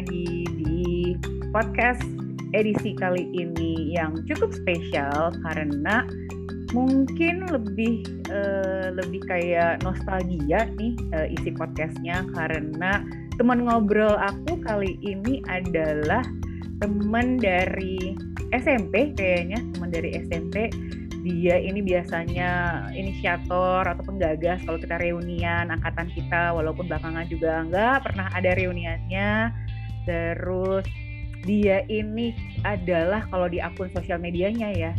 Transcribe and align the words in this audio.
lagi 0.00 0.48
di 0.56 1.12
podcast 1.52 2.00
edisi 2.56 2.96
kali 2.96 3.28
ini 3.36 3.92
yang 3.92 4.16
cukup 4.24 4.48
spesial 4.56 5.28
karena 5.44 6.08
mungkin 6.72 7.44
lebih 7.44 8.08
uh, 8.32 8.96
lebih 8.96 9.20
kayak 9.28 9.84
nostalgia 9.84 10.64
nih 10.80 10.96
uh, 11.12 11.28
isi 11.28 11.52
podcastnya 11.52 12.24
karena 12.32 13.04
teman 13.36 13.68
ngobrol 13.68 14.16
aku 14.16 14.56
kali 14.64 14.96
ini 15.04 15.44
adalah 15.52 16.24
teman 16.80 17.36
dari 17.36 18.16
SMP 18.56 19.12
kayaknya 19.12 19.60
teman 19.76 19.92
dari 19.92 20.16
SMP 20.16 20.72
dia 21.20 21.60
ini 21.60 21.84
biasanya 21.84 22.48
inisiator 22.96 23.84
atau 23.84 24.00
penggagas 24.00 24.64
kalau 24.64 24.80
kita 24.80 24.96
reunian 24.96 25.68
angkatan 25.68 26.08
kita 26.16 26.56
walaupun 26.56 26.88
belakangan 26.88 27.28
juga 27.28 27.60
enggak 27.68 28.08
pernah 28.08 28.32
ada 28.32 28.56
reuniannya 28.56 29.52
terus 30.10 30.82
dia 31.46 31.86
ini 31.86 32.34
adalah 32.66 33.22
kalau 33.30 33.46
di 33.46 33.62
akun 33.62 33.86
sosial 33.94 34.18
medianya 34.18 34.74
ya 34.74 34.92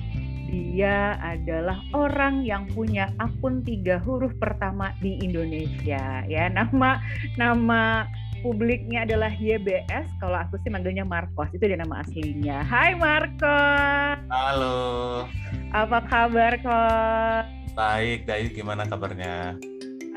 dia 0.48 1.16
adalah 1.20 1.80
orang 1.92 2.44
yang 2.48 2.68
punya 2.72 3.12
akun 3.20 3.60
tiga 3.64 4.00
huruf 4.00 4.32
pertama 4.40 4.96
di 5.04 5.20
Indonesia 5.20 6.24
ya 6.26 6.48
nama 6.48 7.04
nama 7.36 8.08
publiknya 8.42 9.06
adalah 9.06 9.30
YBS. 9.38 10.10
Kalau 10.18 10.38
aku 10.38 10.58
sih 10.66 10.74
manggilnya 10.74 11.06
Marcos. 11.06 11.50
Itu 11.54 11.70
dia 11.70 11.78
nama 11.78 12.02
aslinya. 12.02 12.66
Hai 12.66 12.98
Marcos. 12.98 14.18
Halo. 14.28 15.30
Apa 15.72 16.04
kabar 16.10 16.58
kok? 16.60 17.44
Baik, 17.78 18.28
Dayu 18.28 18.52
gimana 18.52 18.84
kabarnya? 18.90 19.56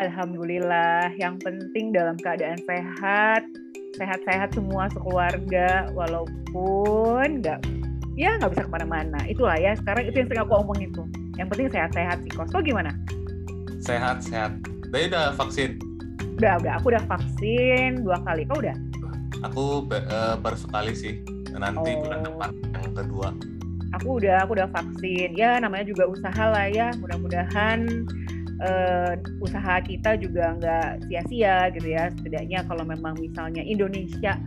Alhamdulillah. 0.00 1.14
Yang 1.20 1.46
penting 1.46 1.94
dalam 1.94 2.18
keadaan 2.18 2.58
sehat, 2.66 3.46
sehat-sehat 3.94 4.54
semua 4.54 4.90
sekeluarga, 4.90 5.88
walaupun 5.94 7.40
nggak 7.42 7.58
ya 8.14 8.36
nggak 8.38 8.50
bisa 8.54 8.62
ke 8.66 8.70
mana-mana. 8.70 9.18
Itulah 9.26 9.58
ya. 9.58 9.72
Sekarang 9.78 10.06
itu 10.06 10.16
yang 10.22 10.28
sering 10.30 10.42
aku 10.42 10.54
omongin 10.58 10.90
tuh. 10.94 11.06
Yang 11.34 11.48
penting 11.54 11.68
sehat-sehat 11.74 12.16
sih. 12.22 12.30
Kos, 12.34 12.50
gimana? 12.62 12.90
Sehat, 13.82 14.22
sehat. 14.22 14.54
Dayu 14.94 15.10
udah 15.10 15.34
vaksin? 15.34 15.82
Udah, 16.38 16.58
udah. 16.62 16.72
Aku 16.78 16.86
udah 16.94 17.02
vaksin 17.06 18.06
dua 18.06 18.18
kali. 18.22 18.46
Kau 18.46 18.62
udah? 18.62 18.76
Aku 19.50 19.86
uh, 19.90 20.34
baru 20.38 20.56
sekali 20.58 20.92
sih. 20.94 21.22
Nanti 21.54 21.94
oh. 21.94 22.02
bulan 22.02 22.20
depan 22.26 22.50
yang 22.82 22.94
kedua 22.94 23.28
aku 23.94 24.18
udah 24.18 24.42
aku 24.42 24.58
udah 24.58 24.68
vaksin 24.74 25.30
ya 25.38 25.62
namanya 25.62 25.86
juga 25.86 26.10
usaha 26.10 26.44
lah 26.50 26.66
ya 26.66 26.90
mudah-mudahan 26.98 28.04
uh, 28.64 29.12
usaha 29.44 29.78
kita 29.84 30.16
juga 30.16 30.56
nggak 30.56 31.06
sia-sia 31.08 31.68
gitu 31.76 31.88
ya. 31.92 32.08
Setidaknya 32.16 32.64
kalau 32.64 32.84
memang 32.88 33.14
misalnya 33.20 33.60
Indonesia 33.60 34.40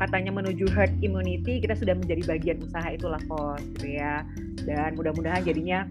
katanya 0.00 0.32
menuju 0.32 0.64
herd 0.72 0.96
immunity 1.04 1.60
kita 1.60 1.76
sudah 1.76 1.92
menjadi 1.92 2.24
bagian 2.24 2.58
usaha 2.64 2.88
itulah 2.88 3.20
kos 3.28 3.60
gitu 3.76 4.00
ya. 4.00 4.24
Dan 4.64 4.96
mudah-mudahan 4.96 5.44
jadinya 5.44 5.84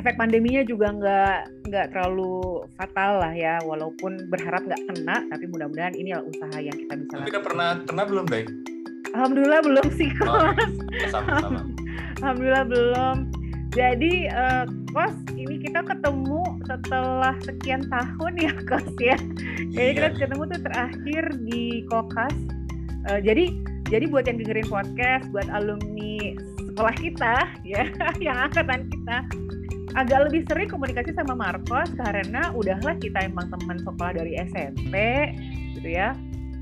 efek 0.00 0.16
pandeminya 0.16 0.64
juga 0.64 0.96
nggak 0.96 1.68
nggak 1.68 1.86
terlalu 1.92 2.64
fatal 2.80 3.20
lah 3.20 3.32
ya. 3.36 3.60
Walaupun 3.68 4.32
berharap 4.32 4.64
nggak 4.64 4.82
kena 4.88 5.28
tapi 5.28 5.44
mudah-mudahan 5.52 5.92
ini 5.92 6.16
adalah 6.16 6.26
usaha 6.32 6.56
yang 6.58 6.76
kita 6.76 6.94
bisa 6.96 7.14
tapi 7.20 7.30
udah 7.36 7.44
pernah 7.44 7.70
kena 7.84 8.02
belum 8.08 8.26
deh 8.26 8.44
Alhamdulillah 9.10 9.60
belum 9.66 9.86
sih 9.98 10.08
kos 10.16 10.30
oh, 10.30 10.54
sama-sama 11.10 11.60
Alhamdulillah 12.20 12.66
belum. 12.68 13.16
Jadi 13.72 14.28
uh, 14.28 14.68
kos 14.92 15.14
ini 15.38 15.56
kita 15.62 15.80
ketemu 15.88 16.42
setelah 16.70 17.34
sekian 17.42 17.82
tahun 17.90 18.32
ya 18.38 18.54
kos 18.70 18.86
ya. 19.02 19.18
Jadi 19.74 19.90
iya. 19.90 19.96
kita 19.98 20.08
ketemu 20.14 20.42
tuh 20.54 20.60
terakhir 20.62 21.24
di 21.50 21.62
Kokas. 21.90 22.36
Uh, 23.10 23.18
jadi 23.18 23.50
jadi 23.90 24.06
buat 24.06 24.30
yang 24.30 24.38
dengerin 24.38 24.70
podcast, 24.70 25.26
buat 25.34 25.50
alumni 25.50 26.38
sekolah 26.70 26.94
kita 27.02 27.34
ya, 27.66 27.90
yang 28.30 28.38
angkatan 28.38 28.86
kita 28.86 29.26
agak 29.98 30.30
lebih 30.30 30.46
sering 30.46 30.70
komunikasi 30.70 31.10
sama 31.18 31.34
Marcos 31.34 31.90
karena 31.98 32.54
udahlah 32.54 32.94
kita 33.02 33.26
emang 33.26 33.50
teman 33.50 33.82
sekolah 33.82 34.14
dari 34.14 34.38
SMP 34.38 34.94
gitu 35.74 35.88
ya 35.90 36.14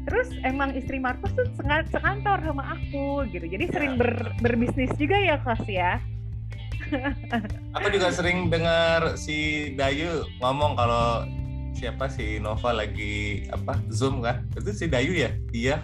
terus 0.08 0.32
emang 0.48 0.72
istri 0.72 0.96
Markus 0.96 1.28
tuh 1.36 1.44
sekantor 1.92 2.40
sama 2.40 2.64
aku 2.72 3.28
gitu 3.28 3.44
jadi 3.44 3.69
sering 3.69 4.00
ber, 4.00 4.32
berbisnis 4.40 4.88
juga 4.96 5.20
ya 5.20 5.36
kos 5.44 5.60
ya 5.69 6.00
aku 7.76 7.87
juga 7.93 8.09
sering 8.12 8.49
dengar 8.49 9.15
si 9.15 9.71
Dayu 9.76 10.25
ngomong 10.41 10.75
kalau 10.76 11.25
siapa 11.78 12.10
si 12.10 12.43
Nova 12.43 12.75
lagi 12.75 13.47
apa 13.54 13.78
zoom 13.93 14.19
kan? 14.19 14.43
Itu 14.59 14.75
si 14.75 14.91
Dayu 14.91 15.15
ya? 15.15 15.31
Iya. 15.54 15.78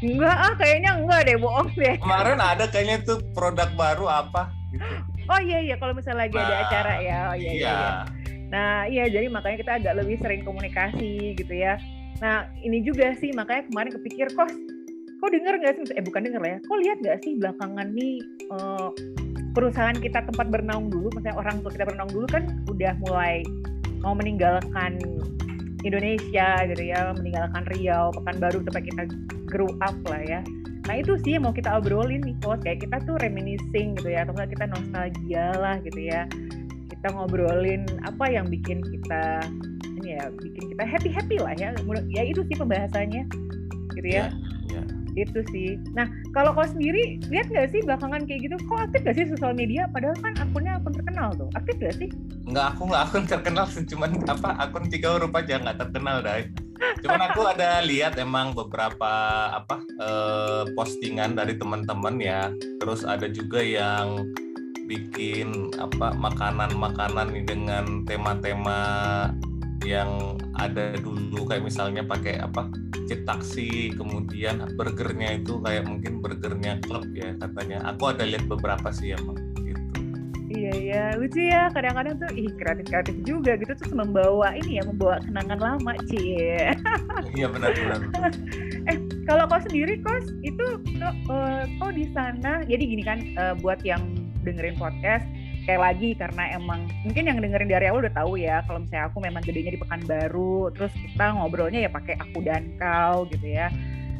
Enggak 0.00 0.36
ah 0.36 0.52
kayaknya 0.56 0.96
enggak 1.00 1.20
deh 1.28 1.36
bohong 1.40 1.70
deh. 1.76 1.96
Kemarin 2.00 2.40
ada 2.40 2.64
kayaknya 2.68 3.04
tuh 3.04 3.24
produk 3.32 3.68
baru 3.76 4.08
apa 4.08 4.52
gitu. 4.72 4.84
Oh 5.30 5.40
iya 5.40 5.58
iya 5.62 5.76
kalau 5.78 5.94
misalnya 5.94 6.26
lagi 6.26 6.36
nah, 6.36 6.46
ada 6.46 6.56
acara 6.66 6.94
ya. 7.00 7.18
Oh 7.30 7.36
iya, 7.36 7.50
iya 7.52 7.52
iya. 7.56 7.78
nah 8.50 8.82
iya 8.82 9.04
jadi 9.06 9.30
makanya 9.30 9.56
kita 9.62 9.72
agak 9.78 9.94
lebih 10.02 10.16
sering 10.18 10.42
komunikasi 10.42 11.38
gitu 11.38 11.54
ya. 11.54 11.78
Nah 12.18 12.50
ini 12.60 12.82
juga 12.82 13.14
sih 13.16 13.30
makanya 13.32 13.68
kemarin 13.70 13.92
kepikir 13.94 14.26
kok 14.34 14.50
kok 15.20 15.30
denger 15.30 15.54
nggak 15.60 15.72
sih? 15.76 15.84
Eh 15.94 16.04
bukan 16.04 16.20
denger 16.26 16.40
lah 16.40 16.50
ya. 16.56 16.58
Kok 16.64 16.78
lihat 16.80 16.98
nggak 17.00 17.18
sih 17.22 17.32
belakangan 17.38 17.88
nih 17.92 18.14
uh, 18.50 18.88
perusahaan 19.52 19.96
kita 19.96 20.22
tempat 20.30 20.46
bernaung 20.48 20.88
dulu 20.90 21.10
misalnya 21.18 21.38
orang 21.38 21.62
tua 21.62 21.70
kita 21.74 21.86
bernaung 21.88 22.12
dulu 22.12 22.26
kan 22.30 22.44
udah 22.70 22.92
mulai 23.02 23.42
mau 24.00 24.14
meninggalkan 24.16 24.98
Indonesia 25.80 26.48
gitu 26.68 26.82
ya 26.82 27.12
meninggalkan 27.16 27.64
Riau 27.72 28.12
Pekanbaru 28.12 28.64
tempat 28.68 28.82
kita 28.84 29.02
grow 29.48 29.70
up 29.80 29.96
lah 30.06 30.22
ya. 30.22 30.40
Nah 30.88 30.94
itu 31.00 31.16
sih 31.24 31.36
yang 31.36 31.48
mau 31.48 31.54
kita 31.54 31.70
obrolin 31.80 32.20
nih 32.24 32.36
kok 32.40 32.64
kayak 32.64 32.84
kita 32.84 32.96
tuh 33.04 33.16
reminiscing 33.20 33.96
gitu 33.96 34.08
ya 34.12 34.24
atau 34.28 34.36
kita 34.36 34.64
nostalgia 34.68 35.56
lah 35.56 35.76
gitu 35.84 36.00
ya. 36.00 36.28
Kita 36.92 37.16
ngobrolin 37.16 37.88
apa 38.04 38.28
yang 38.28 38.48
bikin 38.48 38.84
kita 38.84 39.44
ini 40.00 40.20
ya 40.20 40.28
bikin 40.36 40.64
kita 40.76 40.84
happy 40.84 41.10
happy 41.12 41.36
lah 41.40 41.56
ya. 41.56 41.72
Ya 42.12 42.22
itu 42.28 42.44
sih 42.48 42.56
pembahasannya 42.56 43.24
gitu 43.96 44.08
ya, 44.08 44.30
ya, 44.70 44.80
ya. 44.80 44.82
Itu 45.16 45.40
sih. 45.50 45.78
Nah 45.96 46.06
kalau 46.36 46.54
kau 46.54 46.66
sendiri 46.66 47.18
lihat 47.30 47.50
nggak 47.50 47.70
sih 47.74 47.80
belakangan 47.82 48.26
kayak 48.26 48.50
gitu 48.50 48.56
kok 48.68 48.80
aktif 48.90 49.00
gak 49.06 49.16
sih 49.16 49.26
sosial 49.30 49.54
media? 49.56 49.86
Padahal 49.90 50.16
kan 50.20 50.34
akunnya 50.38 50.72
akun 50.78 50.94
terkenal 50.94 51.28
tuh. 51.34 51.48
Aktif 51.56 51.74
gak 51.80 51.96
sih? 51.98 52.08
Nggak 52.46 52.66
aku 52.76 52.82
nggak 52.90 53.02
akun 53.08 53.24
terkenal 53.26 53.66
cuman 53.70 54.10
apa 54.26 54.48
akun 54.58 54.84
tiga 54.90 55.08
huruf 55.16 55.32
aja 55.34 55.58
nggak 55.58 55.78
terkenal 55.78 56.22
dah 56.22 56.42
cuman 57.04 57.20
aku 57.28 57.40
ada 57.44 57.84
lihat 57.84 58.16
emang 58.16 58.56
beberapa 58.56 59.12
apa 59.52 59.84
eh, 60.00 60.64
postingan 60.72 61.36
dari 61.36 61.56
teman-teman 61.60 62.16
ya. 62.20 62.48
Terus 62.80 63.04
ada 63.04 63.28
juga 63.28 63.60
yang 63.60 64.24
bikin 64.90 65.70
apa 65.78 66.10
makanan-makanan 66.18 67.46
dengan 67.46 68.02
tema-tema 68.02 68.80
yang 69.84 70.36
ada 70.60 70.92
dulu 71.00 71.48
kayak 71.48 71.64
misalnya 71.64 72.04
pakai 72.04 72.36
apa 72.36 72.68
cit 73.08 73.24
taksi 73.24 73.96
kemudian 73.96 74.60
burgernya 74.76 75.40
itu 75.40 75.58
kayak 75.64 75.88
mungkin 75.88 76.20
burgernya 76.20 76.78
klub 76.84 77.08
ya 77.16 77.32
katanya. 77.40 77.80
Aku 77.94 78.12
ada 78.12 78.28
lihat 78.28 78.44
beberapa 78.46 78.92
sih 78.92 79.16
emang 79.16 79.40
gitu. 79.64 79.80
Iya 80.50 80.72
iya 80.76 81.04
lucu 81.16 81.40
ya. 81.48 81.72
Kadang-kadang 81.72 82.20
tuh 82.20 82.30
ih 82.36 82.50
kreatif 82.60 82.84
kreatif 82.92 83.16
juga 83.24 83.56
gitu 83.56 83.72
terus 83.72 83.94
membawa 83.96 84.52
ini 84.52 84.78
ya 84.78 84.82
membawa 84.84 85.16
kenangan 85.24 85.58
lama 85.58 85.92
cie 86.10 86.74
iya 87.38 87.46
benar 87.48 87.70
benar 87.72 88.00
eh 88.90 88.96
kalau 89.24 89.46
kau 89.46 89.62
sendiri 89.62 90.02
kos 90.02 90.26
itu 90.42 90.66
kok, 90.98 91.14
uh, 91.30 91.64
kau 91.78 91.90
di 91.94 92.10
sana 92.12 92.66
jadi 92.66 92.82
gini 92.82 93.02
kan 93.06 93.18
uh, 93.38 93.54
buat 93.58 93.80
yang 93.86 94.02
dengerin 94.42 94.76
podcast 94.76 95.24
sekali 95.70 95.86
lagi 95.86 96.10
karena 96.18 96.58
emang 96.58 96.90
mungkin 97.06 97.30
yang 97.30 97.38
dengerin 97.38 97.70
dari 97.70 97.86
awal 97.86 98.02
udah 98.02 98.10
tahu 98.10 98.34
ya 98.34 98.58
kalau 98.66 98.82
misalnya 98.82 99.06
aku 99.06 99.22
memang 99.22 99.38
gedenya 99.46 99.70
di 99.70 99.78
Pekanbaru 99.78 100.74
terus 100.74 100.90
kita 100.98 101.30
ngobrolnya 101.30 101.86
ya 101.86 101.90
pakai 101.94 102.18
aku 102.18 102.42
dan 102.42 102.74
kau 102.74 103.22
gitu 103.30 103.46
ya. 103.54 103.70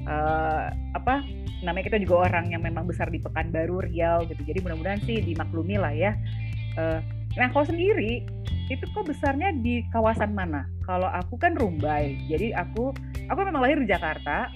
Uh, 0.07 0.71
apa 0.95 1.27
namanya 1.67 1.91
kita 1.91 1.99
juga 2.07 2.31
orang 2.31 2.55
yang 2.55 2.63
memang 2.63 2.87
besar 2.87 3.11
di 3.11 3.19
Pekanbaru 3.19 3.83
Riau 3.83 4.31
gitu. 4.31 4.47
Jadi 4.47 4.63
mudah-mudahan 4.63 5.03
sih 5.03 5.19
dimaklumi 5.27 5.75
lah 5.75 5.91
ya. 5.91 6.15
Uh, 6.79 7.03
nah 7.35 7.51
kau 7.51 7.67
sendiri 7.67 8.23
itu 8.71 8.85
kok 8.95 9.11
besarnya 9.11 9.51
di 9.51 9.83
kawasan 9.91 10.31
mana? 10.31 10.71
Kalau 10.87 11.11
aku 11.11 11.35
kan 11.35 11.59
Rumbai 11.59 12.15
jadi 12.31 12.55
aku 12.63 12.95
aku 13.27 13.41
memang 13.43 13.67
lahir 13.67 13.83
di 13.83 13.91
Jakarta 13.91 14.47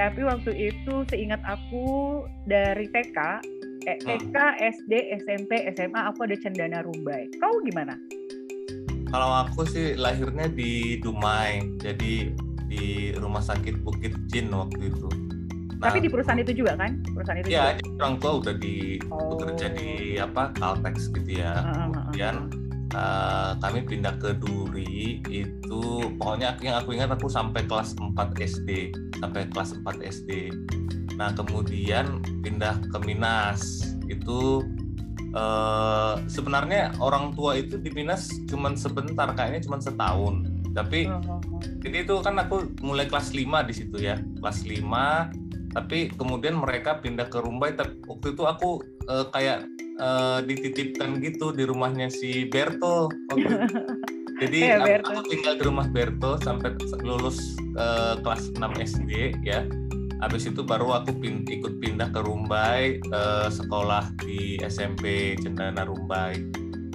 tapi 0.00 0.24
waktu 0.24 0.72
itu 0.72 1.04
seingat 1.12 1.44
aku 1.44 2.24
dari 2.48 2.88
TK 2.88 3.20
TK, 3.82 4.36
SD, 4.60 4.92
SMP, 5.22 5.66
SMA 5.74 6.00
aku 6.06 6.24
ada 6.24 6.36
Cendana 6.38 6.80
Rumbai. 6.86 7.26
Kau 7.42 7.58
gimana? 7.66 7.98
Kalau 9.12 9.44
aku 9.44 9.68
sih 9.68 9.98
lahirnya 9.98 10.48
di 10.48 10.96
Dumai, 11.02 11.60
jadi 11.82 12.32
di 12.70 13.12
Rumah 13.12 13.44
Sakit 13.44 13.84
Bukit 13.84 14.16
Jin 14.32 14.48
waktu 14.54 14.88
itu. 14.88 15.08
Nah, 15.82 15.90
Tapi 15.90 16.06
di 16.06 16.08
perusahaan 16.08 16.38
itu 16.38 16.54
juga 16.54 16.78
kan? 16.78 17.02
Perusahaan 17.10 17.38
itu 17.42 17.50
ya, 17.50 17.74
juga? 17.76 18.00
orang 18.00 18.14
tua 18.22 18.32
udah 18.38 18.54
di 18.54 19.02
oh. 19.10 19.34
bekerja 19.34 19.66
di 19.74 20.16
apa 20.16 20.54
Caltex 20.54 21.10
gitu 21.10 21.42
ya. 21.42 21.58
Uh, 21.58 21.66
uh, 21.66 21.86
Kemudian 21.90 22.34
uh, 22.94 23.50
kami 23.58 23.80
pindah 23.84 24.14
ke 24.22 24.30
Duri 24.38 25.20
itu 25.28 25.82
pokoknya 26.16 26.56
yang 26.62 26.78
aku 26.78 26.94
ingat 26.96 27.10
aku 27.12 27.26
sampai 27.28 27.64
kelas 27.66 27.96
4 27.98 28.14
SD 28.38 28.94
sampai 29.18 29.48
kelas 29.50 29.74
4 29.80 30.00
SD 30.06 30.30
nah 31.16 31.30
kemudian 31.32 32.20
pindah 32.42 32.78
ke 32.90 32.98
Minas. 33.04 33.92
Itu 34.06 34.64
uh, 35.32 36.20
sebenarnya 36.28 36.96
orang 37.00 37.32
tua 37.32 37.56
itu 37.58 37.80
di 37.80 37.90
Minas 37.92 38.28
cuma 38.48 38.72
sebentar 38.74 39.30
kayaknya 39.32 39.64
cuma 39.64 39.78
setahun. 39.80 40.46
Tapi 40.72 41.08
uh 41.08 41.20
-huh. 41.20 41.40
jadi 41.84 42.08
itu 42.08 42.14
kan 42.24 42.40
aku 42.40 42.68
mulai 42.80 43.04
kelas 43.04 43.36
5 43.36 43.68
di 43.68 43.74
situ 43.76 43.96
ya 44.00 44.16
kelas 44.40 44.64
5 44.64 45.42
tapi 45.72 46.12
kemudian 46.12 46.60
mereka 46.60 47.00
pindah 47.00 47.32
ke 47.32 47.40
Rumbai 47.40 47.72
tapi 47.72 47.96
waktu 48.04 48.36
itu 48.36 48.44
aku 48.44 48.84
uh, 49.08 49.26
kayak 49.32 49.64
uh, 49.98 50.44
dititipkan 50.44 51.16
gitu 51.24 51.50
di 51.50 51.64
rumahnya 51.64 52.12
si 52.12 52.44
Berto 52.46 53.08
jadi 54.42 54.58
ya, 54.76 55.00
aku, 55.00 55.16
aku 55.16 55.20
tinggal 55.32 55.54
di 55.56 55.64
rumah 55.64 55.86
Berto 55.88 56.36
sampai 56.44 56.76
lulus 57.00 57.56
uh, 57.80 58.20
kelas 58.20 58.52
6 58.52 58.60
SD 58.84 59.10
ya 59.42 59.64
habis 60.22 60.46
itu 60.46 60.62
baru 60.62 61.02
aku 61.02 61.18
pin, 61.18 61.42
ikut 61.50 61.82
pindah 61.82 62.14
ke 62.14 62.22
Rumbai 62.22 63.02
uh, 63.10 63.50
sekolah 63.50 64.14
di 64.22 64.62
SMP 64.62 65.34
Cendana 65.42 65.82
Rumbai 65.82 66.38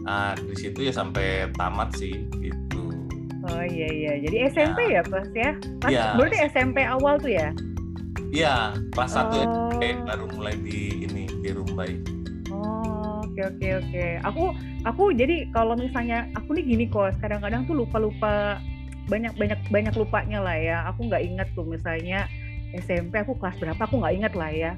nah 0.07 0.31
di 0.39 0.55
situ 0.55 0.87
ya 0.87 0.95
sampai 0.95 1.51
tamat 1.59 1.91
sih 1.99 2.15
gitu 2.39 2.95
oh 3.43 3.63
iya 3.67 3.91
iya 3.91 4.13
jadi 4.23 4.47
SMP 4.55 4.95
ya, 4.95 5.03
ya 5.03 5.11
Pas 5.11 5.27
ya 5.35 5.51
pas 5.83 5.91
ya. 5.91 6.05
berarti 6.15 6.37
SMP 6.47 6.87
awal 6.87 7.19
tuh 7.19 7.35
ya 7.35 7.51
Iya, 8.27 8.75
kelas 8.91 9.11
satu 9.15 9.39
oh. 9.39 9.71
SMP 9.71 10.03
baru 10.03 10.25
mulai 10.35 10.55
di 10.59 11.07
ini 11.07 11.31
di 11.39 11.49
Rumbai. 11.55 11.95
Oh, 12.51 13.23
oke 13.23 13.41
oke 13.55 13.67
oke. 13.79 14.05
Aku 14.27 14.43
aku 14.83 15.03
jadi 15.15 15.47
kalau 15.55 15.79
misalnya 15.79 16.27
aku 16.35 16.59
nih 16.59 16.65
gini 16.75 16.85
kok, 16.91 17.15
kadang-kadang 17.23 17.63
tuh 17.63 17.79
lupa-lupa 17.79 18.59
banyak 19.07 19.31
banyak 19.39 19.59
banyak 19.71 19.93
lupanya 19.95 20.43
lah 20.43 20.57
ya. 20.59 20.77
Aku 20.91 21.07
nggak 21.07 21.23
ingat 21.23 21.47
tuh 21.55 21.63
misalnya 21.63 22.27
SMP 22.75 23.13
aku 23.23 23.37
kelas 23.39 23.55
berapa 23.61 23.81
aku 23.81 24.03
nggak 24.03 24.15
ingat 24.19 24.33
lah 24.35 24.51
ya. 24.51 24.71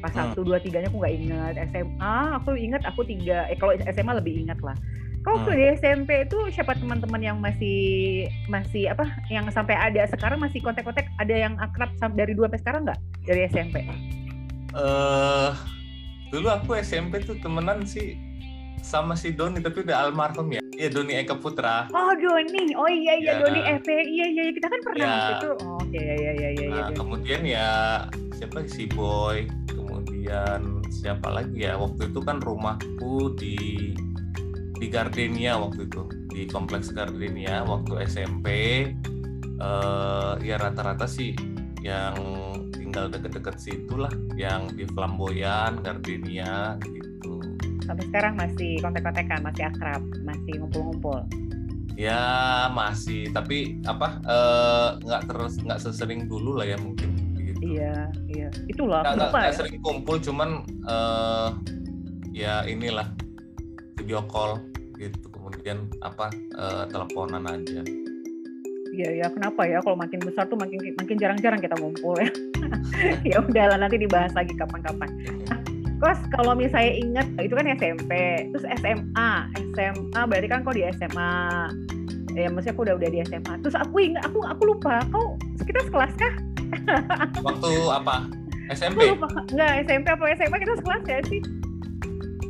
Pas 0.00 0.12
hmm. 0.12 0.32
satu 0.32 0.40
dua 0.44 0.60
tiganya 0.60 0.88
aku 0.88 1.00
nggak 1.00 1.14
ingat. 1.16 1.54
SMA 1.72 2.16
aku 2.40 2.56
ingat 2.56 2.82
aku 2.88 3.00
tiga. 3.04 3.44
Eh 3.52 3.56
kalau 3.60 3.76
SMA 3.76 4.12
lebih 4.16 4.48
ingat 4.48 4.60
lah. 4.64 4.76
Kau 5.24 5.40
hmm. 5.40 5.56
di 5.56 5.64
SMP 5.80 6.28
itu 6.28 6.36
siapa 6.52 6.76
teman-teman 6.76 7.20
yang 7.20 7.40
masih 7.40 8.28
masih 8.52 8.92
apa 8.92 9.08
yang 9.32 9.48
sampai 9.48 9.72
ada 9.72 10.04
sekarang 10.08 10.36
masih 10.36 10.60
kontak-kontak 10.60 11.08
ada 11.16 11.32
yang 11.32 11.56
akrab 11.60 11.88
dari 12.12 12.36
dua 12.36 12.48
sampai 12.52 12.60
sekarang 12.60 12.80
nggak 12.84 13.00
dari 13.24 13.40
SMP? 13.48 13.76
Eh 13.84 13.92
uh, 14.76 15.52
dulu 16.28 16.52
aku 16.52 16.76
SMP 16.80 17.24
tuh 17.24 17.40
temenan 17.40 17.88
sih 17.88 18.20
sama 18.84 19.16
si 19.16 19.32
Doni 19.32 19.64
tapi 19.64 19.80
udah 19.80 20.08
almarhum 20.08 20.52
ya. 20.52 20.63
Iya 20.74 20.88
Doni 20.90 21.12
Eka 21.14 21.38
Putra. 21.38 21.86
Oh 21.94 22.12
Doni, 22.18 22.74
oh 22.74 22.90
iya 22.90 23.14
iya 23.18 23.32
ya. 23.38 23.40
Doni 23.42 23.60
EP, 23.62 23.86
iya 23.86 24.26
iya 24.26 24.42
kita 24.50 24.66
kan 24.66 24.80
pernah 24.82 25.06
ya. 25.06 25.30
itu. 25.38 25.50
Oh, 25.62 25.78
oke 25.78 25.88
okay, 25.90 26.02
iya 26.02 26.14
iya 26.14 26.30
iya 26.34 26.48
iya. 26.50 26.66
Nah, 26.70 26.90
kemudian 26.90 27.40
ya 27.46 27.68
siapa 28.34 28.66
si 28.66 28.90
Boy, 28.90 29.46
kemudian 29.70 30.82
siapa 30.90 31.30
lagi 31.30 31.66
ya 31.66 31.78
waktu 31.78 32.10
itu 32.10 32.20
kan 32.22 32.42
rumahku 32.42 33.36
di 33.38 33.92
di 34.74 34.86
Gardenia 34.90 35.54
waktu 35.56 35.86
itu 35.86 36.02
di 36.34 36.50
kompleks 36.50 36.90
Gardenia 36.90 37.62
waktu 37.62 38.04
SMP 38.10 38.48
uh, 39.62 40.34
ya 40.42 40.58
rata-rata 40.58 41.06
sih 41.06 41.32
yang 41.84 42.16
tinggal 42.74 43.06
deket-deket 43.12 43.56
situ 43.60 43.94
lah 43.94 44.10
yang 44.34 44.66
di 44.74 44.88
Flamboyan 44.90 45.78
Gardenia 45.84 46.74
gitu 46.82 47.53
sampai 47.84 48.04
sekarang 48.10 48.34
masih 48.34 48.80
kontak-kontakan 48.80 49.40
masih 49.44 49.64
akrab 49.68 50.02
masih 50.24 50.52
ngumpul-ngumpul 50.60 51.20
ya 51.94 52.66
masih 52.74 53.30
tapi 53.30 53.78
apa 53.86 54.18
eh, 54.26 54.88
nggak 54.98 55.22
uh, 55.22 55.26
terus 55.30 55.52
nggak 55.62 55.78
sesering 55.78 56.26
dulu 56.26 56.58
lah 56.58 56.66
ya 56.66 56.76
mungkin 56.78 57.14
gitu. 57.38 57.58
iya 57.62 58.10
iya 58.26 58.48
itulah 58.66 59.06
nggak, 59.06 59.30
nggak 59.30 59.54
ya? 59.54 59.54
sering 59.54 59.78
kumpul 59.78 60.18
cuman 60.18 60.66
uh, 60.90 61.54
ya 62.34 62.66
inilah 62.66 63.06
video 63.94 64.26
call 64.26 64.58
gitu 64.98 65.30
kemudian 65.30 65.86
apa 66.02 66.34
uh, 66.58 66.84
teleponan 66.90 67.46
aja 67.46 67.82
Iya 68.94 69.10
ya 69.10 69.26
kenapa 69.26 69.66
ya 69.66 69.82
kalau 69.82 69.98
makin 69.98 70.22
besar 70.22 70.46
tuh 70.46 70.54
makin 70.54 70.78
makin 70.94 71.18
jarang-jarang 71.18 71.58
kita 71.58 71.74
ngumpul 71.82 72.14
ya. 72.14 72.30
ya 73.34 73.42
udahlah 73.42 73.74
nanti 73.74 73.98
dibahas 73.98 74.30
lagi 74.38 74.54
kapan-kapan. 74.54 75.10
Nah, 76.04 76.12
Kos 76.12 76.20
kalau 76.36 76.52
misalnya 76.52 76.92
ingat 77.00 77.26
itu 77.40 77.56
kan 77.56 77.64
SMP, 77.64 78.12
terus 78.52 78.64
SMA, 78.76 79.30
SMA 79.72 80.20
berarti 80.28 80.48
kan 80.52 80.60
kok 80.60 80.76
di 80.76 80.84
SMA. 81.00 81.32
Ya 82.36 82.52
maksudnya 82.52 82.76
aku 82.76 82.84
udah 82.84 82.94
udah 83.00 83.08
di 83.08 83.18
SMA. 83.24 83.52
Terus 83.64 83.72
aku 83.72 83.96
ingat 84.04 84.28
aku 84.28 84.44
aku 84.44 84.62
lupa 84.68 85.00
kau 85.08 85.40
kita 85.64 85.80
sekelas 85.88 86.12
kah? 86.20 86.34
Waktu 87.40 87.70
apa? 87.88 88.28
SMP? 88.68 89.00
Aku 89.00 89.16
lupa. 89.16 89.28
Enggak, 89.48 89.72
SMP 89.88 90.06
apa 90.12 90.24
SMA 90.36 90.56
kita 90.60 90.74
sekelas 90.76 91.02
ya 91.08 91.18
sih? 91.24 91.40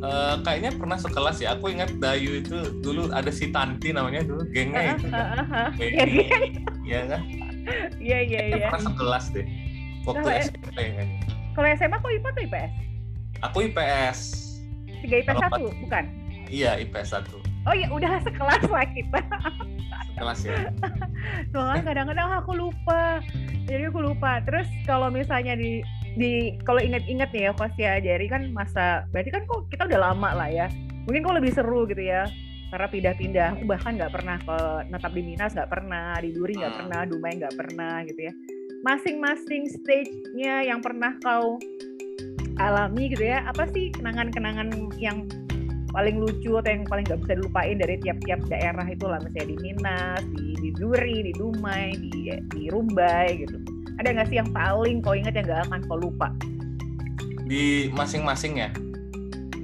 Uh, 0.02 0.34
kayaknya 0.42 0.70
pernah 0.74 0.98
sekelas 0.98 1.36
ya. 1.38 1.54
Aku 1.54 1.70
ingat 1.70 1.94
Dayu 2.02 2.42
itu 2.42 2.58
dulu 2.82 3.14
ada 3.14 3.30
si 3.30 3.54
Tanti 3.54 3.94
namanya 3.94 4.26
dulu 4.26 4.42
gengnya 4.50 4.98
itu. 4.98 5.06
Uh, 5.14 5.22
uh, 5.22 5.46
uh, 5.46 5.68
Iya 6.82 7.00
kan? 7.06 7.22
Iya 8.02 8.18
iya 8.18 8.42
iya. 8.50 8.66
Pernah 8.74 8.82
sekelas 8.82 9.24
deh. 9.30 9.46
Waktu 10.10 10.26
nah, 10.26 10.42
SMP 10.42 10.74
kan. 10.98 11.06
Kalau 11.54 11.68
SMA 11.78 11.96
kok 12.02 12.10
IPA 12.10 12.28
atau 12.34 12.42
IPS? 12.50 12.94
Aku 13.42 13.66
IPS. 13.66 14.19
Tiga 15.02 15.25
IPS 15.25 15.38
satu, 15.50 15.64
bukan? 15.82 16.04
Iya 16.46 16.78
IPS 16.78 17.08
satu. 17.16 17.38
Oh 17.64 17.75
iya 17.75 17.88
udah 17.88 18.20
sekelas 18.22 18.64
lah 18.69 18.86
kita. 18.96 19.20
Sekelas 20.14 20.40
ya. 20.44 20.58
Soalnya 21.50 21.82
kadang-kadang 21.82 22.28
aku 22.38 22.52
lupa. 22.54 23.25
Jadi 23.64 23.88
aku 23.88 24.00
lupa. 24.04 24.44
Terus 24.44 24.69
kalau 24.84 25.08
misalnya 25.08 25.56
di 25.56 25.81
di 26.14 26.54
kalau 26.62 26.78
inget-inget 26.78 27.31
nih 27.34 27.50
ya 27.50 27.52
pas 27.52 27.72
ya 27.75 27.98
jadi 27.98 28.22
kan 28.31 28.42
masa 28.54 29.02
berarti 29.10 29.34
kan 29.34 29.42
kok 29.50 29.66
kita 29.66 29.82
udah 29.90 30.00
lama 30.10 30.30
lah 30.30 30.46
ya 30.46 30.66
mungkin 31.10 31.26
kok 31.26 31.37
lebih 31.42 31.50
seru 31.50 31.90
gitu 31.90 32.06
ya 32.06 32.30
karena 32.70 32.87
pindah-pindah 32.90 33.46
aku 33.58 33.62
bahkan 33.66 33.98
nggak 33.98 34.14
pernah 34.14 34.38
ke 34.38 34.58
netap 34.90 35.12
di 35.14 35.22
Minas 35.26 35.54
nggak 35.54 35.70
pernah 35.70 36.14
di 36.22 36.30
Duri 36.30 36.54
nggak 36.58 36.70
hmm. 36.70 36.80
pernah 36.87 37.00
Dumai 37.06 37.32
nggak 37.38 37.56
pernah 37.58 37.94
gitu 38.06 38.20
ya 38.30 38.32
masing-masing 38.87 39.62
stage-nya 39.70 40.70
yang 40.70 40.78
pernah 40.78 41.19
kau 41.19 41.58
alami 42.62 43.10
gitu 43.10 43.24
ya 43.26 43.42
apa 43.46 43.66
sih 43.74 43.90
kenangan-kenangan 43.94 44.70
yang 44.99 45.26
paling 45.94 46.18
lucu 46.18 46.58
atau 46.58 46.70
yang 46.75 46.82
paling 46.90 47.06
nggak 47.06 47.23
bisa 47.23 47.32
dilupain 47.38 47.76
dari 47.78 47.94
tiap-tiap 48.02 48.40
daerah 48.50 48.87
itu 48.90 49.06
lah 49.06 49.23
misalnya 49.23 49.46
di 49.54 49.56
Minas 49.62 50.23
di, 50.34 50.46
di 50.58 50.70
Duri 50.75 51.30
di 51.30 51.32
Dumai 51.38 51.94
di 51.94 52.34
di 52.50 52.62
Rumbai 52.66 53.46
gitu 53.46 53.56
ada 54.02 54.11
nggak 54.11 54.26
sih 54.26 54.42
yang 54.42 54.50
paling 54.50 54.99
kau 55.06 55.14
ingat 55.14 55.38
yang 55.38 55.46
gak 55.46 55.70
akan 55.70 55.80
kau 55.87 55.99
lupa 55.99 56.34
di 57.46 57.92
masing-masing 57.94 58.58
ya 58.58 58.70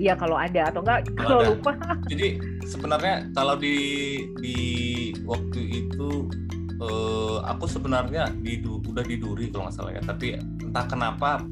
Iya 0.01 0.17
kalau 0.17 0.33
ada 0.41 0.73
atau 0.73 0.81
enggak 0.81 1.13
kalau 1.13 1.53
lupa. 1.53 1.77
Jadi 2.13 2.41
sebenarnya 2.65 3.29
kalau 3.37 3.53
di 3.61 3.77
di 4.41 4.57
waktu 5.29 5.61
itu 5.85 6.25
uh, 6.81 7.45
aku 7.45 7.69
sebenarnya 7.69 8.33
di 8.41 8.65
udah 8.65 9.05
di 9.05 9.21
Duri 9.21 9.53
kalau 9.53 9.69
nggak 9.69 9.77
salah 9.77 9.93
ya. 9.93 10.01
Tapi 10.01 10.41
entah 10.41 10.89
kenapa 10.89 11.45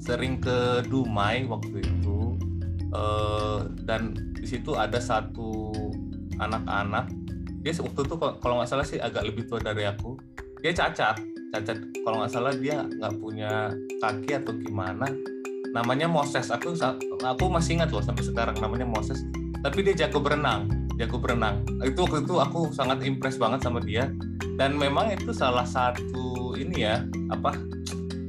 sering 0.00 0.40
ke 0.40 0.82
Dumai 0.88 1.44
waktu 1.44 1.84
itu 1.84 2.34
uh, 2.96 3.68
dan 3.84 4.16
di 4.34 4.46
situ 4.48 4.72
ada 4.74 4.96
satu 4.98 5.70
anak-anak. 6.40 7.12
Dia 7.60 7.76
waktu 7.76 8.00
itu 8.08 8.14
kalau 8.16 8.54
nggak 8.56 8.70
salah 8.72 8.86
sih 8.88 8.96
agak 8.96 9.28
lebih 9.28 9.44
tua 9.44 9.60
dari 9.60 9.84
aku. 9.84 10.16
Dia 10.64 10.72
cacat 10.72 11.20
cacat. 11.52 11.78
Kalau 12.02 12.24
nggak 12.24 12.32
salah 12.32 12.54
dia 12.56 12.88
nggak 12.88 13.14
punya 13.20 13.68
kaki 14.00 14.40
atau 14.40 14.56
gimana. 14.56 15.04
Namanya 15.76 16.08
Moses. 16.08 16.48
Aku 16.48 16.72
aku 17.20 17.44
masih 17.52 17.78
ingat 17.78 17.92
loh 17.92 18.00
sampai 18.00 18.24
sekarang 18.24 18.56
namanya 18.58 18.88
Moses. 18.88 19.20
Tapi 19.60 19.84
dia 19.84 20.08
jago 20.08 20.24
berenang 20.24 20.80
jago 21.00 21.16
berenang. 21.16 21.64
Itu 21.80 22.04
waktu 22.04 22.28
itu 22.28 22.36
aku 22.36 22.68
sangat 22.76 23.00
impress 23.08 23.40
banget 23.40 23.64
sama 23.64 23.80
dia. 23.80 24.12
Dan 24.60 24.76
memang 24.76 25.08
itu 25.16 25.32
salah 25.32 25.64
satu 25.64 26.52
ini 26.60 26.84
ya 26.84 27.00
apa 27.32 27.56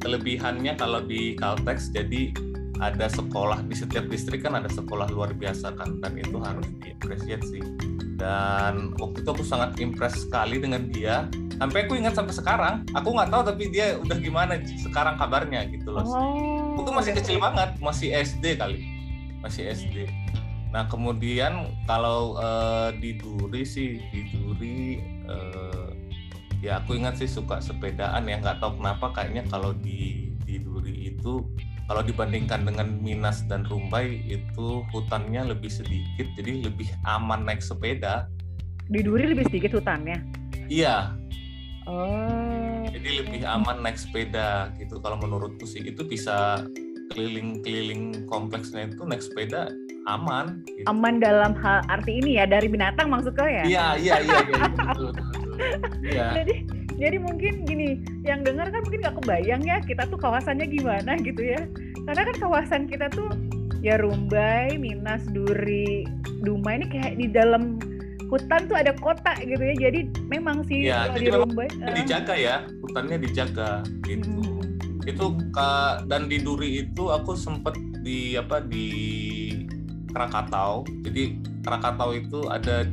kelebihannya 0.01 0.73
kalau 0.75 0.99
di 1.05 1.37
Caltex 1.37 1.93
jadi 1.93 2.33
ada 2.81 3.05
sekolah 3.07 3.61
di 3.69 3.77
setiap 3.77 4.09
distrik 4.09 4.41
kan 4.41 4.57
ada 4.57 4.67
sekolah 4.67 5.05
luar 5.13 5.37
biasa 5.37 5.77
kan 5.77 6.01
dan 6.01 6.17
itu 6.17 6.41
harus 6.41 6.65
diapresiasi 6.81 7.61
dan 8.17 8.93
waktu 9.01 9.21
itu 9.21 9.29
aku 9.33 9.45
sangat 9.45 9.81
impress 9.81 10.29
sekali 10.29 10.61
dengan 10.61 10.85
dia. 10.93 11.25
Sampai 11.57 11.85
aku 11.85 11.93
ingat 11.97 12.17
sampai 12.17 12.33
sekarang 12.33 12.75
aku 12.93 13.13
nggak 13.13 13.29
tahu 13.29 13.41
tapi 13.45 13.69
dia 13.69 13.97
udah 13.97 14.17
gimana 14.17 14.57
sekarang 14.65 15.17
kabarnya 15.17 15.69
gitu 15.69 15.93
loh. 15.93 16.05
Oh. 16.05 16.41
itu 16.79 16.89
masih 16.91 17.11
kecil 17.13 17.37
banget 17.37 17.69
masih 17.83 18.09
SD 18.15 18.57
kali 18.57 18.81
masih 19.43 19.69
SD 19.73 20.07
nah 20.71 20.87
kemudian 20.87 21.67
kalau 21.83 22.39
uh, 22.39 22.95
di 22.95 23.19
Duri 23.19 23.67
sih 23.67 23.99
di 24.07 24.21
Duri 24.31 25.03
uh, 25.27 25.90
ya 26.61 26.79
aku 26.79 26.95
ingat 26.95 27.17
sih 27.17 27.27
suka 27.27 27.57
sepedaan 27.57 28.29
ya 28.29 28.37
nggak 28.37 28.61
tahu 28.61 28.77
kenapa 28.77 29.09
kayaknya 29.17 29.43
kalau 29.49 29.73
di 29.73 30.31
di 30.45 30.61
Duri 30.61 31.09
itu 31.09 31.41
kalau 31.91 32.07
dibandingkan 32.07 32.63
dengan 32.63 32.87
Minas 33.03 33.43
dan 33.51 33.67
Rumbai 33.67 34.23
itu 34.23 34.79
hutannya 34.95 35.51
lebih 35.51 35.67
sedikit, 35.67 36.23
jadi 36.39 36.63
lebih 36.63 36.87
aman 37.03 37.43
naik 37.43 37.59
sepeda. 37.59 38.31
Di 38.87 39.03
Duri 39.03 39.27
lebih 39.27 39.51
sedikit 39.51 39.75
hutannya. 39.75 40.23
Iya. 40.71 41.11
Oh. 41.83 42.87
Jadi 42.87 43.25
lebih 43.25 43.43
aman 43.43 43.83
naik 43.83 43.99
sepeda 43.99 44.71
gitu. 44.79 45.03
Kalau 45.03 45.19
menurutku 45.19 45.67
sih 45.67 45.83
itu 45.83 46.07
bisa 46.07 46.63
keliling-keliling 47.11 48.23
kompleksnya 48.31 48.87
itu 48.87 49.03
naik 49.03 49.19
sepeda 49.19 49.67
aman. 50.07 50.63
Gitu. 50.63 50.87
Aman 50.87 51.19
dalam 51.19 51.59
hal 51.59 51.83
arti 51.91 52.23
ini 52.23 52.39
ya 52.39 52.47
dari 52.47 52.71
binatang 52.71 53.11
maksud 53.11 53.35
kau 53.35 53.51
ya? 53.51 53.67
Iya 53.67 53.85
iya 53.99 54.15
iya. 54.23 54.39
iya 54.47 54.63
betul, 54.79 55.11
betul, 55.11 55.50
Iya. 56.01 56.27
Jadi 56.41 56.55
jadi 57.01 57.17
mungkin 57.17 57.65
gini, 57.65 57.97
yang 58.21 58.45
dengar 58.45 58.69
kan 58.69 58.85
mungkin 58.85 59.01
nggak 59.01 59.17
kebayang 59.25 59.65
ya 59.65 59.81
kita 59.81 60.05
tuh 60.05 60.21
kawasannya 60.21 60.69
gimana 60.69 61.17
gitu 61.17 61.41
ya. 61.41 61.57
Karena 62.05 62.29
kan 62.29 62.35
kawasan 62.37 62.85
kita 62.85 63.09
tuh 63.09 63.25
ya 63.81 63.97
Rumbai, 63.97 64.77
Minas, 64.77 65.25
Duri, 65.33 66.05
Duma 66.45 66.77
ini 66.77 66.85
kayak 66.93 67.17
di 67.17 67.25
dalam 67.25 67.81
hutan 68.29 68.69
tuh 68.69 68.77
ada 68.77 68.93
kota 69.01 69.33
gitu 69.41 69.57
ya. 69.57 69.89
Jadi 69.89 70.13
memang 70.29 70.61
sih 70.69 70.93
ya, 70.93 71.09
di 71.09 71.33
Rumbai 71.33 71.73
uh, 71.81 71.89
dijaga 71.89 72.37
ya, 72.37 72.69
hutannya 72.85 73.17
dijaga 73.17 73.81
gitu. 74.05 74.29
Hmm. 74.29 75.09
Itu 75.09 75.33
dan 76.05 76.29
di 76.29 76.37
Duri 76.37 76.85
itu 76.85 77.09
aku 77.09 77.33
sempet 77.33 77.73
di 78.05 78.37
apa 78.37 78.61
di 78.61 78.87
Krakatau. 80.13 80.85
Jadi 81.01 81.41
Krakatau 81.65 82.13
itu 82.13 82.45
ada 82.45 82.85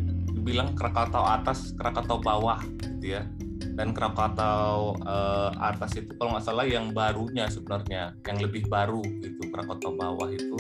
dibilang 0.49 0.73
Krakatau 0.73 1.29
atas, 1.29 1.77
Krakatau 1.77 2.25
bawah 2.25 2.57
gitu 2.81 3.21
ya. 3.21 3.29
Dan 3.77 3.93
Krakatau 3.93 4.97
uh, 5.05 5.53
atas 5.61 6.01
itu 6.01 6.09
kalau 6.17 6.33
nggak 6.33 6.49
salah 6.49 6.65
yang 6.65 6.97
barunya 6.97 7.45
sebenarnya, 7.53 8.17
yang 8.25 8.41
lebih 8.41 8.65
baru 8.73 9.05
gitu. 9.21 9.53
Krakatau 9.53 9.93
bawah 9.93 10.33
itu 10.33 10.57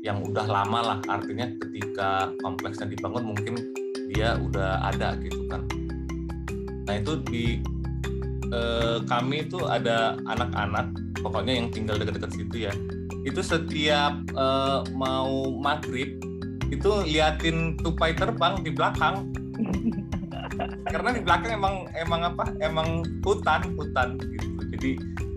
yang 0.00 0.24
udah 0.24 0.48
lama 0.48 0.80
lah, 0.80 0.98
artinya 1.12 1.52
ketika 1.68 2.32
kompleksnya 2.40 2.88
dibangun 2.88 3.36
mungkin 3.36 3.60
dia 4.08 4.40
udah 4.40 4.88
ada 4.88 5.20
gitu 5.20 5.44
kan. 5.52 5.68
Nah 6.88 6.94
itu 6.96 7.20
di 7.28 7.60
uh, 8.56 9.04
kami 9.04 9.44
itu 9.44 9.60
ada 9.68 10.16
anak-anak, 10.24 10.96
pokoknya 11.20 11.60
yang 11.60 11.68
tinggal 11.68 12.00
dekat-dekat 12.00 12.32
situ 12.32 12.72
ya 12.72 12.74
itu 13.26 13.42
setiap 13.42 14.14
uh, 14.38 14.86
mau 14.94 15.50
maghrib 15.58 16.14
itu 16.70 16.90
liatin 17.06 17.78
tupai 17.80 18.12
terbang 18.16 18.60
di 18.62 18.70
belakang. 18.72 19.30
Karena 20.92 21.10
di 21.12 21.20
belakang 21.20 21.50
emang 21.52 21.74
emang 21.94 22.20
apa 22.32 22.44
emang 22.62 23.04
hutan 23.22 23.74
hutan 23.76 24.16
gitu. 24.18 24.48
Jadi 24.76 24.90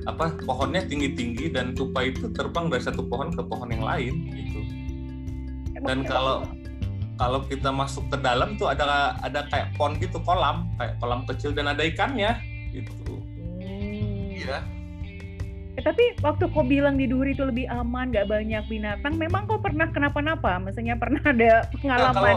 apa 0.07 0.31
pohonnya 0.47 0.81
tinggi 0.87 1.11
tinggi 1.13 1.45
dan 1.51 1.75
tupai 1.75 2.15
itu 2.15 2.31
terbang 2.33 2.71
dari 2.71 2.81
satu 2.81 3.05
pohon 3.05 3.29
ke 3.29 3.41
pohon 3.43 3.69
yang 3.69 3.83
lain 3.83 4.13
gitu. 4.31 4.61
Dan 5.83 6.07
kalau 6.07 6.47
kalau 7.19 7.43
kita 7.43 7.67
masuk 7.67 8.07
ke 8.07 8.17
dalam 8.23 8.55
tuh 8.55 8.71
ada 8.71 9.15
ada 9.19 9.43
kayak 9.51 9.75
pond 9.75 9.99
gitu 9.99 10.23
kolam. 10.23 10.71
Kayak 10.79 10.95
kolam 11.03 11.27
kecil 11.27 11.51
dan 11.51 11.67
ada 11.67 11.83
ikannya 11.83 12.31
gitu. 12.71 13.19
Hmm. 13.59 14.69
Eh, 15.79 15.83
tapi 15.87 16.11
waktu 16.19 16.51
kau 16.51 16.59
bilang 16.59 16.99
di 16.99 17.07
Duri 17.07 17.31
itu 17.31 17.47
lebih 17.47 17.63
aman, 17.71 18.11
nggak 18.11 18.27
banyak 18.27 18.67
binatang, 18.67 19.15
memang 19.15 19.47
kau 19.47 19.63
pernah 19.63 19.87
kenapa-napa? 19.87 20.59
Maksudnya 20.59 20.99
pernah 20.99 21.23
ada 21.23 21.63
pengalaman? 21.71 22.11
Nah, 22.11 22.19
kalau, 22.19 22.35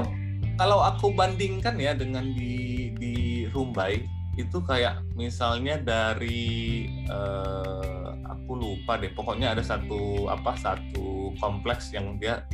kalau 0.62 0.78
aku 0.86 1.06
bandingkan 1.10 1.74
ya 1.74 1.90
dengan 1.90 2.30
di 2.38 2.94
di 3.02 3.14
Rumbai 3.50 4.06
itu 4.38 4.62
kayak 4.62 5.02
misalnya 5.18 5.74
dari 5.82 6.86
uh, 7.10 8.14
aku 8.30 8.62
lupa 8.62 8.94
deh, 9.02 9.10
pokoknya 9.10 9.58
ada 9.58 9.62
satu 9.66 10.30
apa 10.30 10.54
satu 10.54 11.34
kompleks 11.42 11.90
yang 11.90 12.22
dia 12.22 12.46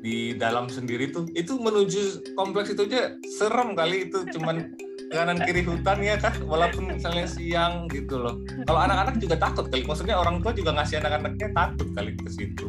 di 0.00 0.32
dalam 0.40 0.72
sendiri 0.72 1.12
tuh 1.12 1.28
itu 1.36 1.60
menuju 1.60 2.32
kompleks 2.32 2.72
itu 2.72 2.88
aja 2.88 3.12
serem 3.28 3.76
kali 3.76 4.08
itu 4.08 4.24
cuman 4.32 4.72
kanan 5.14 5.38
kiri 5.46 5.62
hutan 5.62 5.98
ya 6.02 6.18
kan 6.18 6.34
walaupun 6.44 6.90
misalnya 6.90 7.26
siang 7.30 7.86
gitu 7.88 8.18
loh. 8.18 8.42
Kalau 8.66 8.80
anak-anak 8.82 9.22
juga 9.22 9.38
takut 9.38 9.70
kali. 9.70 9.86
Maksudnya 9.86 10.18
orang 10.18 10.42
tua 10.42 10.50
juga 10.50 10.74
ngasih 10.74 11.00
anak-anaknya 11.00 11.48
takut 11.54 11.88
kali 11.94 12.10
ke 12.18 12.28
situ. 12.30 12.68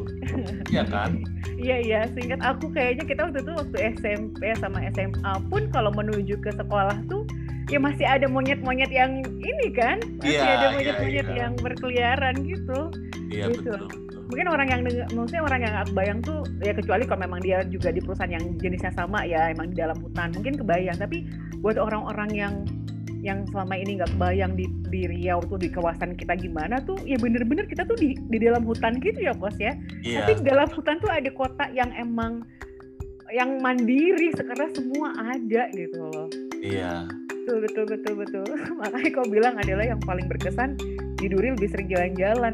Iya 0.69 0.83
kan? 0.85 1.25
Iya 1.57 1.77
iya. 1.81 1.99
Singkat 2.13 2.41
aku 2.45 2.69
kayaknya 2.71 3.03
kita 3.09 3.21
waktu 3.29 3.39
itu 3.41 3.51
waktu 3.57 3.77
SMP 3.97 4.41
sama 4.61 4.77
SMA 4.93 5.33
pun 5.49 5.67
kalau 5.73 5.89
menuju 5.93 6.37
ke 6.39 6.53
sekolah 6.53 6.97
tuh 7.09 7.25
ya 7.73 7.81
masih 7.81 8.05
ada 8.05 8.29
monyet-monyet 8.29 8.91
yang 8.93 9.25
ini 9.41 9.67
kan? 9.73 9.97
Masih 10.21 10.37
ya, 10.37 10.61
ada 10.61 10.67
monyet-monyet 10.77 11.25
ya, 11.25 11.33
ya. 11.33 11.39
yang 11.47 11.53
berkeliaran 11.57 12.35
gitu. 12.45 12.79
Iya 13.33 13.49
gitu. 13.49 13.73
betul 13.73 14.05
mungkin 14.25 14.47
orang 14.49 14.67
yang 14.73 14.81
maksudnya 15.13 15.43
orang 15.45 15.61
yang 15.61 15.75
aku 15.85 15.91
bayang 15.93 16.19
tuh 16.25 16.41
ya 16.65 16.73
kecuali 16.73 17.05
kalau 17.05 17.21
memang 17.29 17.41
dia 17.45 17.61
juga 17.69 17.93
di 17.93 18.01
perusahaan 18.01 18.33
yang 18.33 18.57
jenisnya 18.57 18.89
sama 18.97 19.21
ya 19.21 19.53
emang 19.53 19.69
di 19.69 19.77
dalam 19.77 19.97
hutan 20.01 20.33
mungkin 20.33 20.57
kebayang. 20.57 20.97
Tapi 20.97 21.29
buat 21.65 21.81
orang-orang 21.81 22.29
yang 22.29 22.55
yang 23.25 23.41
selama 23.49 23.73
ini 23.73 23.97
nggak 23.97 24.13
kebayang 24.13 24.53
di, 24.53 24.69
di 24.93 25.09
Riau 25.09 25.41
tuh 25.49 25.57
di 25.57 25.73
kawasan 25.73 26.13
kita 26.13 26.37
gimana 26.37 26.77
tuh 26.85 26.93
ya 27.09 27.17
bener-bener 27.17 27.65
kita 27.65 27.81
tuh 27.89 27.97
di, 27.97 28.13
di 28.29 28.37
dalam 28.37 28.61
hutan 28.61 29.01
gitu 29.01 29.17
ya 29.17 29.33
bos 29.33 29.57
ya. 29.57 29.73
Yeah. 30.05 30.21
tapi 30.21 30.45
di 30.45 30.45
dalam 30.45 30.69
hutan 30.69 31.01
tuh 31.01 31.09
ada 31.09 31.25
kota 31.33 31.65
yang 31.73 31.89
emang 31.97 32.45
yang 33.33 33.57
mandiri 33.65 34.29
sekarang 34.37 34.69
semua 34.77 35.17
ada 35.17 35.65
gitu 35.73 36.05
loh. 36.05 36.29
Iya. 36.61 37.09
Betul 37.33 37.65
betul 37.65 37.85
betul 37.89 38.13
betul. 38.21 38.45
Makanya 38.85 39.09
kau 39.17 39.25
bilang 39.25 39.57
adalah 39.57 39.89
yang 39.89 40.01
paling 40.05 40.29
berkesan 40.29 40.77
di 41.17 41.25
Duri 41.25 41.57
lebih 41.57 41.73
sering 41.73 41.89
jalan-jalan 41.89 42.53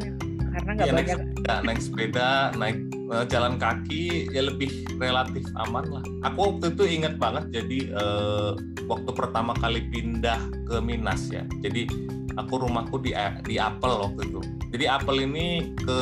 karena 0.51 0.72
nggak 0.75 0.88
ya, 0.88 0.93
banyak. 0.93 1.17
naik 1.17 1.27
sepeda, 1.31 1.55
naik 1.63 1.79
sepeda 1.81 2.29
naik 2.60 2.77
uh, 3.12 3.25
jalan 3.27 3.55
kaki 3.55 4.27
ya 4.31 4.41
lebih 4.48 4.72
relatif 5.00 5.43
aman 5.67 5.86
lah. 5.88 6.03
Aku 6.31 6.55
waktu 6.55 6.75
itu 6.75 6.84
ingat 7.00 7.15
banget 7.17 7.50
jadi 7.51 7.79
uh, 7.96 8.51
waktu 8.88 9.12
pertama 9.15 9.55
kali 9.58 9.88
pindah 9.89 10.39
ke 10.67 10.79
Minas 10.84 11.31
ya. 11.31 11.48
Jadi 11.63 11.88
aku 12.36 12.63
rumahku 12.67 13.00
di 13.00 13.15
di 13.48 13.55
Apel 13.60 13.91
waktu 13.91 14.22
itu. 14.27 14.41
Jadi 14.72 14.86
Apel 14.88 15.27
ini 15.27 15.75
ke 15.79 16.00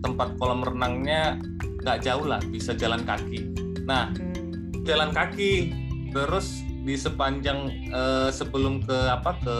tempat 0.00 0.36
kolam 0.36 0.64
renangnya 0.64 1.40
nggak 1.80 2.04
jauh 2.04 2.24
lah 2.24 2.40
bisa 2.48 2.76
jalan 2.76 3.04
kaki. 3.04 3.48
Nah 3.84 4.12
hmm. 4.12 4.84
jalan 4.84 5.12
kaki 5.12 5.72
terus 6.12 6.64
di 6.80 6.96
sepanjang 6.96 7.92
uh, 7.92 8.28
sebelum 8.32 8.80
ke 8.80 8.96
apa 9.12 9.36
ke 9.44 9.56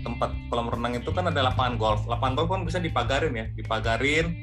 tempat 0.00 0.32
kolam 0.48 0.72
renang 0.72 0.96
itu 0.96 1.12
kan 1.12 1.28
ada 1.28 1.52
lapangan 1.52 1.76
golf. 1.76 2.02
Lapangan 2.08 2.34
golf 2.36 2.48
kan 2.48 2.64
bisa 2.64 2.78
dipagarin 2.80 3.34
ya, 3.36 3.46
dipagarin. 3.52 4.40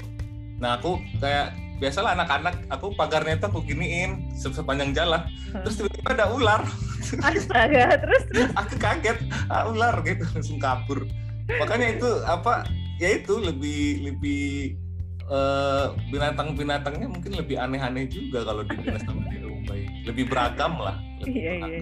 Nah 0.62 0.77
aku 0.77 1.01
kayak 1.17 1.58
biasalah 1.82 2.13
anak-anak 2.13 2.70
aku 2.70 2.93
pagarnya 2.93 3.41
itu 3.41 3.46
aku 3.50 3.60
giniin 3.65 4.29
sepanjang 4.38 4.93
jalan. 4.93 5.25
Terus 5.65 5.75
tiba-tiba 5.82 6.10
ada 6.13 6.27
ular. 6.29 6.62
Astaga, 7.27 8.00
terus 8.00 8.24
terus 8.32 8.50
aku 8.55 8.79
kaget, 8.79 9.20
ah, 9.51 9.67
ular 9.67 10.00
gitu 10.08 10.24
langsung 10.34 10.58
kabur. 10.62 11.03
Makanya 11.51 12.00
itu 12.00 12.10
apa 12.24 12.63
ya 12.96 13.20
itu 13.20 13.43
lebih 13.43 14.08
lebih 14.08 14.79
uh, 15.27 15.91
binatang-binatangnya 16.08 17.12
mungkin 17.12 17.36
lebih 17.36 17.60
aneh-aneh 17.60 18.08
juga 18.08 18.48
kalau 18.48 18.63
di 18.63 18.75
Dinas 18.79 19.03
sama 19.03 19.25
di. 19.27 19.41
Lebih 20.03 20.27
beragam 20.27 20.75
lah 20.84 21.00
iya 21.27 21.53
iya 21.60 21.77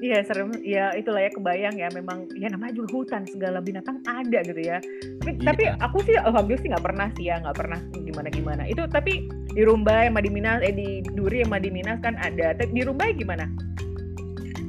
iya. 0.00 0.18
Serem. 0.24 0.56
Ya 0.64 0.96
itulah 0.96 1.20
ya 1.20 1.30
kebayang 1.32 1.76
ya 1.76 1.88
memang 1.92 2.24
ya 2.32 2.48
namanya 2.48 2.72
juga 2.72 2.88
hutan 2.96 3.28
segala 3.28 3.60
binatang 3.60 4.00
ada 4.08 4.40
gitu 4.40 4.60
ya. 4.60 4.80
Tapi 5.20 5.30
iya. 5.36 5.44
tapi 5.44 5.62
aku 5.76 5.98
sih 6.08 6.16
alhamdulillah 6.16 6.62
sih 6.64 6.70
nggak 6.72 6.86
pernah 6.88 7.08
sih 7.20 7.24
ya 7.28 7.36
nggak 7.44 7.56
pernah 7.56 7.80
gimana 8.00 8.28
gimana 8.32 8.62
itu 8.64 8.82
tapi 8.88 9.28
di 9.52 9.62
Rumbai 9.66 10.08
sama 10.08 10.20
di 10.24 10.30
Minas 10.32 10.64
eh 10.64 10.72
di 10.72 11.04
Duri 11.04 11.44
sama 11.44 11.60
di 11.60 11.68
Minas 11.68 12.00
kan 12.00 12.16
ada. 12.16 12.56
Tapi 12.56 12.72
di 12.72 12.82
Rumbai 12.84 13.12
gimana? 13.12 13.44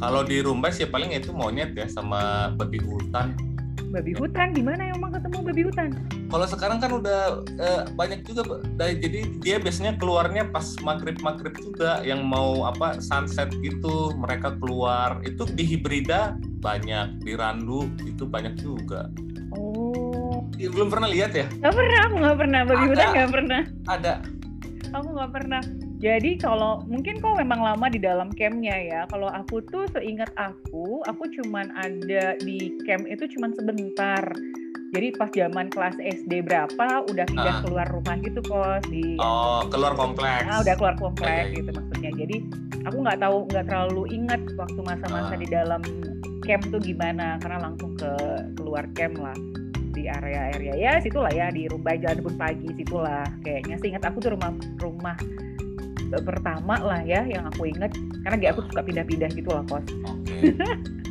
Kalau 0.01 0.25
di 0.25 0.41
Rumbai 0.43 0.74
sih 0.74 0.89
paling 0.89 1.15
itu 1.15 1.31
monyet 1.31 1.77
ya 1.77 1.88
sama 1.88 2.51
babi 2.58 2.81
hutan 2.84 3.38
babi 3.91 4.15
hutan 4.15 4.55
di 4.55 4.63
mana 4.63 4.89
emang 4.95 5.12
ketemu 5.12 5.38
babi 5.43 5.62
hutan? 5.67 5.88
Kalau 6.31 6.48
sekarang 6.48 6.79
kan 6.79 6.91
udah 6.95 7.43
eh, 7.60 7.81
banyak 7.93 8.24
juga 8.24 8.63
jadi 8.79 9.19
dia 9.43 9.60
biasanya 9.60 10.00
keluarnya 10.00 10.48
pas 10.50 10.63
maghrib 10.79 11.19
maghrib 11.19 11.51
juga 11.60 12.00
yang 12.07 12.24
mau 12.24 12.63
apa 12.63 13.03
sunset 13.03 13.51
gitu 13.60 14.15
mereka 14.15 14.55
keluar. 14.57 15.19
Itu 15.27 15.43
di 15.43 15.67
hibrida 15.67 16.39
banyak 16.63 17.21
di 17.21 17.36
randu 17.36 17.91
itu 18.07 18.24
banyak 18.24 18.55
juga. 18.57 19.12
Oh. 19.51 20.48
Ya, 20.55 20.71
belum 20.71 20.88
pernah 20.88 21.12
lihat 21.12 21.36
ya? 21.36 21.45
Nggak 21.60 21.75
pernah 21.75 22.00
aku 22.07 22.15
nggak 22.24 22.38
pernah. 22.39 22.60
Babi 22.63 22.86
hutan 22.88 23.07
nggak 23.12 23.31
pernah. 23.36 23.62
Ada. 23.91 24.13
Aku 24.91 25.07
nggak 25.15 25.31
pernah 25.36 25.62
jadi 26.01 26.34
kalau 26.41 26.81
mungkin 26.89 27.22
kok 27.22 27.38
memang 27.38 27.62
lama 27.62 27.86
di 27.86 28.01
dalam 28.01 28.34
campnya 28.34 28.74
ya. 28.74 29.01
Kalau 29.05 29.29
aku 29.29 29.62
tuh 29.70 29.86
seingat 29.93 30.34
aku, 30.34 31.05
aku 31.05 31.29
cuman 31.29 31.70
ada 31.77 32.34
di 32.41 32.74
camp 32.89 33.05
itu 33.05 33.29
cuman 33.38 33.53
sebentar. 33.53 34.25
Jadi 34.91 35.08
pas 35.15 35.29
zaman 35.29 35.70
kelas 35.72 35.96
SD 36.01 36.43
berapa 36.43 37.05
udah 37.05 37.24
pindah 37.29 37.55
ah. 37.55 37.62
keluar 37.63 37.88
rumah 37.88 38.17
gitu 38.20 38.41
kok 38.43 38.84
di 38.89 39.15
Oh, 39.22 39.63
keluar 39.70 39.93
kompleks. 39.93 40.50
Ah, 40.50 40.60
udah 40.65 40.75
keluar 40.75 40.98
kompleks 40.98 41.53
okay. 41.53 41.58
gitu 41.62 41.70
maksudnya. 41.70 42.12
Jadi 42.17 42.38
aku 42.84 42.98
nggak 43.05 43.20
tahu 43.22 43.38
nggak 43.53 43.65
terlalu 43.70 44.03
ingat 44.10 44.41
waktu 44.58 44.79
masa-masa 44.81 45.38
ah. 45.38 45.39
di 45.39 45.48
dalam 45.48 45.81
camp 46.41 46.65
tuh 46.74 46.81
gimana 46.81 47.38
karena 47.46 47.70
langsung 47.70 47.93
ke 47.93 48.12
keluar 48.58 48.89
camp 48.98 49.22
lah. 49.22 49.38
di 49.91 50.08
area-area 50.08 50.72
ya 50.79 50.93
situlah 51.03 51.27
ya 51.36 51.51
di 51.51 51.67
Rumbai 51.67 52.00
Jalan 52.00 52.24
Kebun 52.24 52.39
Pagi 52.39 52.72
situlah 52.79 53.27
kayaknya 53.43 53.75
seingat 53.75 54.00
aku 54.08 54.24
tuh 54.24 54.31
rumah 54.39 54.55
rumah 54.79 55.20
pertama 56.20 56.75
lah 56.84 57.00
ya 57.08 57.24
yang 57.24 57.48
aku 57.48 57.72
inget 57.72 57.96
karena 58.27 58.38
dia 58.38 58.50
aku 58.51 58.68
suka 58.68 58.84
pindah-pindah 58.84 59.32
gitu 59.32 59.50
lah 59.56 59.63
kos. 59.72 59.86
Oke. 60.03 60.51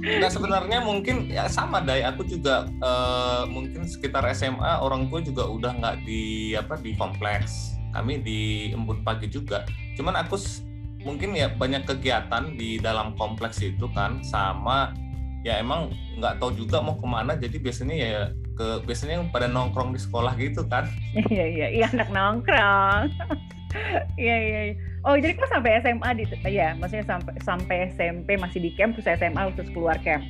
Nah 0.00 0.32
sebenarnya 0.32 0.80
mungkin 0.80 1.28
ya 1.28 1.44
sama 1.48 1.84
dai 1.84 2.00
aku 2.04 2.24
juga 2.24 2.68
uh, 2.80 3.44
mungkin 3.44 3.84
sekitar 3.84 4.24
SMA 4.32 4.80
orang 4.80 5.12
tua 5.12 5.20
juga 5.20 5.44
udah 5.44 5.72
nggak 5.76 5.96
di 6.08 6.52
apa 6.56 6.80
di 6.80 6.96
kompleks 6.96 7.76
kami 7.92 8.20
di 8.24 8.72
embun 8.72 9.04
pagi 9.04 9.28
juga. 9.28 9.68
Cuman 10.00 10.16
aku 10.16 10.40
mungkin 11.04 11.36
ya 11.36 11.52
banyak 11.52 11.88
kegiatan 11.88 12.56
di 12.56 12.76
dalam 12.80 13.16
kompleks 13.16 13.60
itu 13.64 13.88
kan 13.92 14.20
sama 14.24 14.92
ya 15.40 15.56
emang 15.60 15.92
nggak 16.20 16.36
tahu 16.36 16.52
juga 16.52 16.84
mau 16.84 16.96
ke 17.00 17.06
mana 17.08 17.32
jadi 17.36 17.56
biasanya 17.56 17.96
ya 17.96 18.22
ke 18.60 18.84
biasanya 18.84 19.20
yang 19.20 19.28
pada 19.32 19.48
nongkrong 19.48 19.96
di 19.96 20.00
sekolah 20.00 20.32
gitu 20.36 20.64
kan. 20.68 20.88
Iya 21.32 21.44
iya 21.48 21.66
iya 21.72 21.86
anak 21.92 22.08
nongkrong. 22.08 23.04
Iya 24.18 24.34
iya. 24.34 24.60
Iya. 25.00 25.08
Oh 25.08 25.16
jadi 25.16 25.32
kok 25.32 25.48
sampai 25.48 25.80
SMA 25.80 26.08
di 26.20 26.24
ya 26.52 26.76
maksudnya 26.76 27.06
sampai 27.08 27.34
sampai 27.40 27.76
SMP 27.96 28.36
masih 28.36 28.60
di 28.60 28.70
camp 28.76 28.92
terus 29.00 29.08
SMA 29.16 29.42
terus 29.56 29.72
keluar 29.72 29.96
camp. 30.04 30.24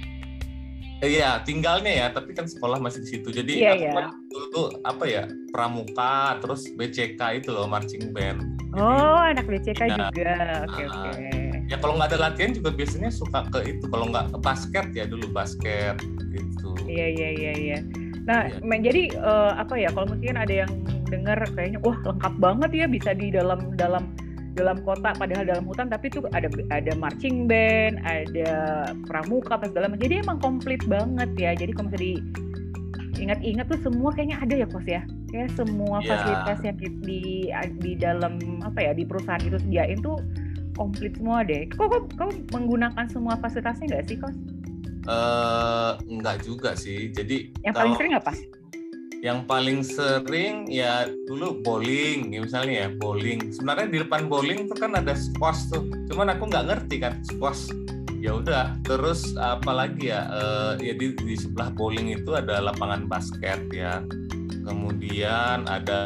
Iya, 1.00 1.40
tinggalnya 1.48 1.88
ya, 1.88 2.06
tapi 2.12 2.36
kan 2.36 2.44
sekolah 2.44 2.76
masih 2.76 3.00
di 3.00 3.08
situ. 3.08 3.32
Jadi 3.32 3.56
yeah, 3.56 3.72
aku 3.72 3.88
kan 3.88 4.06
dulu 4.28 4.44
tuh 4.52 4.66
apa 4.84 5.04
ya, 5.08 5.24
pramuka, 5.48 6.36
terus 6.44 6.68
BCK 6.76 7.40
itu 7.40 7.48
loh, 7.48 7.64
marching 7.64 8.12
band. 8.12 8.44
Jadi, 8.76 8.84
oh, 8.84 9.16
anak 9.16 9.48
BCK 9.48 9.80
ya, 9.80 9.96
juga. 9.96 10.32
Oke, 10.68 10.68
okay, 10.68 10.84
oke. 10.92 11.08
Okay. 11.16 11.40
Ya 11.72 11.76
kalau 11.80 11.96
nggak 11.96 12.12
ada 12.12 12.18
latihan 12.28 12.52
juga 12.52 12.70
biasanya 12.76 13.08
suka 13.08 13.48
ke 13.48 13.64
itu. 13.64 13.84
Kalau 13.88 14.12
nggak 14.12 14.28
ke 14.28 14.38
basket 14.44 14.86
ya 14.92 15.08
dulu 15.08 15.24
basket 15.32 15.96
gitu. 16.36 16.76
Iya, 16.84 17.06
iya, 17.16 17.28
iya, 17.32 17.52
iya. 17.56 17.78
Nah, 18.28 18.52
yeah. 18.52 18.80
jadi 18.84 19.02
uh, 19.24 19.56
apa 19.56 19.80
ya, 19.80 19.88
kalau 19.96 20.04
mungkin 20.12 20.36
ada 20.36 20.52
yang 20.52 20.72
dengar 21.08 21.40
kayaknya, 21.56 21.80
wah 21.80 21.96
lengkap 21.96 22.34
banget 22.36 22.70
ya 22.76 22.86
bisa 22.86 23.16
di 23.16 23.32
dalam 23.32 23.72
dalam 23.80 24.04
dalam 24.58 24.82
kota 24.82 25.14
padahal 25.14 25.46
dalam 25.46 25.64
hutan 25.66 25.86
tapi 25.86 26.10
itu 26.10 26.26
ada 26.34 26.50
ada 26.74 26.92
marching 26.98 27.46
band 27.46 28.02
ada 28.02 28.50
pramuka 29.06 29.54
apa 29.54 29.70
segala 29.70 29.94
macam 29.94 30.02
jadi 30.02 30.14
emang 30.26 30.38
komplit 30.42 30.82
banget 30.90 31.30
ya 31.38 31.50
jadi 31.54 31.70
kalau 31.70 31.86
misalnya 31.90 32.18
ingat-ingat 33.20 33.66
tuh 33.68 33.80
semua 33.84 34.10
kayaknya 34.16 34.36
ada 34.40 34.54
ya 34.64 34.66
kos 34.66 34.86
ya 34.88 35.02
kayak 35.30 35.50
semua 35.54 36.00
yeah. 36.02 36.08
fasilitas 36.08 36.58
yang 36.64 36.76
di 37.04 37.22
di 37.78 37.92
dalam 37.94 38.32
apa 38.64 38.78
ya 38.80 38.92
di 38.96 39.04
perusahaan 39.04 39.42
itu 39.44 39.60
sediain 39.60 40.00
tuh 40.00 40.18
komplit 40.74 41.14
semua 41.20 41.44
deh 41.44 41.68
kok 41.70 41.86
kau, 41.86 42.02
kau 42.16 42.30
menggunakan 42.56 43.06
semua 43.12 43.36
fasilitasnya 43.38 43.86
nggak 43.92 44.04
sih 44.08 44.16
kos? 44.18 44.36
Eh 45.00 45.12
uh, 45.12 45.92
enggak 46.08 46.42
juga 46.44 46.72
sih 46.74 47.12
jadi 47.12 47.52
yang 47.62 47.76
paling 47.76 47.94
sering 48.00 48.16
apa? 48.16 48.32
Yang 49.20 49.44
paling 49.44 49.84
sering 49.84 50.64
ya 50.64 51.04
dulu 51.28 51.60
bowling 51.60 52.32
ya 52.32 52.40
misalnya 52.40 52.74
ya 52.84 52.88
bowling. 52.96 53.52
Sebenarnya 53.52 53.88
di 53.92 53.98
depan 54.00 54.32
bowling 54.32 54.64
tuh 54.64 54.76
kan 54.80 54.96
ada 54.96 55.12
squash 55.12 55.68
tuh. 55.68 55.84
Cuman 56.08 56.32
aku 56.32 56.48
nggak 56.48 56.66
ngerti 56.72 56.96
kan 57.04 57.20
squash. 57.28 57.68
Ya 58.20 58.36
udah 58.36 58.76
terus 58.84 59.32
apalagi 59.36 60.12
ya 60.12 60.28
uh, 60.28 60.72
ya 60.80 60.92
di, 60.96 61.12
di 61.16 61.36
sebelah 61.36 61.72
bowling 61.72 62.12
itu 62.16 62.32
ada 62.32 62.64
lapangan 62.64 63.04
basket 63.04 63.60
ya. 63.72 64.00
Kemudian 64.64 65.68
ada 65.68 66.00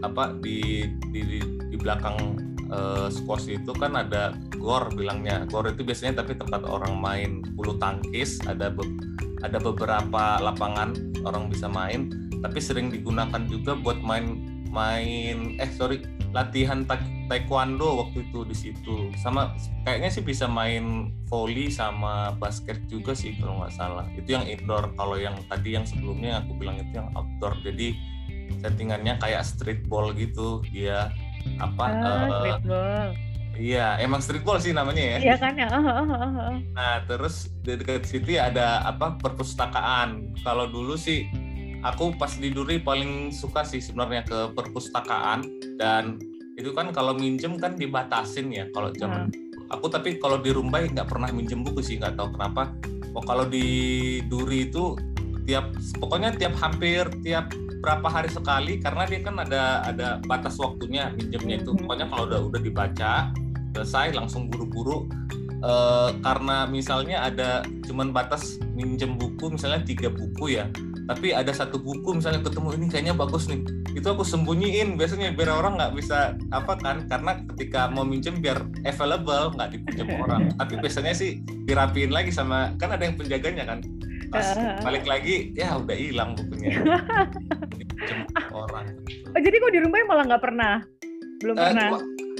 apa 0.00 0.32
di 0.40 0.88
di 1.12 1.20
di, 1.20 1.38
di 1.44 1.76
belakang 1.76 2.40
uh, 2.72 3.12
squash 3.12 3.52
itu 3.52 3.72
kan 3.76 4.00
ada 4.00 4.32
gor 4.56 4.88
bilangnya. 4.96 5.44
Gor 5.44 5.68
itu 5.68 5.84
biasanya 5.84 6.24
tapi 6.24 6.40
tempat 6.40 6.64
orang 6.64 6.96
main 6.96 7.44
bulu 7.52 7.76
tangkis. 7.76 8.40
Ada 8.48 8.72
be 8.72 8.84
ada 9.40 9.56
beberapa 9.56 10.36
lapangan 10.40 10.92
orang 11.24 11.48
bisa 11.48 11.64
main 11.68 12.12
tapi 12.40 12.58
sering 12.58 12.88
digunakan 12.88 13.40
juga 13.48 13.76
buat 13.76 14.00
main 14.00 14.60
main 14.70 15.58
eh 15.58 15.70
sorry 15.74 16.02
latihan 16.30 16.86
taekwondo 16.86 18.06
waktu 18.06 18.22
itu 18.30 18.46
di 18.46 18.54
situ 18.54 19.10
sama 19.18 19.50
kayaknya 19.82 20.10
sih 20.14 20.22
bisa 20.22 20.46
main 20.46 21.10
volley 21.26 21.66
sama 21.66 22.38
basket 22.38 22.78
juga 22.86 23.18
sih 23.18 23.34
kalau 23.34 23.58
nggak 23.58 23.74
salah 23.74 24.06
itu 24.14 24.38
yang 24.38 24.46
indoor 24.46 24.94
kalau 24.94 25.18
yang 25.18 25.34
tadi 25.50 25.74
yang 25.74 25.82
sebelumnya 25.82 26.38
aku 26.38 26.54
bilang 26.54 26.78
itu 26.78 27.02
yang 27.02 27.10
outdoor 27.18 27.58
jadi 27.66 27.98
settingannya 28.62 29.18
kayak 29.18 29.42
street 29.42 29.82
ball 29.90 30.14
gitu 30.14 30.62
dia 30.70 31.10
apa 31.58 31.84
oh, 31.90 32.06
uh, 32.06 32.26
street 32.30 32.62
ball 32.66 33.10
Iya, 33.60 34.00
emang 34.00 34.24
streetball 34.24 34.56
sih 34.56 34.72
namanya 34.72 35.04
ya. 35.04 35.18
Iya 35.20 35.36
kan 35.36 35.52
ya. 35.52 35.68
Oh, 35.68 35.84
oh, 35.84 36.06
oh. 36.16 36.56
Nah, 36.72 37.04
terus 37.04 37.52
di 37.60 37.76
dekat 37.76 38.08
situ 38.08 38.40
ya 38.40 38.48
ada 38.48 38.80
apa 38.88 39.20
perpustakaan. 39.20 40.32
Kalau 40.40 40.64
dulu 40.72 40.96
sih 40.96 41.28
aku 41.80 42.12
pas 42.16 42.32
di 42.36 42.52
Duri 42.52 42.80
paling 42.80 43.32
suka 43.32 43.64
sih 43.64 43.80
sebenarnya 43.80 44.24
ke 44.24 44.38
perpustakaan. 44.52 45.44
Dan 45.80 46.20
itu 46.56 46.76
kan 46.76 46.92
kalau 46.92 47.16
minjem 47.16 47.56
kan 47.56 47.76
dibatasin 47.76 48.52
ya 48.52 48.68
kalau 48.72 48.92
zaman. 48.94 49.28
Hmm. 49.30 49.48
aku 49.70 49.86
tapi 49.86 50.18
kalau 50.18 50.42
di 50.42 50.50
Rumbai 50.50 50.90
nggak 50.90 51.06
pernah 51.06 51.30
minjem 51.30 51.62
buku 51.62 51.78
sih 51.78 51.96
nggak 52.02 52.18
tahu 52.18 52.34
kenapa. 52.34 52.74
Oh 53.14 53.22
kalau 53.22 53.46
di 53.46 54.18
Duri 54.26 54.66
itu 54.66 54.98
tiap 55.46 55.70
pokoknya 56.02 56.34
tiap 56.34 56.58
hampir 56.58 57.06
tiap 57.22 57.54
berapa 57.80 58.04
hari 58.10 58.28
sekali 58.28 58.82
karena 58.82 59.08
dia 59.08 59.20
kan 59.22 59.40
ada 59.40 59.86
ada 59.86 60.18
batas 60.26 60.58
waktunya 60.58 61.14
minjemnya 61.14 61.62
itu. 61.62 61.70
Hmm. 61.72 61.86
pokoknya 61.86 62.06
kalau 62.10 62.24
udah 62.26 62.40
udah 62.50 62.60
dibaca 62.60 63.12
selesai 63.74 64.18
langsung 64.18 64.50
buru-buru. 64.50 65.06
Uh, 65.60 66.16
karena 66.24 66.64
misalnya 66.64 67.20
ada 67.20 67.60
cuman 67.84 68.16
batas 68.16 68.56
minjem 68.72 69.20
buku 69.20 69.52
misalnya 69.52 69.84
tiga 69.84 70.08
buku 70.08 70.56
ya 70.56 70.64
tapi 71.10 71.34
ada 71.34 71.50
satu 71.50 71.82
buku 71.82 72.22
misalnya 72.22 72.38
ketemu 72.46 72.78
ini 72.78 72.86
kayaknya 72.86 73.14
bagus 73.18 73.50
nih. 73.50 73.66
Itu 73.98 74.14
aku 74.14 74.22
sembunyiin 74.22 74.94
biasanya 74.94 75.34
biar 75.34 75.50
orang 75.50 75.74
nggak 75.74 75.98
bisa 75.98 76.38
apa 76.54 76.78
kan 76.78 77.10
karena 77.10 77.42
ketika 77.50 77.90
mau 77.90 78.06
minjem 78.06 78.38
biar 78.38 78.62
available 78.86 79.50
nggak 79.58 79.74
dipinjam 79.74 80.06
orang. 80.22 80.46
Tapi 80.62 80.78
biasanya 80.78 81.10
sih 81.10 81.42
dirapiin 81.66 82.14
lagi 82.14 82.30
sama 82.30 82.78
kan 82.78 82.94
ada 82.94 83.10
yang 83.10 83.18
penjaganya 83.18 83.66
kan? 83.66 83.82
Pas 84.30 84.54
balik 84.86 85.02
lagi 85.10 85.50
ya 85.58 85.82
udah 85.82 85.98
hilang 85.98 86.38
bukunya. 86.38 86.78
Orang. 88.54 88.94
Oh, 89.34 89.40
jadi 89.42 89.56
kok 89.58 89.72
di 89.74 89.82
rumah 89.82 89.98
malah 90.06 90.24
nggak 90.30 90.42
pernah? 90.46 90.74
Belum 91.42 91.58
uh, 91.58 91.66
pernah? 91.66 91.90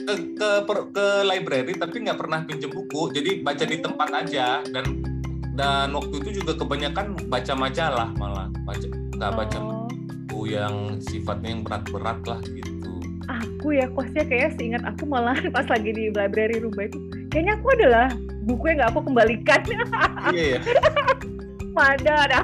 ke 0.00 0.14
ke 0.38 0.48
ke 0.94 1.06
library 1.26 1.74
tapi 1.74 2.06
nggak 2.06 2.18
pernah 2.22 2.46
pinjam 2.46 2.70
buku. 2.70 3.10
Jadi 3.10 3.42
baca 3.42 3.64
di 3.66 3.76
tempat 3.82 4.08
aja 4.14 4.62
dan 4.70 4.86
dan 5.60 5.92
waktu 5.92 6.24
itu 6.24 6.40
juga 6.40 6.56
kebanyakan 6.56 7.20
baca 7.28 7.52
majalah 7.52 8.08
malah. 8.16 8.48
Baca 8.64 8.86
nggak 8.88 9.32
baca 9.36 9.58
oh. 9.60 9.84
buku 9.92 10.56
yang 10.56 10.96
sifatnya 11.04 11.52
yang 11.52 11.60
berat-berat 11.60 12.18
lah 12.24 12.40
gitu. 12.48 12.92
Aku 13.28 13.76
ya 13.76 13.84
kosnya 13.92 14.24
kayak 14.24 14.56
seingat 14.56 14.80
aku 14.88 15.04
malah 15.04 15.36
pas 15.54 15.68
lagi 15.68 15.92
di 15.92 16.08
library 16.08 16.64
rumah 16.64 16.88
itu 16.88 16.98
kayaknya 17.28 17.60
aku 17.60 17.66
adalah 17.76 18.08
buku 18.48 18.72
yang 18.72 18.76
nggak 18.80 18.90
aku 18.96 19.00
kembalikan. 19.04 19.60
Iya 20.32 20.56
ya 20.56 20.60
ada 22.24 22.40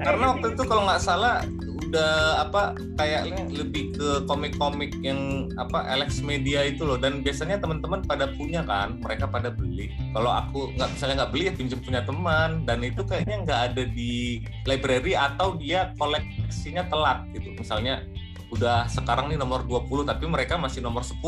karena 0.00 0.24
waktu 0.34 0.46
itu 0.56 0.62
kalau 0.66 0.82
nggak 0.86 1.02
salah 1.02 1.42
udah 1.90 2.46
apa 2.46 2.78
kayaknya 2.94 3.50
lebih 3.50 3.90
ke 3.98 4.22
komik-komik 4.30 4.94
yang 5.02 5.50
apa 5.58 5.82
Alex 5.90 6.22
Media 6.22 6.62
itu 6.62 6.86
loh 6.86 6.94
dan 6.94 7.26
biasanya 7.26 7.58
teman-teman 7.58 8.06
pada 8.06 8.30
punya 8.38 8.62
kan 8.62 9.02
mereka 9.02 9.26
pada 9.26 9.50
beli 9.50 9.90
kalau 10.14 10.30
aku 10.30 10.70
nggak 10.78 10.86
misalnya 10.94 11.26
nggak 11.26 11.32
beli 11.34 11.44
ya 11.50 11.54
pinjam 11.58 11.82
punya 11.82 12.00
teman 12.06 12.62
dan 12.62 12.78
itu 12.86 13.02
kayaknya 13.02 13.36
nggak 13.42 13.60
ada 13.74 13.82
di 13.90 14.38
library 14.70 15.18
atau 15.18 15.58
dia 15.58 15.90
koleksinya 15.98 16.86
telat 16.86 17.26
gitu 17.34 17.58
misalnya 17.58 18.06
udah 18.54 18.86
sekarang 18.86 19.30
nih 19.30 19.38
nomor 19.38 19.66
20 19.66 20.06
tapi 20.06 20.30
mereka 20.30 20.58
masih 20.58 20.82
nomor 20.82 21.02
10 21.02 21.18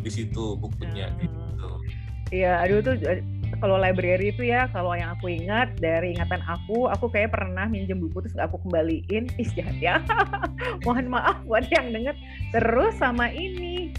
di 0.00 0.10
situ 0.12 0.56
bukunya 0.56 1.12
hmm. 1.12 1.20
gitu. 1.24 1.70
Iya, 2.34 2.66
aduh 2.66 2.82
tuh 2.82 2.98
kalau 3.58 3.76
library 3.80 4.34
itu 4.34 4.46
ya 4.46 4.68
kalau 4.70 4.92
yang 4.92 5.14
aku 5.16 5.32
ingat 5.32 5.76
dari 5.80 6.14
ingatan 6.14 6.42
aku 6.44 6.90
aku 6.90 7.08
kayak 7.08 7.32
pernah 7.32 7.66
minjem 7.66 7.98
buku 7.98 8.24
terus 8.24 8.36
aku 8.38 8.60
kembaliin. 8.66 9.30
Ih 9.40 9.50
jahat 9.56 9.76
ya. 9.78 9.96
Mohon 10.84 11.18
maaf 11.18 11.36
buat 11.46 11.66
yang 11.72 11.90
denger. 11.94 12.14
Terus 12.52 12.92
sama 13.00 13.30
ini 13.32 13.90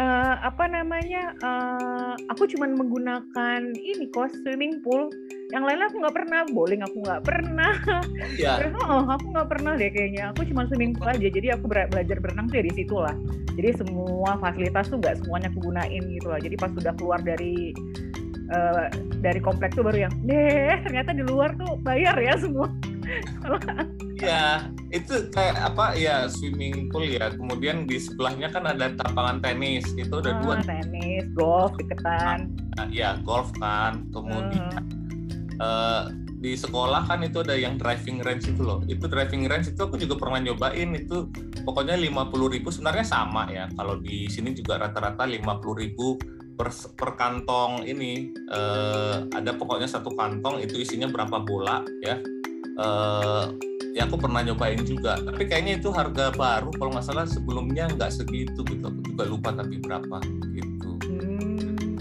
uh, 0.00 0.34
apa 0.44 0.64
namanya 0.68 1.32
uh, 1.40 2.14
aku 2.30 2.48
cuman 2.56 2.76
menggunakan 2.76 3.60
ini 3.76 4.06
kos 4.12 4.32
swimming 4.44 4.80
pool. 4.84 5.08
Yang 5.54 5.62
lain 5.62 5.80
aku 5.86 5.94
nggak 6.02 6.16
pernah 6.16 6.40
bowling 6.50 6.82
aku 6.82 6.96
nggak 7.06 7.22
pernah. 7.24 7.74
Ya. 8.36 8.60
oh 8.84 9.06
aku 9.08 9.32
nggak 9.32 9.48
pernah 9.48 9.72
deh 9.78 9.88
kayaknya. 9.88 10.34
Aku 10.34 10.44
cuma 10.48 10.68
swimming 10.68 10.92
pool 10.92 11.08
aja. 11.08 11.28
Jadi 11.28 11.54
aku 11.54 11.70
belajar 11.70 12.16
berenang 12.20 12.50
tuh 12.50 12.58
ya 12.60 12.64
di 12.66 12.74
situ 12.74 12.96
lah. 12.98 13.16
Jadi 13.56 13.80
semua 13.80 14.36
fasilitas 14.36 14.92
tuh 14.92 15.00
nggak 15.00 15.24
semuanya 15.24 15.48
aku 15.48 15.60
gunain 15.72 16.02
gitu 16.12 16.28
lah. 16.28 16.40
Jadi 16.42 16.54
pas 16.60 16.70
sudah 16.74 16.92
keluar 16.98 17.20
dari 17.24 17.72
uh, 18.52 18.86
dari 19.20 19.40
kompleks 19.42 19.74
tuh 19.74 19.84
baru 19.86 20.08
yang 20.08 20.14
deh 20.26 20.76
ternyata 20.86 21.10
di 21.14 21.24
luar 21.26 21.54
tuh 21.58 21.78
bayar 21.82 22.16
ya 22.18 22.34
semua. 22.38 22.70
Ya 24.18 24.66
itu 24.90 25.30
kayak 25.30 25.60
apa 25.60 25.94
ya 25.94 26.26
swimming 26.26 26.90
pool 26.90 27.06
ya. 27.06 27.30
Kemudian 27.30 27.86
di 27.86 28.00
sebelahnya 28.02 28.50
kan 28.50 28.66
ada 28.66 28.90
lapangan 28.96 29.38
tenis. 29.44 29.86
Itu 29.94 30.18
ada 30.18 30.34
ah, 30.34 30.40
dua. 30.42 30.54
tenis 30.64 31.24
golf 31.36 31.76
deketan 31.78 32.50
nah, 32.76 32.88
ya 32.90 33.20
golf 33.22 33.52
kan. 33.60 34.06
Kemudian 34.10 34.82
uh. 35.56 35.56
Uh, 35.56 36.02
di 36.36 36.52
di 36.52 36.52
sekolah 36.52 37.08
kan 37.08 37.24
itu 37.24 37.40
ada 37.40 37.56
yang 37.56 37.80
driving 37.80 38.20
range 38.20 38.50
itu 38.52 38.62
loh. 38.62 38.84
Itu 38.84 39.08
driving 39.08 39.48
range 39.48 39.72
itu 39.72 39.80
aku 39.80 39.96
juga 39.96 40.20
pernah 40.20 40.42
nyobain. 40.42 40.92
Itu 40.94 41.32
pokoknya 41.64 41.96
50.000 41.96 42.62
sebenarnya 42.70 43.06
sama 43.06 43.48
ya. 43.48 43.66
Kalau 43.72 43.98
di 43.98 44.28
sini 44.28 44.52
juga 44.52 44.78
rata-rata 44.78 45.24
50.000 45.24 46.35
per, 46.56 46.72
per 46.72 47.10
kantong 47.20 47.84
ini 47.84 48.32
eh, 48.32 49.16
ada 49.30 49.52
pokoknya 49.54 49.86
satu 49.86 50.16
kantong 50.16 50.64
itu 50.64 50.80
isinya 50.80 51.06
berapa 51.06 51.36
bola 51.44 51.84
ya. 52.00 52.16
Eh, 52.76 53.44
ya 53.96 54.04
aku 54.04 54.20
pernah 54.20 54.44
nyobain 54.44 54.84
juga 54.84 55.16
tapi 55.16 55.48
kayaknya 55.48 55.80
itu 55.80 55.88
harga 55.88 56.28
baru 56.36 56.68
kalau 56.76 56.92
nggak 56.92 57.06
salah 57.06 57.24
sebelumnya 57.28 57.88
nggak 57.92 58.10
segitu 58.10 58.64
gitu. 58.64 58.84
Aku 58.88 59.00
juga 59.04 59.24
lupa 59.28 59.52
tapi 59.52 59.76
berapa 59.78 60.18
gitu. 60.56 60.90
Hmm, 61.04 61.96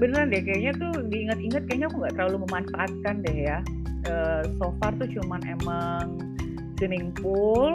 beneran 0.00 0.32
deh 0.32 0.42
kayaknya 0.42 0.72
tuh 0.80 0.92
diingat-ingat 1.08 1.62
kayaknya 1.68 1.86
aku 1.92 1.96
nggak 2.02 2.14
terlalu 2.16 2.36
memanfaatkan 2.48 3.14
deh 3.22 3.38
ya. 3.52 3.60
Uh, 4.06 4.46
so 4.62 4.70
far 4.78 4.94
tuh 5.02 5.10
cuman 5.18 5.42
emang 5.50 6.14
swimming 6.78 7.10
pool 7.16 7.72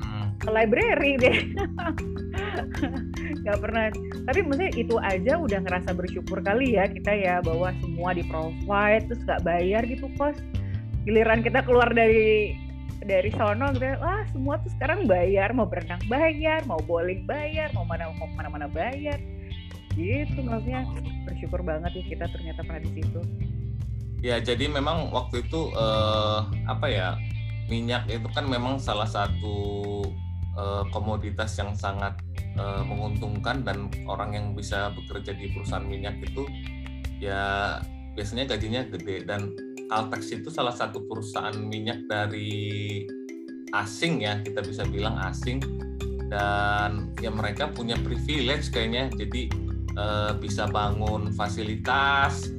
hmm. 0.00 0.26
library 0.48 1.18
deh 1.18 1.36
nggak 3.46 3.62
pernah. 3.62 3.84
Tapi 4.26 4.38
maksudnya 4.42 4.72
itu 4.74 4.94
aja 4.98 5.32
udah 5.38 5.58
ngerasa 5.62 5.90
bersyukur 5.94 6.42
kali 6.42 6.74
ya 6.74 6.90
kita 6.90 7.14
ya 7.14 7.38
bahwa 7.38 7.70
semua 7.78 8.10
di 8.10 8.26
provide 8.26 9.06
terus 9.06 9.22
nggak 9.22 9.42
bayar 9.46 9.82
gitu 9.86 10.10
kos. 10.18 10.34
Giliran 11.06 11.46
kita 11.46 11.62
keluar 11.62 11.94
dari 11.94 12.58
dari 13.06 13.30
sono 13.38 13.70
gitu 13.70 13.86
ya, 13.86 13.96
wah 14.02 14.26
semua 14.34 14.58
tuh 14.58 14.72
sekarang 14.74 15.06
bayar 15.06 15.54
mau 15.54 15.68
berenang 15.68 16.02
bayar 16.10 16.66
mau 16.66 16.80
bowling 16.82 17.22
bayar 17.28 17.70
mau 17.70 17.86
mana 17.86 18.10
mau 18.18 18.26
mana 18.34 18.50
mana 18.50 18.66
bayar. 18.66 19.22
Gitu 19.94 20.42
maksudnya. 20.42 20.82
Bersyukur 21.22 21.62
banget 21.62 21.94
ya 21.94 22.04
kita 22.10 22.26
ternyata 22.34 22.66
pernah 22.66 22.82
di 22.82 22.90
situ. 22.98 23.20
Ya 24.26 24.42
jadi 24.42 24.66
memang 24.66 25.14
waktu 25.14 25.46
itu 25.46 25.70
eh, 25.70 26.40
apa 26.66 26.86
ya 26.90 27.14
minyak 27.70 28.10
itu 28.10 28.26
kan 28.34 28.50
memang 28.50 28.82
salah 28.82 29.06
satu 29.06 30.02
eh, 30.58 30.82
komoditas 30.90 31.54
yang 31.62 31.78
sangat 31.78 32.18
eh, 32.56 32.82
menguntungkan 32.82 33.62
dan 33.62 33.92
orang 34.08 34.34
yang 34.34 34.46
bisa 34.56 34.90
bekerja 34.96 35.36
di 35.36 35.52
perusahaan 35.52 35.84
minyak 35.84 36.18
itu 36.24 36.48
ya 37.20 37.76
biasanya 38.16 38.56
gajinya 38.56 38.82
gede. 38.88 39.24
Dan 39.28 39.52
Caltex 39.86 40.34
itu 40.34 40.50
salah 40.50 40.74
satu 40.74 41.06
perusahaan 41.06 41.54
minyak 41.54 42.10
dari 42.10 43.06
asing 43.70 44.24
ya 44.24 44.42
kita 44.42 44.64
bisa 44.64 44.82
bilang 44.88 45.20
asing. 45.22 45.62
Dan 46.26 47.14
ya 47.22 47.30
mereka 47.30 47.70
punya 47.70 47.94
privilege 48.02 48.74
kayaknya 48.74 49.12
jadi 49.14 49.42
eh, 49.94 50.32
bisa 50.40 50.66
bangun 50.66 51.30
fasilitas. 51.36 52.50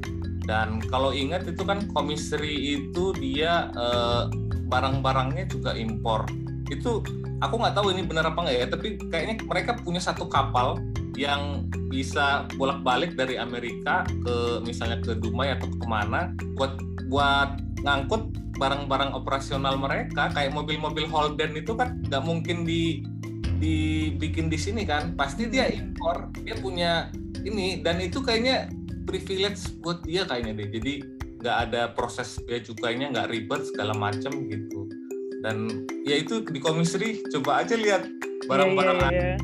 Dan 0.48 0.80
kalau 0.88 1.12
ingat 1.12 1.44
itu 1.44 1.68
kan 1.68 1.92
komiseri 1.92 2.80
itu 2.80 3.12
dia 3.20 3.68
eh, 3.76 4.24
barang-barangnya 4.68 5.52
juga 5.52 5.76
impor. 5.76 6.24
Itu 6.72 7.04
aku 7.42 7.56
nggak 7.62 7.76
tahu 7.78 7.94
ini 7.94 8.02
benar 8.06 8.30
apa 8.30 8.40
nggak 8.48 8.58
ya 8.58 8.66
tapi 8.70 8.88
kayaknya 9.10 9.36
mereka 9.46 9.78
punya 9.78 10.02
satu 10.02 10.26
kapal 10.26 10.82
yang 11.18 11.66
bisa 11.90 12.46
bolak-balik 12.62 13.18
dari 13.18 13.42
Amerika 13.42 14.06
ke 14.06 14.62
misalnya 14.62 15.02
ke 15.02 15.18
Dumai 15.18 15.58
atau 15.58 15.66
ke 15.66 15.86
mana 15.90 16.34
buat 16.54 16.78
buat 17.10 17.58
ngangkut 17.82 18.38
barang-barang 18.58 19.14
operasional 19.14 19.78
mereka 19.78 20.34
kayak 20.34 20.54
mobil-mobil 20.54 21.06
Holden 21.10 21.58
itu 21.58 21.78
kan 21.78 22.02
nggak 22.10 22.24
mungkin 22.26 22.66
di 22.66 23.02
dibikin 23.58 24.50
di 24.50 24.58
sini 24.58 24.86
kan. 24.86 25.18
Pasti 25.18 25.50
dia 25.50 25.70
impor 25.70 26.30
dia 26.46 26.58
punya 26.58 27.10
ini 27.42 27.82
dan 27.82 27.98
itu 28.02 28.22
kayaknya 28.22 28.70
privilege 29.10 29.78
buat 29.82 30.06
dia 30.06 30.26
kayaknya 30.26 30.54
deh. 30.58 30.70
Jadi 30.70 30.94
nggak 31.38 31.58
ada 31.70 31.82
proses 31.94 32.42
bea 32.46 32.62
cukainya 32.62 33.14
nggak 33.14 33.30
ribet 33.30 33.62
segala 33.70 33.94
macam 33.94 34.34
gitu 34.50 34.77
dan 35.48 35.88
ya 36.04 36.20
itu 36.20 36.44
di 36.44 36.60
komisri 36.60 37.24
coba 37.32 37.64
aja 37.64 37.80
lihat 37.80 38.04
barang-barang 38.52 39.00
iya 39.00 39.08
iya 39.16 39.36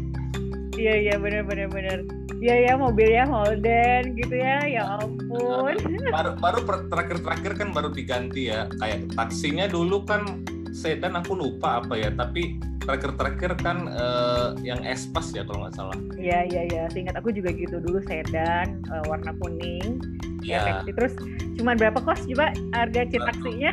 iya, 0.75 0.93
iya 0.99 1.15
benar 1.15 1.47
benar 1.47 1.71
benar 1.71 1.99
Iya 2.43 2.55
ya 2.59 2.73
mobilnya 2.75 3.23
Holden 3.23 4.19
gitu 4.19 4.35
ya, 4.35 4.67
ya 4.67 4.83
ampun. 4.99 5.79
Baru 6.11 6.35
baru 6.43 6.59
terakhir-terakhir 6.91 7.55
kan 7.55 7.71
baru 7.71 7.87
diganti 7.87 8.51
ya. 8.51 8.67
Kayak 8.83 9.15
taksinya 9.15 9.71
dulu 9.71 10.03
kan 10.03 10.43
sedan 10.75 11.15
aku 11.15 11.39
lupa 11.39 11.79
apa 11.79 11.95
ya, 11.95 12.11
tapi 12.11 12.59
terakhir-terakhir 12.83 13.55
kan 13.63 13.87
uh, 13.95 14.59
yang 14.59 14.83
Espas 14.83 15.31
ya 15.31 15.47
kalau 15.47 15.63
nggak 15.63 15.75
salah. 15.79 15.95
Iya 16.19 16.43
iya 16.51 16.61
iya, 16.67 16.83
seingat 16.91 17.15
aku 17.15 17.31
juga 17.31 17.55
gitu 17.55 17.79
dulu 17.79 18.03
sedan 18.03 18.83
uh, 18.91 19.07
warna 19.07 19.31
kuning. 19.39 20.03
Iya. 20.43 20.83
Ya, 20.83 20.91
Terus 20.91 21.15
cuma 21.55 21.79
berapa 21.79 21.95
kos 22.03 22.27
coba 22.27 22.51
harga 22.75 23.07
cek 23.07 23.23
taksinya? 23.23 23.71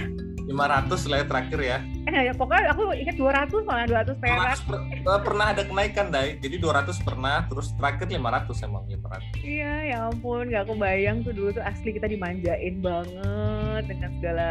500 0.51 1.07
lah 1.07 1.17
ya 1.23 1.27
terakhir 1.31 1.61
ya. 1.63 1.79
Eh, 2.11 2.23
ya, 2.27 2.33
pokoknya 2.35 2.75
aku 2.75 2.83
ingat 2.91 3.15
200 3.15 3.63
malah 3.63 3.87
200 3.87 4.19
perak. 4.19 4.59
200 4.59 4.67
per, 4.67 4.77
uh, 5.07 5.21
pernah 5.23 5.47
ada 5.55 5.63
kenaikan, 5.63 6.07
Dai. 6.11 6.35
Jadi 6.43 6.57
200 6.59 6.99
pernah, 7.07 7.47
terus 7.47 7.71
terakhir 7.79 8.11
500 8.11 8.67
emang 8.67 8.83
500. 8.91 9.47
Iya, 9.47 9.75
ya 9.95 9.97
ampun, 10.11 10.51
gak 10.51 10.67
aku 10.67 10.75
bayang 10.75 11.23
tuh 11.23 11.31
dulu 11.31 11.55
tuh 11.55 11.63
asli 11.63 11.95
kita 11.95 12.11
dimanjain 12.11 12.83
banget 12.83 13.83
dengan 13.87 14.11
segala 14.19 14.49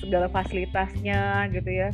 segala 0.00 0.26
fasilitasnya 0.32 1.52
gitu 1.52 1.70
ya. 1.70 1.88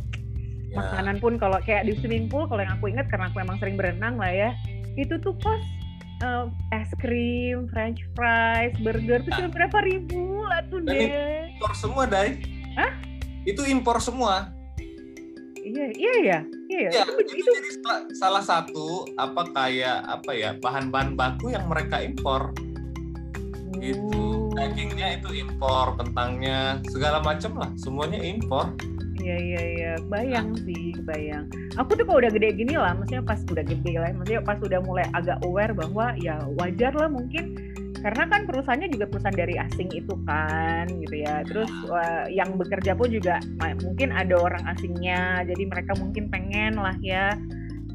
ya. 0.70 0.76
Makanan 0.78 1.18
pun 1.18 1.34
kalau 1.42 1.58
kayak 1.66 1.90
di 1.90 1.98
swimming 1.98 2.30
pool, 2.30 2.46
kalau 2.46 2.62
yang 2.62 2.78
aku 2.78 2.86
ingat 2.86 3.10
karena 3.10 3.34
aku 3.34 3.42
emang 3.42 3.58
sering 3.58 3.74
berenang 3.74 4.14
lah 4.14 4.30
ya, 4.30 4.50
itu 4.94 5.18
tuh 5.18 5.34
kos 5.42 5.62
uh, 6.22 6.46
es 6.70 6.86
krim, 7.02 7.66
french 7.74 7.98
fries, 8.14 8.70
burger 8.78 9.18
tuh 9.26 9.30
nah. 9.34 9.38
cuma 9.42 9.48
berapa 9.50 9.78
ribu 9.82 10.46
lah 10.46 10.62
tuh 10.70 10.78
deh. 10.86 11.50
Impor 11.58 11.72
semua, 11.74 12.06
Dai. 12.06 12.38
Hah? 12.78 13.13
Itu 13.44 13.62
impor 13.68 14.00
semua. 14.00 14.52
Iya 15.64 15.86
iya 15.96 16.14
ya 16.20 16.38
iya 16.68 16.80
ya, 16.92 17.02
itu, 17.08 17.40
itu, 17.40 17.40
itu. 17.40 17.50
jadi 17.56 17.70
salah 18.20 18.44
satu 18.44 19.08
apa 19.16 19.48
kayak 19.48 20.04
apa 20.04 20.36
ya 20.36 20.50
bahan-bahan 20.60 21.16
baku 21.16 21.56
yang 21.56 21.64
mereka 21.68 22.04
impor. 22.04 22.52
Gitu. 23.80 23.96
oh. 24.12 24.52
itu 24.52 24.54
dagingnya 24.54 25.18
itu 25.18 25.44
impor 25.44 25.96
kentangnya 25.96 26.84
segala 26.92 27.24
macam 27.24 27.56
lah. 27.56 27.70
Semuanya 27.80 28.20
impor. 28.20 28.76
Iya 29.24 29.36
iya 29.40 29.62
iya, 29.72 29.92
bayang 30.12 30.52
sih, 30.68 30.92
bayang. 31.00 31.48
Aku 31.80 31.96
tuh 31.96 32.04
kalau 32.04 32.20
udah 32.20 32.28
gede 32.28 32.60
gini 32.60 32.76
lah, 32.76 32.92
maksudnya 32.92 33.24
pas 33.24 33.40
udah 33.40 33.64
gede 33.64 33.96
lah, 33.96 34.12
maksudnya 34.12 34.44
pas 34.44 34.60
udah 34.60 34.80
mulai 34.84 35.06
agak 35.16 35.40
aware 35.48 35.72
bahwa 35.72 36.12
ya 36.20 36.36
wajar 36.60 36.92
lah 36.92 37.08
mungkin 37.08 37.56
karena 38.04 38.28
kan 38.28 38.44
perusahaannya 38.44 38.92
juga 38.92 39.08
perusahaan 39.08 39.32
dari 39.32 39.56
asing 39.56 39.88
itu 39.96 40.12
kan 40.28 40.84
gitu 41.00 41.24
ya. 41.24 41.40
Terus 41.48 41.72
uh, 41.88 42.28
yang 42.28 42.60
bekerja 42.60 42.92
pun 42.92 43.08
juga 43.08 43.40
mungkin 43.80 44.12
ada 44.12 44.36
orang 44.36 44.60
asingnya. 44.76 45.40
Jadi 45.48 45.64
mereka 45.64 45.96
mungkin 45.96 46.28
pengen 46.28 46.76
lah 46.76 46.92
ya 47.00 47.32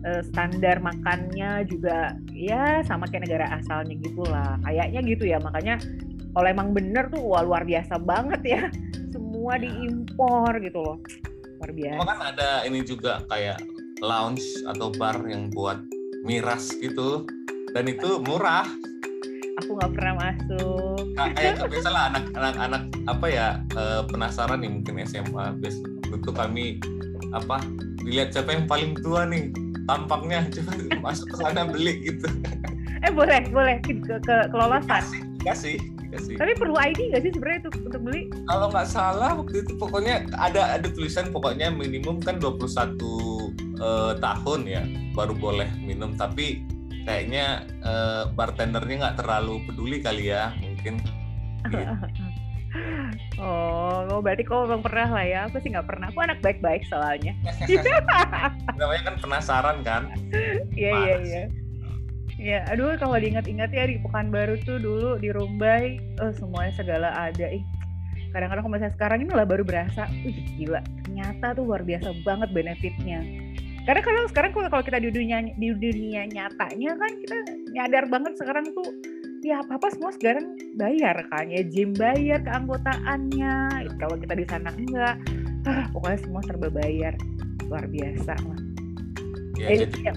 uh, 0.02 0.22
standar 0.26 0.82
makannya 0.82 1.62
juga 1.70 2.18
ya 2.34 2.82
sama 2.90 3.06
kayak 3.06 3.30
negara 3.30 3.62
asalnya 3.62 4.02
gitulah 4.02 4.58
kayaknya 4.66 5.00
gitu 5.06 5.30
ya. 5.30 5.38
Makanya 5.38 5.78
kalau 6.34 6.48
emang 6.50 6.74
bener 6.74 7.06
tuh 7.14 7.22
wah 7.22 7.46
luar 7.46 7.62
biasa 7.62 8.02
banget 8.02 8.42
ya. 8.42 8.62
Semua 9.14 9.62
iya. 9.62 9.70
diimpor 9.70 10.58
gitu 10.58 10.80
loh. 10.82 10.98
Luar 11.62 11.70
biasa. 11.70 12.02
kan 12.02 12.20
ada 12.34 12.50
ini 12.66 12.82
juga 12.82 13.22
kayak 13.30 13.62
lounge 14.02 14.42
atau 14.66 14.90
bar 14.90 15.22
yang 15.30 15.54
buat 15.54 15.78
miras 16.26 16.74
gitu. 16.82 17.30
Dan 17.78 17.86
itu 17.86 18.18
murah 18.26 18.66
aku 19.60 19.72
nggak 19.76 19.92
pernah 19.94 20.14
masuk. 20.16 21.04
Nah, 21.14 21.28
kayak 21.36 21.68
biasa 21.68 21.90
lah 21.92 22.04
anak-anak 22.16 22.56
anak 22.64 22.84
apa 23.12 23.26
ya 23.28 23.48
uh, 23.76 24.02
penasaran 24.08 24.60
nih 24.64 24.72
mungkin 24.72 25.04
SMA 25.04 25.46
biasa 25.60 25.80
itu 26.10 26.32
kami 26.32 26.66
apa 27.36 27.62
dilihat 28.02 28.34
siapa 28.34 28.56
yang 28.56 28.66
paling 28.66 28.98
tua 29.04 29.28
nih 29.28 29.52
tampaknya 29.86 30.48
coba 30.50 30.72
masuk 31.06 31.26
ke 31.30 31.36
sana 31.44 31.68
beli 31.68 31.94
gitu. 32.08 32.28
Eh 33.04 33.12
boleh 33.12 33.44
boleh. 33.52 33.76
Ke, 33.84 33.96
ke 34.00 34.36
kelolosan. 34.52 35.04
Kasih 35.44 35.80
kasih 36.10 36.36
tapi 36.42 36.58
perlu 36.58 36.74
ID 36.74 37.14
nggak 37.14 37.22
sih 37.22 37.32
sebenarnya 37.38 37.60
untuk 37.70 37.76
untuk 37.86 38.02
beli? 38.02 38.22
Kalau 38.50 38.68
nggak 38.74 38.88
salah 38.90 39.32
waktu 39.38 39.62
itu 39.62 39.74
pokoknya 39.78 40.26
ada 40.42 40.74
ada 40.80 40.88
tulisan 40.90 41.30
pokoknya 41.30 41.70
minimum 41.70 42.18
kan 42.18 42.42
21 42.42 42.66
uh, 43.78 44.18
tahun 44.18 44.62
ya 44.66 44.82
baru 45.14 45.38
boleh 45.38 45.70
minum. 45.86 46.18
Tapi 46.18 46.66
kayaknya 47.10 47.66
uh, 47.82 48.30
bartendernya 48.38 48.96
nggak 49.02 49.18
terlalu 49.26 49.66
peduli 49.66 49.98
kali 50.06 50.30
ya 50.30 50.54
mungkin 50.62 51.02
gitu. 51.66 51.78
Oh, 53.42 54.06
oh, 54.14 54.22
berarti 54.22 54.46
kau 54.46 54.62
memang 54.70 54.86
pernah 54.86 55.10
lah 55.10 55.26
ya? 55.26 55.40
Aku 55.50 55.58
sih 55.58 55.74
nggak 55.74 55.90
pernah. 55.90 56.14
Aku 56.14 56.22
anak 56.22 56.38
baik-baik 56.46 56.86
soalnya. 56.86 57.34
Namanya 58.78 59.10
kan 59.10 59.16
penasaran 59.18 59.78
kan? 59.82 60.14
Iya 60.78 60.92
iya 60.94 61.16
iya. 61.26 61.44
Ya, 62.38 62.60
aduh 62.70 62.94
kalau 63.02 63.18
diingat-ingat 63.18 63.74
ya 63.74 63.90
di 63.90 63.98
Pekanbaru 64.06 64.62
tuh 64.62 64.78
dulu 64.78 65.18
di 65.18 65.34
Rumbai, 65.34 65.98
oh, 66.22 66.30
semuanya 66.38 66.78
segala 66.78 67.10
ada. 67.10 67.50
Ih, 67.50 67.66
kadang-kadang 68.38 68.70
kalau 68.70 68.74
misalnya 68.78 68.94
sekarang 68.94 69.20
ini 69.26 69.32
lah 69.34 69.50
baru 69.50 69.66
berasa, 69.66 70.06
wih 70.22 70.38
gila, 70.54 70.86
ternyata 71.02 71.58
tuh 71.58 71.66
luar 71.66 71.82
biasa 71.82 72.22
banget 72.22 72.54
benefitnya 72.54 73.49
karena 73.88 74.02
kalau 74.04 74.22
sekarang 74.32 74.52
kalau 74.56 74.84
kita 74.84 75.00
di 75.00 75.10
dunia 75.12 75.38
di 75.56 75.70
dunia 75.72 76.28
nyatanya 76.28 76.92
kan 76.98 77.12
kita 77.24 77.38
nyadar 77.72 78.04
banget 78.12 78.34
sekarang 78.40 78.66
tuh 78.76 78.90
ya 79.40 79.64
apa 79.64 79.80
apa 79.80 79.88
semua 79.96 80.12
sekarang 80.12 80.60
bayar 80.76 81.16
kan 81.32 81.48
ya 81.48 81.64
gym 81.64 81.96
bayar 81.96 82.44
keanggotaannya 82.44 83.56
kalau 83.98 84.16
kita 84.20 84.34
di 84.36 84.46
sana 84.46 84.70
enggak 84.76 85.16
ah, 85.68 85.88
pokoknya 85.96 86.20
semua 86.22 86.42
serba 86.44 86.68
bayar 86.70 87.16
luar 87.70 87.86
biasa 87.86 88.34
lah. 88.34 88.60
Ya, 89.60 89.68
jadi, 89.76 89.86
ya. 90.02 90.14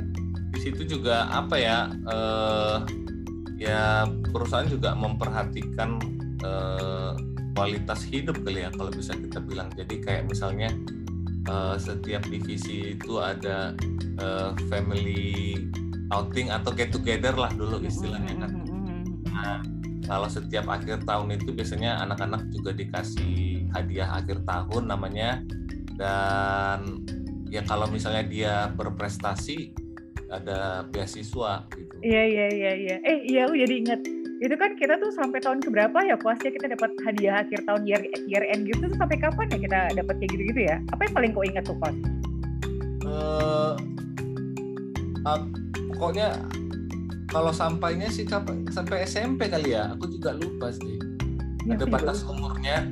di 0.57 0.59
situ 0.63 0.83
juga 0.99 1.29
apa 1.29 1.59
ya 1.61 1.93
eh, 1.93 2.77
ya 3.61 4.09
perusahaan 4.33 4.67
juga 4.67 4.97
memperhatikan 4.97 6.01
eh, 6.41 7.13
kualitas 7.53 8.09
hidup 8.09 8.41
kali 8.41 8.65
ya 8.65 8.71
kalau 8.73 8.89
bisa 8.89 9.13
kita 9.13 9.39
bilang. 9.45 9.69
Jadi 9.77 10.01
kayak 10.01 10.31
misalnya 10.33 10.73
uh, 11.49 11.77
setiap 11.79 12.23
divisi 12.29 12.95
itu 12.95 13.19
ada 13.19 13.75
uh, 14.21 14.51
family 14.69 15.57
outing 16.13 16.53
atau 16.53 16.71
get 16.77 16.93
together 16.93 17.33
lah 17.33 17.51
dulu 17.55 17.81
istilahnya 17.83 18.35
kan. 18.37 18.51
Nah, 19.33 19.59
kalau 20.05 20.29
setiap 20.29 20.69
akhir 20.69 21.09
tahun 21.09 21.41
itu 21.41 21.55
biasanya 21.57 22.03
anak-anak 22.05 22.53
juga 22.53 22.77
dikasih 22.77 23.67
hadiah 23.73 24.13
akhir 24.13 24.45
tahun 24.45 24.93
namanya 24.93 25.41
dan 25.97 27.01
ya 27.49 27.65
kalau 27.65 27.89
misalnya 27.89 28.25
dia 28.27 28.55
berprestasi 28.77 29.73
ada 30.33 30.85
beasiswa 30.89 31.69
gitu. 31.73 31.95
Iya 32.01 32.23
iya 32.25 32.47
iya 32.49 32.73
iya. 32.77 32.97
Eh 33.05 33.19
iya 33.29 33.41
aku 33.49 33.57
jadi 33.57 33.75
ingat 33.85 34.01
itu 34.43 34.59
kan 34.59 34.75
kita 34.75 34.99
tuh 34.99 35.15
sampai 35.15 35.39
tahun 35.39 35.63
keberapa 35.63 36.03
ya 36.03 36.19
puasnya 36.19 36.51
kita 36.51 36.75
dapat 36.75 36.91
hadiah 37.07 37.47
akhir 37.47 37.63
tahun 37.63 37.87
year 37.87 38.03
year 38.27 38.43
end 38.51 38.67
gitu 38.67 38.91
tuh 38.91 38.99
sampai 38.99 39.23
kapan 39.23 39.47
ya 39.55 39.59
kita 39.63 39.79
dapat 40.03 40.15
kayak 40.19 40.31
gitu-gitu 40.35 40.61
ya? 40.67 40.77
Apa 40.91 41.07
yang 41.07 41.15
paling 41.15 41.31
kau 41.31 41.47
ingat 41.47 41.63
tuh 41.63 41.79
pas 41.79 41.95
uh, 43.07 43.79
uh, 45.31 45.41
pokoknya 45.95 46.43
kalau 47.31 47.55
sampainya 47.55 48.11
sih 48.11 48.27
sampai 48.27 49.07
SMP 49.07 49.47
kali 49.47 49.79
ya 49.79 49.95
aku 49.95 50.11
juga 50.11 50.35
lupa 50.35 50.75
sih. 50.75 50.99
Ya, 51.63 51.79
ada 51.79 51.87
batas 51.87 52.27
umurnya. 52.27 52.91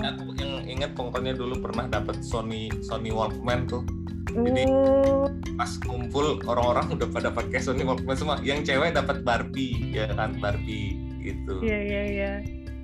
Aku 0.00 0.32
yang 0.40 0.64
ingat 0.64 0.96
pokoknya 0.96 1.36
dulu 1.36 1.60
pernah 1.60 1.84
dapat 1.84 2.24
Sony 2.24 2.72
Sony 2.80 3.12
Walkman 3.12 3.68
tuh 3.68 3.84
jadi 4.32 4.64
oh. 4.68 5.28
pas 5.56 5.72
kumpul 5.80 6.40
orang-orang 6.44 6.92
udah 6.92 7.08
pada 7.08 7.28
pakai 7.32 7.58
Sony 7.60 7.84
Walkman 7.84 8.16
semua. 8.16 8.36
Yang 8.44 8.72
cewek 8.72 8.92
dapat 8.94 9.24
Barbie, 9.24 9.92
ya 9.92 10.08
kan 10.12 10.36
Barbie 10.38 10.96
gitu. 11.24 11.60
Iya 11.64 11.78
iya 11.80 12.02
iya. 12.04 12.32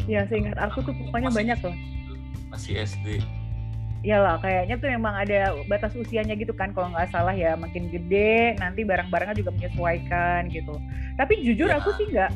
Ya 0.04 0.20
seingat 0.28 0.56
aku 0.60 0.84
tuh 0.84 0.92
pokoknya 0.96 1.32
masih, 1.32 1.38
banyak 1.40 1.58
loh. 1.64 1.76
Masih 2.52 2.72
SD. 2.84 3.06
Iyalah, 4.04 4.36
kayaknya 4.44 4.76
tuh 4.76 4.88
memang 4.92 5.16
ada 5.16 5.56
batas 5.64 5.96
usianya 5.96 6.36
gitu 6.36 6.52
kan 6.52 6.76
kalau 6.76 6.92
nggak 6.92 7.08
salah 7.08 7.32
ya. 7.32 7.56
Makin 7.56 7.88
gede 7.88 8.60
nanti 8.60 8.84
barang-barangnya 8.84 9.36
juga 9.40 9.52
menyesuaikan 9.56 10.52
gitu. 10.52 10.76
Tapi 11.16 11.40
jujur 11.40 11.72
ya. 11.72 11.80
aku 11.80 11.96
sih 11.96 12.12
nggak 12.12 12.30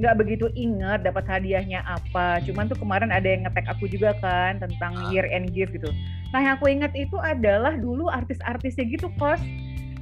nggak 0.00 0.16
begitu 0.16 0.48
inget 0.56 1.04
dapat 1.04 1.28
hadiahnya 1.28 1.84
apa. 1.84 2.40
Cuman 2.48 2.72
tuh 2.72 2.80
kemarin 2.80 3.12
ada 3.12 3.28
yang 3.28 3.44
ngetek 3.44 3.68
aku 3.68 3.84
juga 3.86 4.16
kan 4.24 4.56
tentang 4.56 4.96
ah. 4.96 5.12
year 5.12 5.28
end 5.28 5.52
gift 5.52 5.76
gitu. 5.76 5.92
Nah 6.32 6.40
yang 6.40 6.56
aku 6.56 6.72
inget 6.72 6.92
itu 6.96 7.20
adalah 7.20 7.76
dulu 7.76 8.08
artis-artisnya 8.08 8.88
gitu 8.88 9.12
kos. 9.20 9.38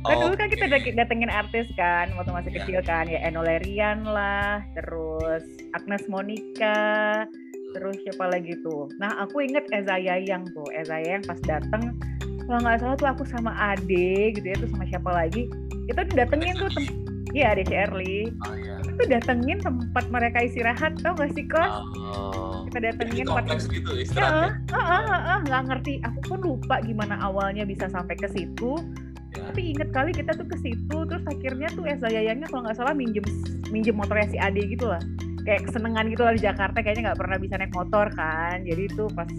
Kan 0.07 0.15
oh, 0.15 0.31
dulu 0.31 0.35
kan 0.39 0.47
kita 0.47 0.71
datengin 0.71 1.27
artis 1.27 1.67
kan 1.75 2.15
waktu 2.15 2.31
masih 2.31 2.51
yeah. 2.55 2.59
kecil 2.63 2.81
kan 2.87 3.11
ya 3.11 3.19
Enolerian 3.27 4.07
lah, 4.07 4.63
terus 4.79 5.43
Agnes 5.75 6.07
Monica, 6.07 7.27
terus 7.75 7.99
siapa 8.07 8.31
lagi 8.31 8.55
tuh. 8.63 8.87
Nah 9.03 9.27
aku 9.27 9.43
inget 9.43 9.67
Eza 9.75 9.99
Yayang 9.99 10.47
tuh, 10.55 10.71
Eza 10.71 11.03
Yayang 11.03 11.27
pas 11.27 11.43
dateng 11.43 11.99
kalau 12.47 12.63
nggak 12.63 12.79
salah 12.79 12.97
tuh 12.97 13.11
aku 13.11 13.25
sama 13.27 13.51
Ade 13.59 14.33
gitu 14.39 14.47
ya 14.47 14.57
tuh 14.57 14.71
sama 14.73 14.89
siapa 14.89 15.11
lagi 15.13 15.51
kita 15.91 16.01
datengin 16.17 16.57
tuh 16.57 16.71
Iya, 17.37 17.53
ada 17.53 17.63
Shirley. 17.69 18.33
Oh 18.49 18.55
iya. 18.57 18.78
Itu 18.99 19.15
datengin 19.15 19.63
tempat 19.63 20.11
mereka 20.11 20.43
istirahat, 20.43 20.99
tau 21.07 21.15
gak 21.15 21.31
sih 21.39 21.47
kos? 21.47 21.71
Oh. 21.95 22.67
Kita 22.67 22.83
datengin 22.83 23.31
tempat 23.31 23.47
kompleks 23.47 23.71
gitu 23.71 23.95
istirahat. 23.95 24.59
Ya, 24.59 24.75
uh, 24.75 24.83
uh, 24.83 25.03
uh, 25.07 25.21
uh, 25.23 25.39
nggak 25.47 25.63
ngerti. 25.71 25.95
Aku 26.03 26.19
pun 26.27 26.39
lupa 26.43 26.83
gimana 26.83 27.15
awalnya 27.23 27.63
bisa 27.63 27.87
sampai 27.87 28.19
ke 28.19 28.27
situ. 28.27 28.75
Ya. 29.39 29.55
Tapi 29.55 29.71
inget 29.71 29.95
kali 29.95 30.11
kita 30.11 30.35
tuh 30.35 30.51
ke 30.51 30.59
situ, 30.59 30.99
terus 31.07 31.23
akhirnya 31.31 31.71
tuh 31.79 31.87
Esa 31.87 32.11
Yayangnya 32.11 32.51
kalau 32.51 32.67
nggak 32.67 32.75
salah 32.75 32.91
minjem 32.91 33.23
minjem 33.71 33.95
motornya 33.95 34.35
si 34.35 34.39
Ade 34.43 34.67
gitu 34.67 34.91
lah. 34.91 34.99
Kayak 35.47 35.71
kesenengan 35.71 36.11
gitu 36.11 36.23
lah 36.27 36.35
di 36.35 36.43
Jakarta, 36.43 36.83
kayaknya 36.83 37.15
nggak 37.15 37.21
pernah 37.23 37.39
bisa 37.39 37.55
naik 37.55 37.71
motor 37.71 38.07
kan. 38.19 38.67
Jadi 38.67 38.83
itu 38.83 39.07
pas 39.15 39.31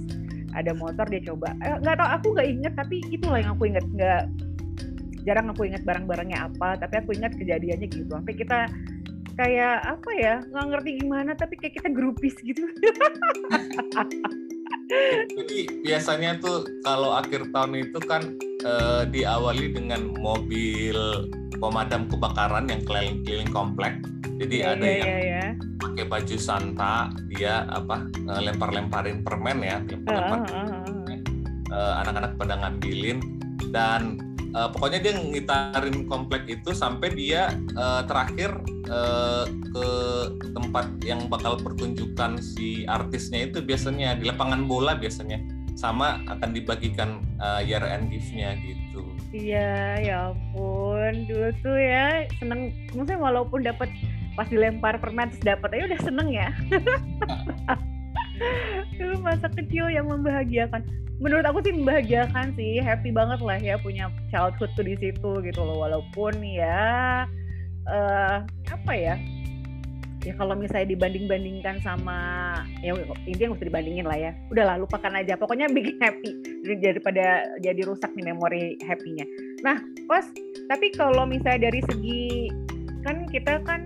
ada 0.55 0.71
motor 0.71 1.03
dia 1.11 1.21
coba. 1.27 1.51
Eh, 1.67 1.75
nggak 1.83 1.95
eh, 1.95 1.99
tau 1.99 2.09
aku 2.15 2.27
nggak 2.31 2.47
inget, 2.47 2.73
tapi 2.79 3.03
itulah 3.11 3.43
yang 3.43 3.51
aku 3.59 3.67
inget 3.67 3.85
nggak 3.91 4.23
jarang 5.27 5.51
aku 5.51 5.67
ingat 5.67 5.83
barang-barangnya 5.83 6.47
apa 6.47 6.79
tapi 6.79 6.95
aku 7.03 7.11
ingat 7.13 7.35
kejadiannya 7.35 7.87
gitu 7.91 8.07
sampai 8.09 8.33
kita 8.33 8.71
kayak 9.39 9.79
apa 9.87 10.09
ya 10.19 10.35
nggak 10.51 10.65
ngerti 10.67 10.89
gimana 10.99 11.31
tapi 11.31 11.55
kayak 11.55 11.79
kita 11.79 11.89
grupis 11.95 12.35
gitu 12.43 12.67
jadi 15.39 15.57
biasanya 15.87 16.43
tuh 16.43 16.67
kalau 16.83 17.15
akhir 17.15 17.47
tahun 17.55 17.87
itu 17.87 17.99
kan 18.03 18.35
eh, 18.67 19.03
diawali 19.07 19.71
dengan 19.71 20.11
mobil 20.19 20.99
pemadam 21.55 22.11
kebakaran 22.11 22.67
yang 22.67 22.83
keliling-keliling 22.83 23.51
komplek 23.55 23.95
jadi 24.43 24.55
yeah, 24.59 24.71
ada 24.75 24.83
yeah, 24.83 24.99
yang 24.99 25.07
yeah, 25.07 25.21
yeah. 25.23 25.49
pakai 25.79 26.03
baju 26.03 26.35
santa 26.35 27.07
dia 27.31 27.63
apa 27.71 28.11
lempar-lemparin 28.27 29.23
permen 29.23 29.63
ya 29.63 29.79
lempar-lempar 29.87 30.39
uh, 30.51 30.51
uh, 30.51 30.83
uh, 30.99 31.19
uh. 31.71 31.93
anak-anak 32.03 32.35
pada 32.35 32.59
ngambilin 32.59 33.23
dan 33.71 34.19
uh, 34.55 34.69
pokoknya 34.73 34.99
dia 35.01 35.13
ngitarin 35.17 36.05
komplek 36.05 36.49
itu 36.49 36.73
sampai 36.73 37.13
dia 37.13 37.53
uh, 37.77 38.05
terakhir 38.05 38.53
uh, 38.89 39.45
ke 39.45 39.87
tempat 40.53 40.85
yang 41.05 41.29
bakal 41.29 41.57
pertunjukan 41.59 42.41
si 42.41 42.85
artisnya 42.89 43.49
itu 43.49 43.61
biasanya 43.61 44.17
di 44.17 44.29
lapangan 44.29 44.65
bola 44.65 44.97
biasanya 44.97 45.41
sama 45.79 46.19
akan 46.27 46.51
dibagikan 46.51 47.23
uh, 47.39 47.63
year 47.63 47.79
end 47.87 48.11
gift-nya 48.11 48.59
gitu. 48.67 48.99
Iya, 49.31 49.95
ya 50.01 50.15
ampun. 50.33 51.29
Dulu 51.29 51.49
tuh 51.63 51.77
ya 51.77 52.27
seneng, 52.41 52.73
maksudnya 52.91 53.21
walaupun 53.21 53.63
dapat 53.63 53.87
pas 54.35 54.49
dilempar 54.51 54.99
permen 54.99 55.31
dapat 55.39 55.71
aja 55.71 55.95
udah 55.95 56.01
seneng 56.03 56.29
ya. 56.35 56.49
Dulu 58.99 59.23
masa 59.23 59.47
kecil 59.55 59.87
yang 59.87 60.11
membahagiakan 60.11 60.83
menurut 61.19 61.45
aku 61.45 61.59
sih 61.61 61.75
membahagiakan 61.75 62.55
sih. 62.55 62.79
Happy 62.79 63.11
banget 63.11 63.39
lah 63.43 63.59
ya 63.59 63.75
punya 63.79 64.07
childhood 64.31 64.71
tuh 64.73 64.87
di 64.87 64.95
situ 64.97 65.31
gitu 65.43 65.61
loh. 65.61 65.83
Walaupun 65.83 66.39
ya 66.41 67.27
uh, 67.85 68.37
apa 68.47 68.93
ya? 68.95 69.15
Ya 70.27 70.35
kalau 70.35 70.51
misalnya 70.51 70.99
dibanding-bandingkan 70.99 71.79
sama 71.79 72.51
ya 72.83 72.91
intinya 73.23 73.55
nggak 73.55 73.59
usah 73.63 73.69
dibandingin 73.71 74.05
lah 74.07 74.17
ya. 74.19 74.31
Udahlah 74.51 74.75
lupakan 74.79 75.13
aja. 75.15 75.39
Pokoknya 75.39 75.71
bikin 75.71 75.99
happy. 75.99 76.31
Daripada 76.79 77.47
jadi 77.63 77.81
rusak 77.87 78.11
nih 78.15 78.31
memori 78.31 78.75
happynya. 78.83 79.27
Nah 79.63 79.79
pas 80.07 80.27
tapi 80.67 80.91
kalau 80.95 81.23
misalnya 81.23 81.71
dari 81.71 81.83
segi 81.87 82.51
kan 83.03 83.23
kita 83.31 83.63
kan 83.63 83.83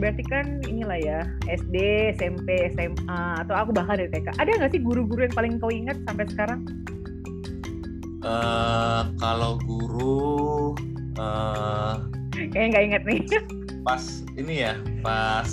berarti 0.00 0.24
kan 0.26 0.64
inilah 0.64 0.98
ya 0.98 1.20
SD, 1.44 1.76
SMP, 2.16 2.72
SMA 2.72 3.22
atau 3.44 3.52
aku 3.52 3.76
bahkan 3.76 4.00
dari 4.00 4.08
TK. 4.08 4.32
Ada 4.40 4.50
nggak 4.56 4.72
sih 4.72 4.82
guru-guru 4.82 5.28
yang 5.28 5.36
paling 5.36 5.52
kau 5.60 5.68
ingat 5.68 6.00
sampai 6.08 6.24
sekarang? 6.32 6.60
Uh, 8.24 9.12
kalau 9.20 9.60
guru, 9.64 10.72
uh, 11.20 12.00
kayaknya 12.32 12.66
nggak 12.72 12.84
inget 12.88 13.02
nih. 13.04 13.20
Pas 13.84 14.02
ini 14.36 14.54
ya, 14.64 14.74
pas 15.04 15.48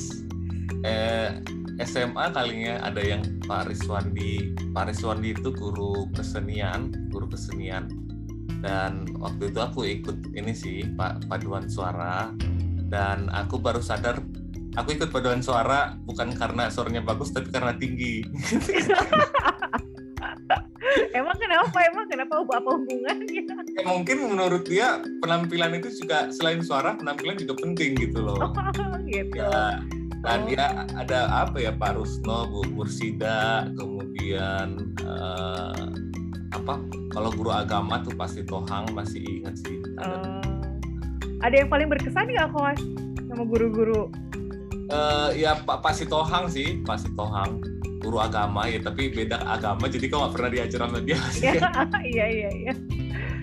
eh, 0.84 1.40
SMA 1.84 2.32
kalinya 2.34 2.82
ada 2.82 3.04
yang 3.04 3.24
Pak 3.46 3.70
Riswandi. 3.70 4.56
Pak 4.72 4.92
Riswandi 4.92 5.36
itu 5.36 5.52
guru 5.54 6.08
kesenian, 6.16 6.92
guru 7.12 7.28
kesenian. 7.30 7.88
Dan 8.64 9.06
waktu 9.22 9.54
itu 9.54 9.60
aku 9.62 9.86
ikut 9.86 10.34
ini 10.34 10.52
sih 10.56 10.82
Pak 10.98 11.30
paduan 11.30 11.70
suara 11.70 12.34
dan 12.88 13.28
aku 13.32 13.60
baru 13.60 13.84
sadar 13.84 14.24
aku 14.78 14.94
ikut 14.94 15.10
paduan 15.10 15.42
suara 15.42 15.98
bukan 16.06 16.36
karena 16.38 16.70
suaranya 16.72 17.02
bagus 17.04 17.34
tapi 17.34 17.50
karena 17.52 17.76
tinggi. 17.76 18.24
Emang 21.18 21.36
kenapa? 21.36 21.78
Emang 21.84 22.06
kenapa 22.08 22.34
apa 22.42 22.70
hubungannya? 22.78 23.44
Ya, 23.76 23.84
mungkin 23.86 24.18
menurut 24.32 24.64
dia 24.70 25.02
penampilan 25.20 25.76
itu 25.82 26.06
juga 26.06 26.30
selain 26.32 26.64
suara 26.64 26.96
penampilan 26.96 27.38
juga 27.42 27.58
penting 27.60 27.98
gitu 27.98 28.22
loh. 28.24 28.40
Oh, 28.40 28.54
gitu. 29.10 29.36
ya 29.38 29.82
dan 30.26 30.44
oh. 30.44 30.50
ya 30.50 30.68
ada 30.98 31.20
apa 31.46 31.58
ya 31.62 31.72
Pak 31.72 31.96
Rusno 31.96 32.50
Bu 32.50 32.66
Mursida 32.74 33.70
kemudian 33.78 34.94
uh, 35.06 35.88
apa? 36.54 36.76
Kalau 37.14 37.30
guru 37.34 37.54
agama 37.54 38.02
tuh 38.02 38.14
pasti 38.18 38.44
Tohang 38.46 38.92
masih 38.94 39.22
ingat 39.24 39.56
sih. 39.62 39.78
Uh, 39.98 40.57
ada 41.42 41.56
yang 41.56 41.70
paling 41.70 41.88
berkesan 41.90 42.28
nggak 42.30 42.50
kok 42.54 42.78
sama 43.28 43.44
guru-guru 43.46 44.10
uh, 44.90 45.30
ya 45.34 45.60
Pak 45.62 45.84
Pak 45.86 45.94
Sitohang 45.94 46.50
sih 46.50 46.82
Pak 46.82 47.04
Sitohang 47.04 47.62
guru 48.02 48.22
agama 48.22 48.70
ya 48.70 48.80
tapi 48.80 49.10
beda 49.10 49.42
agama 49.46 49.90
jadi 49.90 50.06
kau 50.08 50.22
nggak 50.26 50.34
pernah 50.38 50.50
diajar 50.54 50.80
sama 50.86 51.00
dia 51.02 51.18
iya 51.42 51.54
iya 52.06 52.26
iya 52.30 52.52
iya 52.54 52.74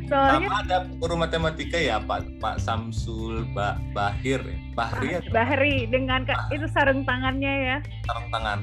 Soalnya 0.05 0.49
Sama 0.53 0.61
ada 0.69 0.77
guru 1.01 1.15
matematika 1.17 1.81
ya 1.81 1.97
Pak 1.97 2.37
Pak 2.37 2.61
Samsul 2.61 3.49
ba 3.57 3.81
Bahir. 3.97 4.41
Bahri 4.77 5.17
ya 5.17 5.21
Bahri 5.33 5.89
dengan 5.89 6.29
ka- 6.29 6.51
itu 6.53 6.69
sarung 6.77 7.09
tangannya 7.09 7.55
ya. 7.73 7.77
sarung 8.05 8.29
tangan. 8.29 8.59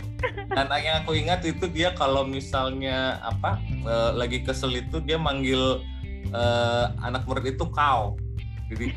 Dan 0.54 0.68
yang 0.78 1.02
aku 1.02 1.18
ingat 1.18 1.42
itu 1.42 1.66
dia 1.72 1.96
kalau 1.98 2.28
misalnya 2.28 3.18
apa 3.26 3.58
eh, 3.66 4.12
lagi 4.14 4.46
kesel 4.46 4.76
itu 4.78 5.02
dia 5.02 5.18
manggil 5.18 5.82
eh, 6.30 6.86
anak 7.02 7.26
murid 7.26 7.58
itu 7.58 7.66
kau. 7.74 8.14
Jadi 8.72 8.88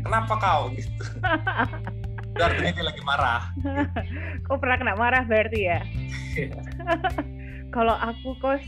kenapa 0.00 0.34
kau 0.40 0.72
gitu. 0.72 1.04
Itu 2.32 2.40
artinya 2.40 2.72
dia 2.72 2.84
lagi 2.88 3.02
marah. 3.04 3.42
Kok 4.48 4.56
pernah 4.56 4.76
kena 4.80 4.94
marah 4.96 5.24
berarti 5.28 5.60
ya? 5.68 5.80
Kalau 7.68 7.92
aku 7.92 8.32
kos, 8.40 8.64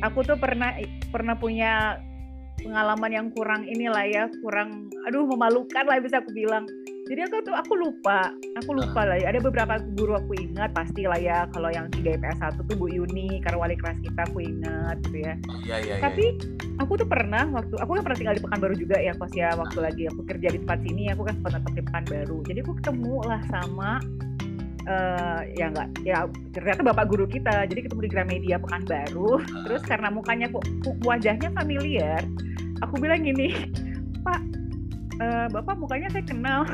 aku 0.00 0.24
tuh 0.24 0.40
pernah 0.40 0.72
pernah 1.12 1.36
punya 1.36 2.00
pengalaman 2.56 3.12
yang 3.12 3.28
kurang 3.36 3.68
inilah 3.68 4.06
ya, 4.08 4.24
kurang, 4.40 4.88
aduh 5.04 5.28
memalukan 5.28 5.84
lah 5.84 6.00
bisa 6.00 6.24
aku 6.24 6.32
bilang. 6.32 6.64
Jadi 7.08 7.20
aku 7.24 7.36
tuh 7.40 7.56
aku 7.56 7.72
lupa, 7.80 8.28
aku 8.60 8.70
lupa 8.76 9.08
lah. 9.08 9.16
ya. 9.16 9.32
Ada 9.32 9.40
beberapa 9.40 9.80
guru 9.96 10.20
aku 10.20 10.36
ingat 10.36 10.76
pasti 10.76 11.08
lah 11.08 11.16
ya. 11.16 11.48
Kalau 11.56 11.72
yang 11.72 11.88
3 11.88 12.20
IPS 12.20 12.38
1 12.44 12.68
tuh 12.68 12.76
Bu 12.76 12.92
Yuni, 12.92 13.40
karena 13.40 13.56
wali 13.64 13.76
kelas 13.80 13.96
kita 14.04 14.28
aku 14.28 14.44
ingat 14.44 15.00
gitu 15.08 15.24
ya. 15.24 15.34
Oh, 15.48 15.58
iya 15.64 15.76
iya 15.80 15.94
iya. 15.96 16.04
Tapi 16.04 16.24
aku 16.76 17.00
tuh 17.00 17.08
pernah 17.08 17.48
waktu 17.48 17.74
aku 17.80 17.90
kan 17.96 18.02
pernah 18.04 18.18
tinggal 18.20 18.36
di 18.36 18.42
Pekanbaru 18.44 18.74
juga 18.76 18.96
ya 19.00 19.12
kos 19.16 19.32
ya 19.34 19.50
waktu 19.56 19.78
lagi 19.80 20.02
aku 20.06 20.20
kerja 20.28 20.48
di 20.52 20.58
tempat 20.62 20.78
sini 20.84 21.02
aku 21.10 21.22
kan 21.26 21.34
sempat 21.40 21.52
tetap 21.56 21.72
di 21.72 21.82
Pekanbaru. 21.82 22.38
Jadi 22.44 22.58
aku 22.60 22.72
ketemu 22.76 23.16
lah 23.24 23.40
sama 23.48 23.90
eh 24.88 25.40
ya 25.52 25.68
enggak 25.68 25.88
ya 26.04 26.24
ternyata 26.52 26.80
bapak 26.84 27.08
guru 27.08 27.24
kita. 27.24 27.64
Jadi 27.64 27.88
ketemu 27.88 28.00
di 28.04 28.10
Gramedia 28.12 28.56
Pekanbaru. 28.60 29.40
Terus 29.64 29.82
karena 29.88 30.12
mukanya 30.12 30.52
kok 30.52 30.64
wajahnya 31.08 31.48
familiar, 31.56 32.20
aku 32.84 33.00
bilang 33.00 33.24
gini, 33.24 33.52
Pak, 34.24 34.40
eh, 35.18 35.46
bapak 35.48 35.74
mukanya 35.76 36.08
saya 36.08 36.24
kenal. 36.24 36.62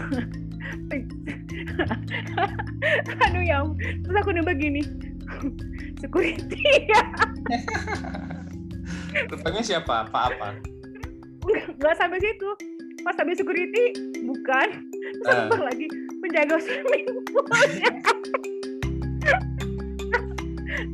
Aduh 3.24 3.42
ya, 3.42 3.64
terus 4.00 4.16
aku 4.16 4.30
nembak 4.30 4.56
gini, 4.56 4.80
security 6.00 6.62
ya. 6.92 7.02
Rupanya 9.26 9.62
siapa? 9.62 10.08
Pak 10.08 10.22
apa? 10.30 10.48
Nggak- 11.76 11.98
sampai 11.98 12.18
situ 12.18 12.48
pas 13.04 13.12
sampai 13.12 13.36
security 13.36 13.92
bukan 14.24 14.88
terus 15.20 15.36
nembak 15.44 15.60
lagi 15.60 15.86
penjaga 16.24 16.56
swimming 16.56 17.04
poolnya 17.28 17.92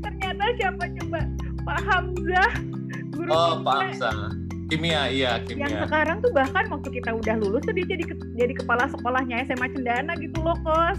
ternyata 0.02 0.44
siapa 0.58 0.84
coba 0.98 1.20
Pak 1.62 1.78
Hamzah 1.86 2.50
guru 3.14 3.30
Oh, 3.30 3.46
kita 3.54 3.62
Pak 3.62 3.74
Hamzah. 3.78 4.18
Kimia, 4.70 5.02
iya 5.06 5.42
yang 5.50 5.66
kimia. 5.66 5.82
sekarang 5.82 6.16
tuh 6.18 6.30
bahkan 6.30 6.64
waktu 6.68 6.88
kita 6.92 7.10
udah 7.12 7.34
lulus 7.36 7.62
tuh 7.62 7.74
dia 7.74 7.86
jadi 7.88 8.04
ke- 8.06 8.30
jadi 8.34 8.54
kepala 8.54 8.86
sekolahnya 8.88 9.42
SMA 9.44 9.66
Cendana 9.68 10.14
gitu 10.14 10.38
loh 10.38 10.54
kos 10.60 10.98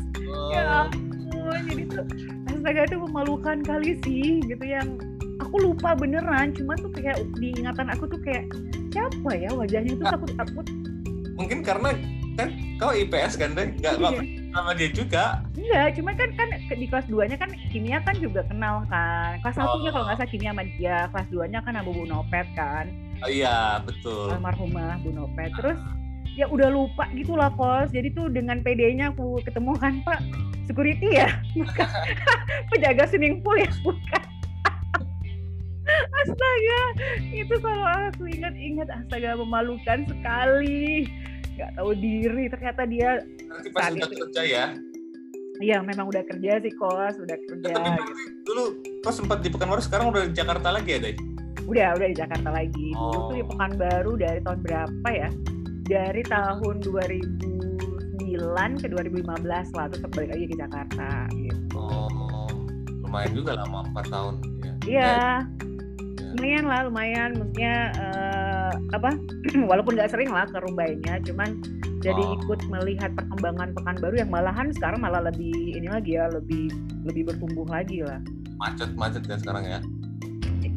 ya 0.51 0.61
Oh, 0.61 0.85
ampun 0.85 1.59
jadi 1.65 1.83
tuh 1.87 2.05
astaga 2.45 2.81
itu 2.83 2.97
memalukan 3.01 3.57
kali 3.61 3.95
sih 4.01 4.43
gitu 4.43 4.61
yang 4.61 4.99
aku 5.39 5.55
lupa 5.57 5.91
beneran 5.93 6.51
cuman 6.51 6.75
tuh 6.77 6.91
kayak 6.91 7.17
di 7.33 7.55
ingatan 7.55 7.87
aku 7.87 8.05
tuh 8.05 8.19
kayak 8.19 8.45
siapa 8.89 9.31
ya 9.33 9.49
wajahnya 9.49 9.95
tuh 9.95 10.07
aku 10.09 10.25
takut 10.35 10.65
mungkin 11.33 11.63
karena 11.63 11.95
kan 12.31 12.47
kau 12.77 12.91
IPS 12.91 13.35
kan 13.35 13.51
deh, 13.51 13.67
nggak 13.73 13.93
Iya. 13.99 14.21
sama 14.51 14.71
dia 14.71 14.89
juga. 14.89 15.23
Enggak, 15.61 15.87
cuman 16.01 16.13
kan 16.17 16.29
kan 16.33 16.49
di 16.73 16.87
kelas 16.89 17.05
2-nya 17.05 17.37
kan 17.37 17.53
kimia 17.69 18.01
kan 18.01 18.17
juga 18.17 18.41
kenal 18.49 18.81
kan. 18.89 19.37
Kelas 19.45 19.55
satunya 19.55 19.89
Oh. 19.89 19.93
kalau 19.93 20.05
nggak 20.09 20.17
salah 20.17 20.31
kimia 20.33 20.51
sama 20.51 20.63
dia, 20.65 20.97
kelas 21.13 21.27
2-nya 21.29 21.59
kan 21.61 21.73
sama 21.77 21.89
Bu 21.93 22.03
Nopet 22.09 22.47
kan. 22.57 22.85
Oh, 23.21 23.29
iya 23.29 23.77
betul. 23.85 24.33
Almarhumah 24.33 24.97
Bu 25.05 25.13
Nopet. 25.13 25.53
Terus 25.53 25.77
ya 26.33 26.49
udah 26.49 26.73
lupa 26.73 27.05
gitu 27.13 27.37
lah 27.37 27.53
kos. 27.53 27.93
Jadi 27.93 28.09
tuh 28.17 28.33
dengan 28.33 28.65
PD-nya 28.65 29.13
aku 29.13 29.37
ketemu 29.45 29.77
kan 29.77 30.01
Pak 30.01 30.19
security 30.65 31.13
ya, 31.13 31.29
bukan 31.57 31.89
penjaga 32.73 33.03
swimming 33.05 33.45
pool 33.45 33.61
ya, 33.61 33.69
bukan. 33.85 34.23
astaga, 36.21 36.81
itu 37.35 37.55
kalau 37.59 37.85
aku 38.07 38.23
ingat-ingat 38.29 38.87
astaga 38.89 39.37
memalukan 39.37 40.07
sekali. 40.07 41.05
Gak 41.59 41.75
tahu 41.75 41.91
diri, 41.93 42.47
ternyata 42.47 42.87
dia 42.87 43.21
Nanti 43.45 43.69
pas 43.69 43.91
udah 43.91 44.07
kerja 44.09 44.41
ya. 44.41 44.65
Iya 45.61 45.77
memang 45.79 46.09
udah 46.09 46.25
kerja 46.25 46.57
sih 46.57 46.73
kos, 46.73 47.21
udah 47.21 47.37
kerja. 47.37 47.71
Tapi 47.71 47.89
berarti 47.93 48.13
dulu 48.41 48.63
kau 48.99 49.13
sempat 49.13 49.39
di 49.39 49.47
Pekanbaru, 49.47 49.79
sekarang 49.79 50.09
udah 50.09 50.25
di 50.25 50.33
Jakarta 50.33 50.73
lagi 50.73 50.89
ya 50.89 50.99
deh? 50.99 51.15
Udah, 51.69 51.93
udah 51.93 52.07
di 52.09 52.17
Jakarta 52.17 52.49
lagi. 52.49 52.87
Dulu 52.91 53.29
tuh 53.29 53.31
di 53.31 53.39
Oh. 53.39 53.47
Pekanbaru 53.47 54.11
dari 54.17 54.39
tahun 54.41 54.59
berapa 54.59 55.07
ya? 55.07 55.29
Dari 55.85 56.21
tahun 56.25 56.75
2009 56.81 58.81
ke 58.81 58.89
2015 58.89 59.69
lah, 59.77 59.85
terus 59.85 60.01
balik 60.09 60.33
lagi 60.33 60.45
ke 60.49 60.55
Jakarta 60.57 61.29
gitu. 61.37 61.77
Oh, 61.77 62.49
lumayan 63.05 63.31
juga 63.31 63.53
lama 63.55 63.85
4 63.93 64.05
tahun. 64.09 64.33
Ya. 64.65 64.73
Iya, 64.81 65.05
Ya. 65.05 65.45
lumayan 66.33 66.65
lah, 66.65 66.81
lumayan. 66.89 67.29
Maksudnya 67.37 67.75
eh, 67.93 68.73
apa? 68.97 69.13
Walaupun 69.69 69.93
nggak 69.93 70.09
sering 70.09 70.33
lah 70.33 70.47
ke 70.47 70.57
Rumbainya, 70.57 71.21
cuman 71.21 71.61
jadi 72.01 72.23
Oh. 72.25 72.35
ikut 72.41 72.59
melihat 72.67 73.13
perkembangan 73.13 73.77
Pekanbaru 73.77 74.15
yang 74.17 74.31
malahan 74.33 74.73
sekarang 74.73 74.99
malah 75.05 75.21
lebih 75.21 75.53
ini 75.77 75.87
lagi 75.87 76.17
ya, 76.17 76.27
lebih 76.27 76.73
lebih 77.05 77.29
bertumbuh 77.29 77.65
lagi 77.69 78.01
lah. 78.01 78.17
Macet-macet 78.57 79.23
kan 79.29 79.37
sekarang 79.37 79.63
ya. 79.69 79.79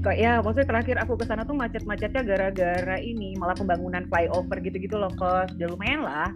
Kayak 0.04 0.18
ya, 0.20 0.32
maksudnya 0.44 0.68
terakhir 0.68 0.96
aku 1.00 1.16
ke 1.16 1.24
sana 1.24 1.48
tuh 1.48 1.56
macet-macetnya 1.56 2.22
gara-gara 2.28 2.96
ini 3.00 3.40
malah 3.40 3.56
pembangunan 3.56 4.04
flyover 4.12 4.60
gitu-gitu 4.60 5.00
loh, 5.00 5.08
kos. 5.16 5.48
Udah 5.56 5.68
lumayan 5.72 6.04
lah, 6.04 6.28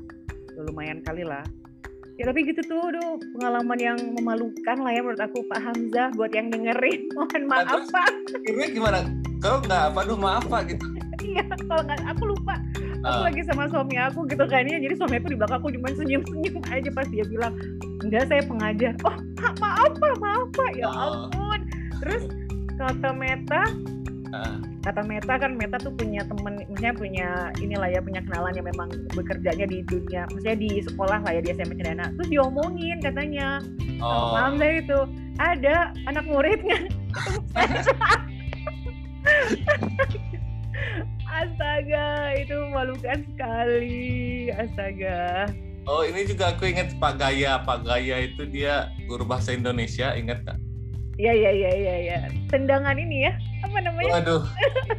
udah 0.56 0.64
lumayan 0.72 1.04
kali 1.04 1.24
lah. 1.24 1.44
Ya 2.18 2.26
tapi 2.26 2.48
gitu 2.48 2.64
tuh, 2.66 2.82
aduh 2.82 3.14
pengalaman 3.38 3.78
yang 3.78 3.98
memalukan 4.18 4.76
lah 4.82 4.90
ya 4.90 5.04
menurut 5.06 5.22
aku 5.22 5.38
Pak 5.46 5.60
Hamzah 5.62 6.10
buat 6.18 6.32
yang 6.34 6.50
dengerin. 6.50 7.06
Mohon 7.14 7.42
maaf 7.46 7.68
terus? 7.70 7.88
Pak. 7.94 8.10
Akhirnya 8.42 8.68
gimana? 8.74 8.98
Kau 9.38 9.62
nggak 9.62 9.82
apa, 9.94 9.98
aduh 10.02 10.18
maaf 10.18 10.44
pak 10.48 10.62
gitu. 10.74 10.84
Iya, 11.18 11.42
kalau 11.66 11.82
nggak 11.82 11.98
aku 12.14 12.22
lupa. 12.30 12.54
Aku 12.98 13.18
Ah. 13.22 13.30
lagi 13.30 13.42
sama 13.46 13.70
suami 13.70 13.94
aku 13.94 14.26
gitu 14.26 14.42
kan 14.46 14.66
ya. 14.66 14.78
Jadi 14.82 14.94
suami 14.98 15.22
aku 15.22 15.30
di 15.30 15.38
belakang 15.38 15.58
aku 15.62 15.70
cuma 15.70 15.88
senyum-senyum 15.94 16.62
aja 16.66 16.90
pas 16.90 17.06
dia 17.06 17.24
bilang, 17.30 17.54
"Enggak, 18.02 18.26
saya 18.26 18.42
pengajar." 18.42 18.92
Oh, 19.06 19.14
maaf 19.62 19.92
Pak, 19.94 20.14
maaf 20.18 20.46
Pak. 20.50 20.70
Ya 20.74 20.90
Oh. 20.90 21.30
ampun. 21.30 21.60
Terus 22.02 22.22
kata 22.74 23.10
Meta, 23.14 23.62
Ah. 24.34 24.58
kata 24.82 25.02
Meta 25.06 25.34
kan 25.38 25.54
Meta 25.54 25.78
tuh 25.78 25.94
punya 25.94 26.26
temen, 26.26 26.58
maksudnya 26.66 26.92
punya 26.94 27.28
inilah 27.58 27.88
ya 27.90 28.00
punya 28.02 28.20
kenalan 28.22 28.54
yang 28.54 28.66
memang 28.66 28.90
bekerjanya 29.14 29.66
di 29.66 29.78
dunia, 29.86 30.26
maksudnya 30.30 30.56
di 30.58 30.70
sekolah 30.82 31.18
lah 31.22 31.32
ya 31.34 31.40
di 31.42 31.50
SMP 31.54 31.78
Cendana. 31.78 32.10
Terus 32.18 32.28
diomongin 32.34 32.98
katanya, 32.98 33.62
Oh, 33.98 34.34
paham 34.34 34.58
saya 34.58 34.78
itu 34.78 34.98
ada 35.38 35.90
anak 36.06 36.24
muridnya. 36.26 36.78
Astaga, 41.38 42.34
itu 42.34 42.54
memalukan 42.58 43.18
sekali. 43.30 44.50
Astaga. 44.50 45.46
oh 45.86 46.02
ini 46.04 46.26
juga 46.26 46.50
aku 46.52 46.66
ingat 46.66 46.98
Pak 46.98 47.16
Gaya. 47.16 47.62
Pak 47.62 47.86
Gaya 47.86 48.26
itu 48.26 48.42
dia 48.44 48.90
guru 49.06 49.22
bahasa 49.22 49.54
Indonesia, 49.54 50.12
ingat 50.18 50.42
nggak? 50.42 50.58
Iya 51.18 51.32
iya 51.34 51.50
iya 51.50 51.70
iya 51.74 51.94
iya. 51.98 52.18
Tendangan 52.50 52.98
ini 52.98 53.26
ya. 53.26 53.32
Apa 53.62 53.78
namanya? 53.82 54.12
Waduh, 54.18 54.42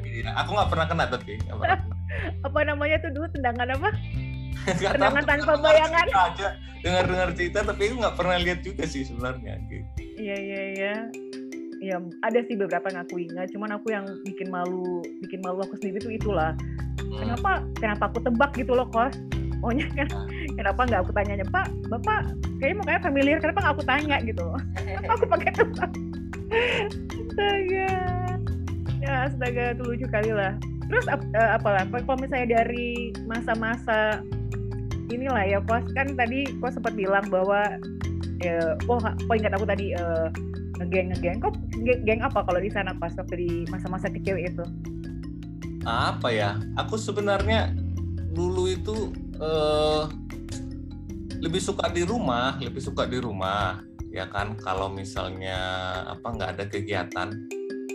Iya, 0.04 0.32
aku 0.36 0.50
nggak 0.56 0.70
pernah 0.72 0.86
kena 0.88 1.06
tapi 1.08 1.40
pernah. 1.44 1.80
Apa 2.48 2.60
namanya 2.66 2.98
tuh 3.00 3.12
dulu 3.14 3.28
tendangan 3.32 3.70
apa? 3.70 3.90
Tahu, 4.66 4.92
Tendangan 4.92 5.24
tanpa 5.24 5.54
dengar 5.56 5.64
bayangan. 5.72 6.06
cerita 6.10 6.22
aja 6.26 6.48
dengar-dengar 6.80 7.30
cerita 7.36 7.60
tapi 7.64 7.82
aku 7.92 7.96
nggak 8.00 8.16
pernah 8.16 8.38
lihat 8.40 8.60
juga 8.64 8.84
sih 8.88 9.04
sebenarnya 9.08 9.54
gitu. 9.68 9.88
Iya 10.20 10.36
iya 10.36 10.62
iya. 10.76 10.94
Ya 11.80 11.96
ada 12.28 12.40
sih 12.44 12.60
beberapa 12.60 12.92
yang 12.92 13.08
aku 13.08 13.16
ingat, 13.24 13.56
cuman 13.56 13.80
aku 13.80 13.96
yang 13.96 14.04
bikin 14.28 14.52
malu, 14.52 15.00
bikin 15.24 15.40
malu 15.40 15.64
aku 15.64 15.80
sendiri 15.80 16.04
tuh 16.04 16.12
itulah. 16.12 16.52
Hmm. 17.00 17.24
Kenapa? 17.24 17.64
Kenapa 17.80 18.04
aku 18.12 18.20
tebak 18.20 18.52
gitu 18.60 18.76
loh 18.76 18.88
kos? 18.92 19.16
Pokoknya 19.60 19.88
kan, 19.92 20.08
kenapa 20.56 20.82
nggak 20.88 21.02
aku 21.04 21.12
tanya 21.12 21.44
Pak, 21.52 21.68
Bapak 21.92 22.22
kayaknya 22.64 22.80
mukanya 22.80 23.02
familiar, 23.04 23.38
kenapa 23.44 23.60
nggak 23.60 23.76
aku 23.76 23.84
tanya 23.88 24.16
gitu? 24.24 24.46
Kenapa 24.76 25.12
aku 25.20 25.26
pakai 25.28 25.52
tebak? 25.56 25.92
Astaga. 27.12 27.92
Ya 29.00 29.14
astaga, 29.28 29.64
itu 29.76 29.84
lucu 29.84 30.08
kali 30.12 30.32
lah. 30.32 30.56
Terus 30.88 31.06
ap- 31.08 31.32
eh, 31.36 31.50
apalah, 31.56 31.84
kalau 31.88 32.20
misalnya 32.20 32.64
dari 32.64 33.16
masa-masa 33.28 34.24
inilah 35.10 35.44
ya 35.48 35.60
kos 35.66 35.86
kan 35.98 36.14
tadi 36.14 36.46
kos 36.62 36.78
sempat 36.78 36.94
bilang 36.94 37.26
bahwa 37.34 37.66
eh, 38.46 38.74
oh, 38.88 39.00
oh 39.02 39.36
ingat 39.36 39.54
aku 39.58 39.66
tadi 39.66 39.92
eh, 39.96 40.28
ngegeng 40.80 41.12
ngegeng. 41.14 41.38
Kok 41.44 41.54
geng, 42.08 42.22
apa 42.24 42.40
kalau 42.44 42.60
di 42.64 42.72
sana 42.72 42.96
pas 42.96 43.12
waktu 43.20 43.36
di 43.36 43.52
masa-masa 43.68 44.08
kecil 44.08 44.40
itu? 44.40 44.64
Apa 45.84 46.32
ya? 46.32 46.56
Aku 46.80 46.96
sebenarnya 46.96 47.76
dulu 48.32 48.72
itu 48.72 49.12
eh, 49.40 50.04
lebih 51.40 51.60
suka 51.64 51.88
di 51.92 52.04
rumah 52.04 52.60
lebih 52.60 52.84
suka 52.84 53.04
di 53.04 53.20
rumah 53.20 53.84
ya 54.10 54.28
kan? 54.32 54.56
Kalau 54.60 54.88
misalnya 54.88 55.60
apa 56.08 56.28
nggak 56.32 56.50
ada 56.58 56.66
kegiatan 56.66 57.30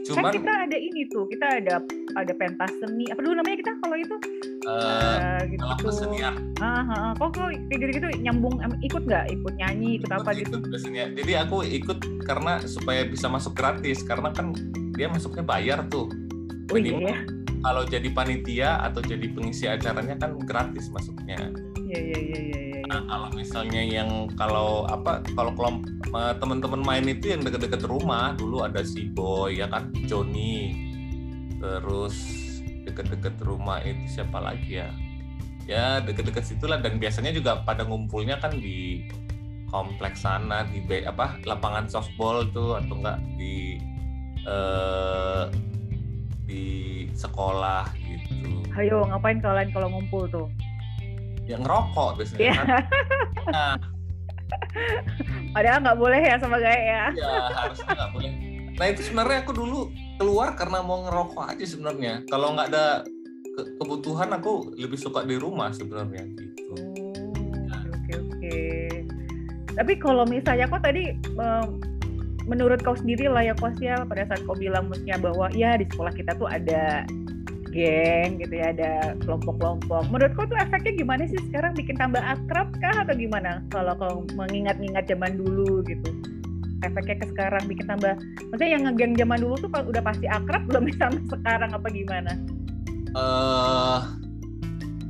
Cuman 0.05 0.29
kan 0.29 0.33
kita 0.37 0.53
ada 0.69 0.77
ini 0.77 1.09
tuh, 1.09 1.25
kita 1.33 1.47
ada 1.65 1.75
ada 2.17 2.33
pentas 2.37 2.71
seni. 2.81 3.09
Apa 3.09 3.25
dulu 3.25 3.41
namanya 3.41 3.57
kita 3.65 3.73
kalau 3.81 3.97
itu? 3.97 4.17
uh, 4.65 5.41
gitu. 5.49 5.61
kalau 5.61 5.77
kesenian 5.93 6.35
Ah, 6.61 6.81
ah, 6.81 6.93
ah. 6.93 7.13
Kok 7.17 7.29
kok 7.37 7.49
kayak 7.53 7.79
gitu-gitu 7.81 8.09
nyambung 8.25 8.57
ikut 8.81 9.03
nggak? 9.05 9.25
Ikut 9.33 9.55
nyanyi, 9.61 10.01
ikut 10.01 10.11
apa 10.13 10.31
gitu? 10.37 10.49
ikut 10.57 10.63
kesenian. 10.73 11.13
Jadi 11.17 11.33
aku 11.37 11.65
ikut 11.65 11.99
karena 12.25 12.61
supaya 12.65 13.05
bisa 13.05 13.29
masuk 13.29 13.53
gratis 13.53 14.01
karena 14.05 14.33
kan 14.33 14.57
dia 14.97 15.11
masuknya 15.11 15.45
bayar 15.45 15.85
tuh. 15.93 16.09
Oh 16.73 16.81
iya 16.81 16.97
ya. 17.13 17.17
kalau 17.61 17.85
jadi 17.85 18.09
panitia 18.13 18.81
atau 18.89 19.05
jadi 19.05 19.29
pengisi 19.33 19.69
acaranya 19.69 20.17
kan 20.17 20.37
gratis 20.49 20.89
masuknya. 20.89 21.53
Iya 21.85 21.99
iya 22.01 22.19
iya 22.19 22.41
iya. 22.41 22.64
Nah, 22.85 23.01
kalau 23.09 23.28
misalnya 23.32 23.80
yang 23.80 24.28
kalau 24.37 24.85
apa 24.85 25.24
kalau 25.32 25.57
kelompok 25.57 25.89
eh, 26.12 26.35
teman-teman 26.37 26.80
main 26.85 27.05
itu 27.09 27.32
yang 27.32 27.41
deket-deket 27.41 27.89
rumah 27.89 28.37
dulu 28.37 28.61
ada 28.61 28.85
si 28.85 29.09
Boy 29.09 29.64
ya 29.64 29.66
kan? 29.72 29.89
Joni. 30.05 30.76
Terus 31.57 32.16
deket-deket 32.85 33.41
rumah 33.41 33.80
itu 33.80 34.20
siapa 34.20 34.37
lagi 34.37 34.85
ya? 34.85 34.89
Ya 35.64 36.05
deket-deket 36.05 36.45
situlah 36.45 36.76
dan 36.85 37.01
biasanya 37.01 37.32
juga 37.32 37.64
pada 37.64 37.89
ngumpulnya 37.89 38.37
kan 38.37 38.53
di 38.61 39.09
kompleks 39.72 40.28
sana 40.28 40.68
di 40.68 40.85
apa 41.09 41.41
lapangan 41.49 41.89
softball 41.89 42.45
tuh 42.53 42.76
atau 42.76 43.01
enggak 43.01 43.18
di 43.41 43.80
eh, 44.45 45.45
di 46.45 46.64
sekolah 47.16 47.89
gitu. 47.97 48.61
Ayo 48.76 49.09
ngapain 49.09 49.41
kalian 49.41 49.72
kalau 49.72 49.89
ngumpul 49.89 50.28
tuh? 50.28 50.47
Yang 51.47 51.61
ngerokok 51.61 52.11
biasanya 52.16 52.40
Iya. 52.40 52.55
kan 52.55 52.66
Nah, 53.47 53.74
Padahal 55.55 55.78
nggak 55.80 55.99
boleh 55.99 56.20
ya 56.20 56.36
sama 56.36 56.57
gaya 56.57 56.80
ya. 56.80 57.05
ya 57.14 57.32
harusnya 57.55 57.92
nggak 57.92 58.12
boleh 58.12 58.32
nah 58.74 58.86
itu 58.86 59.01
sebenarnya 59.03 59.38
aku 59.40 59.53
dulu 59.55 59.86
keluar 60.16 60.53
karena 60.53 60.80
mau 60.80 60.99
ngerokok 61.01 61.47
aja 61.49 61.62
sebenarnya 61.64 62.26
kalau 62.26 62.53
nggak 62.53 62.68
ada 62.68 63.07
ke- 63.47 63.70
kebutuhan 63.78 64.26
aku 64.30 64.74
lebih 64.74 64.97
suka 64.97 65.22
di 65.22 65.36
rumah 65.36 65.70
sebenarnya 65.70 66.26
gitu 66.28 66.74
Oh, 66.74 67.95
Oke 67.95 68.12
oke. 68.18 68.59
Tapi 69.70 69.92
kalau 69.97 70.22
misalnya 70.24 70.66
kok 70.66 70.82
tadi 70.82 71.07
em, 71.14 71.68
menurut 72.45 72.78
kau 72.78 72.92
sendiri 72.92 73.26
lah 73.26 73.42
ya 73.42 73.55
kos 73.55 73.78
ya 73.78 74.03
pada 74.03 74.26
saat 74.26 74.42
kau 74.42 74.53
bilang 74.53 74.86
maksudnya 74.86 75.16
bahwa 75.16 75.47
ya 75.51 75.74
di 75.74 75.86
sekolah 75.86 76.11
kita 76.11 76.34
tuh 76.34 76.47
ada 76.47 77.07
geng 77.75 78.39
gitu 78.39 78.55
ya 78.55 78.70
ada 78.70 79.18
kelompok-kelompok. 79.27 80.07
Menurut 80.14 80.33
kau 80.39 80.47
tuh 80.47 80.59
efeknya 80.62 80.95
gimana 80.95 81.27
sih 81.27 81.41
sekarang 81.51 81.75
bikin 81.75 81.99
tambah 81.99 82.22
akrab 82.22 82.70
kah 82.79 83.03
atau 83.03 83.14
gimana? 83.18 83.61
Kalau 83.75 83.99
kau 83.99 84.22
mengingat-ingat 84.39 85.11
zaman 85.11 85.35
dulu 85.35 85.83
gitu. 85.85 86.11
Efeknya 86.87 87.18
ke 87.18 87.27
sekarang 87.35 87.64
bikin 87.66 87.91
tambah 87.91 88.14
maksudnya 88.55 88.70
yang 88.79 88.83
ngegeng 88.87 89.18
zaman 89.18 89.39
dulu 89.43 89.55
tuh 89.59 89.70
kalau 89.75 89.91
udah 89.91 90.03
pasti 90.05 90.27
akrab 90.31 90.62
belum 90.70 90.87
sama 90.95 91.18
sekarang 91.29 91.70
apa 91.75 91.89
gimana? 91.91 92.33
eh 93.14 94.01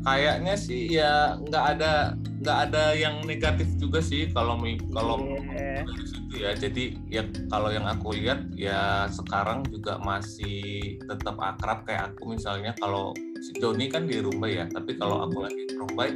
kayaknya 0.05 0.55
sih 0.55 0.93
ya 0.93 1.41
nggak 1.41 1.65
ada 1.77 2.13
nggak 2.45 2.59
ada 2.69 2.93
yang 2.93 3.25
negatif 3.25 3.65
juga 3.81 4.05
sih 4.05 4.29
kalau 4.29 4.61
kalau 4.93 5.17
dari 5.49 6.05
situ 6.05 6.35
ya. 6.45 6.53
Jadi 6.53 6.85
ya 7.09 7.25
kalau 7.49 7.73
yang 7.73 7.89
aku 7.89 8.13
lihat 8.21 8.53
ya 8.53 9.09
sekarang 9.09 9.65
juga 9.73 9.97
masih 10.05 11.01
tetap 11.09 11.41
akrab 11.41 11.89
kayak 11.89 12.13
aku 12.13 12.37
misalnya. 12.37 12.77
Kalau 12.77 13.17
si 13.41 13.57
Joni 13.57 13.89
kan 13.89 14.05
di 14.05 14.21
Rumbai 14.21 14.61
ya 14.61 14.69
tapi 14.69 14.93
kalau 15.01 15.25
aku 15.25 15.49
lagi 15.49 15.63
di 15.65 15.73
Rumbai 15.73 16.11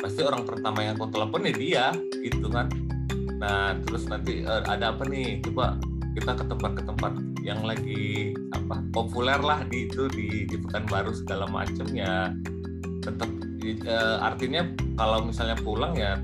pasti 0.00 0.24
orang 0.24 0.48
pertama 0.48 0.80
yang 0.80 0.96
aku 0.96 1.12
telepon 1.12 1.44
ya 1.44 1.52
dia 1.52 1.86
gitu 2.24 2.48
kan. 2.48 2.72
Nah 3.36 3.76
terus 3.84 4.08
nanti 4.08 4.48
eh, 4.48 4.62
ada 4.64 4.96
apa 4.96 5.04
nih? 5.04 5.44
Coba 5.44 5.76
kita 6.16 6.40
ke 6.40 6.44
tempat 6.48 6.72
ke 6.72 6.82
tempat 6.88 7.12
yang 7.44 7.60
lagi 7.60 8.32
apa 8.56 8.80
populer 8.96 9.36
lah 9.36 9.60
di 9.68 9.84
itu 9.84 10.08
di 10.08 10.48
di 10.48 10.56
Pekanbaru 10.56 11.12
segala 11.12 11.44
macam 11.52 11.84
ya. 11.92 12.32
Tetap 13.04 13.45
eh, 13.74 14.16
artinya 14.22 14.62
kalau 14.94 15.26
misalnya 15.26 15.56
pulang 15.58 15.98
ya 15.98 16.20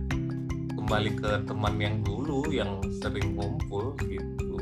kembali 0.77 1.11
ke 1.15 1.31
teman 1.47 1.75
yang 1.79 2.03
dulu 2.03 2.47
yang 2.51 2.79
sering 3.01 3.35
kumpul 3.35 3.95
gitu. 4.07 4.59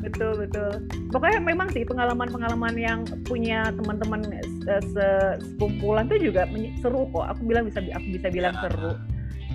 betul 0.00 0.32
betul. 0.32 0.70
Pokoknya 1.12 1.44
memang 1.44 1.68
sih 1.76 1.84
pengalaman-pengalaman 1.84 2.72
yang 2.80 3.04
punya 3.28 3.68
teman-teman 3.68 4.24
se- 4.64 4.84
se- 4.96 5.36
sekumpulan 5.44 6.08
tuh 6.08 6.16
juga 6.16 6.48
seru 6.80 7.04
kok. 7.12 7.36
Aku 7.36 7.44
bilang 7.44 7.68
bisa 7.68 7.84
aku 7.84 8.08
bisa 8.08 8.32
bilang 8.32 8.56
Ya. 8.56 8.64
seru. 8.64 8.96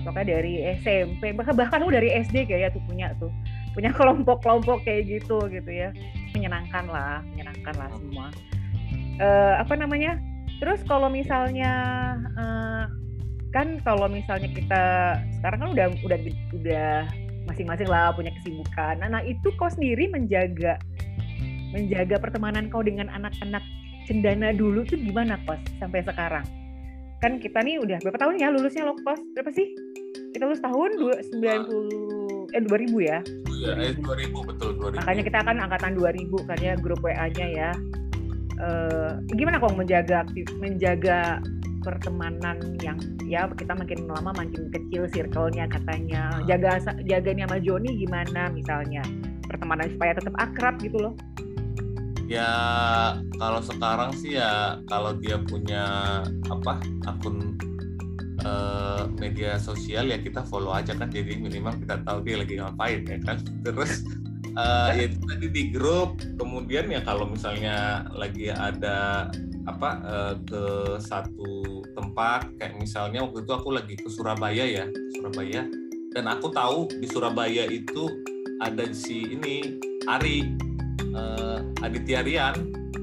Pokoknya 0.06 0.38
dari 0.38 0.62
SMP 0.78 1.34
bahkan 1.34 1.54
bahkan 1.58 1.82
aku 1.82 1.90
dari 1.90 2.14
SD 2.14 2.46
kayak 2.46 2.78
tuh 2.78 2.82
punya 2.86 3.10
tuh. 3.18 3.30
Punya 3.74 3.90
kelompok-kelompok 3.90 4.86
kayak 4.86 5.10
gitu 5.18 5.42
gitu 5.50 5.70
ya. 5.70 5.90
Menyenangkan 6.30 6.94
lah 6.94 7.26
menyenangkan 7.34 7.74
lah 7.74 7.88
semua. 7.98 8.26
Eh, 9.18 9.54
apa 9.58 9.74
namanya 9.74 10.14
terus 10.58 10.80
kalau 10.88 11.08
misalnya 11.12 11.72
eh, 12.36 12.84
kan 13.56 13.80
kalau 13.84 14.06
misalnya 14.10 14.52
kita 14.52 14.84
sekarang 15.40 15.58
kan 15.64 15.70
udah 15.72 15.86
udah 16.04 16.18
udah 16.52 16.90
masing-masing 17.46 17.88
lah 17.88 18.12
punya 18.12 18.34
kesibukan. 18.42 19.00
Nah, 19.00 19.08
nah 19.08 19.22
itu 19.22 19.48
kau 19.56 19.70
sendiri 19.70 20.10
menjaga 20.10 20.76
menjaga 21.70 22.18
pertemanan 22.18 22.68
kau 22.68 22.82
dengan 22.82 23.08
anak-anak 23.10 23.62
cendana 24.06 24.54
dulu 24.54 24.86
tuh 24.86 24.98
gimana 24.98 25.38
kos 25.46 25.58
sampai 25.78 26.02
sekarang? 26.02 26.44
Kan 27.22 27.40
kita 27.40 27.62
nih 27.64 27.80
udah 27.80 27.98
berapa 28.02 28.18
tahun 28.20 28.38
ya 28.38 28.52
lulusnya 28.52 28.86
lo 28.86 28.94
kos? 29.02 29.18
Berapa 29.34 29.50
sih? 29.54 29.72
Kita 30.36 30.44
lulus 30.44 30.60
tahun 30.60 30.90
dua- 31.00 31.22
90 31.32 32.52
eh 32.52 32.62
2000 32.62 32.98
ya. 33.00 33.18
Iya, 33.56 33.72
eh 33.80 33.92
2000 33.96 34.44
betul 34.44 34.76
2000. 34.76 35.00
Makanya 35.00 35.22
kita 35.24 35.38
kan 35.42 35.56
angkatan 35.58 35.92
2000 35.96 36.44
kan 36.44 36.58
ya 36.60 36.76
grup 36.76 37.00
WA-nya 37.00 37.46
ya. 37.50 37.70
Eh, 38.56 39.10
gimana 39.36 39.60
kok 39.60 39.76
menjaga 39.76 40.24
aktif 40.24 40.48
menjaga 40.56 41.44
pertemanan 41.84 42.56
yang 42.80 42.96
ya 43.28 43.46
kita 43.52 43.76
makin 43.76 44.08
lama 44.08 44.32
makin 44.32 44.72
kecil 44.72 45.04
circle-nya 45.12 45.68
katanya. 45.68 46.40
Jaga 46.48 46.80
jaga 47.04 47.28
ini 47.36 47.44
sama 47.44 47.60
Joni 47.60 48.00
gimana 48.00 48.48
misalnya? 48.48 49.04
Pertemanan 49.44 49.92
supaya 49.92 50.16
tetap 50.16 50.34
akrab 50.40 50.80
gitu 50.80 50.96
loh. 50.96 51.14
Ya 52.26 52.50
kalau 53.38 53.60
sekarang 53.60 54.16
sih 54.16 54.40
ya 54.40 54.80
kalau 54.88 55.14
dia 55.20 55.36
punya 55.36 55.84
apa 56.48 56.80
akun 57.06 57.60
eh, 58.40 59.02
media 59.20 59.60
sosial 59.60 60.08
ya 60.08 60.16
kita 60.16 60.42
follow 60.48 60.72
aja 60.72 60.96
kan 60.96 61.12
jadi 61.12 61.38
minimal 61.38 61.76
kita 61.76 62.00
tahu 62.08 62.24
dia 62.24 62.40
lagi 62.40 62.56
ngapain 62.56 63.04
ya 63.04 63.20
kan. 63.20 63.36
Terus 63.62 64.00
ya 64.56 65.02
itu 65.04 65.18
tadi 65.28 65.46
di 65.52 65.62
grup. 65.68 66.16
Kemudian 66.40 66.88
ya 66.88 67.04
kalau 67.04 67.28
misalnya 67.28 68.08
lagi 68.16 68.48
ada 68.48 69.28
apa 69.66 69.90
eh, 70.06 70.34
ke 70.46 70.64
satu 71.02 71.82
tempat 71.92 72.48
kayak 72.56 72.78
misalnya 72.78 73.26
waktu 73.26 73.42
itu 73.42 73.52
aku 73.52 73.68
lagi 73.74 73.94
ke 73.98 74.08
Surabaya 74.08 74.64
ya 74.64 74.84
Surabaya. 75.12 75.68
Dan 76.16 76.24
aku 76.32 76.48
tahu 76.48 76.88
di 76.88 77.06
Surabaya 77.10 77.68
itu 77.68 78.08
ada 78.64 78.88
si 78.96 79.36
ini 79.36 79.76
Ari 80.08 80.56
eh, 81.04 81.58
Aditya 81.84 82.24
Rian. 82.24 82.56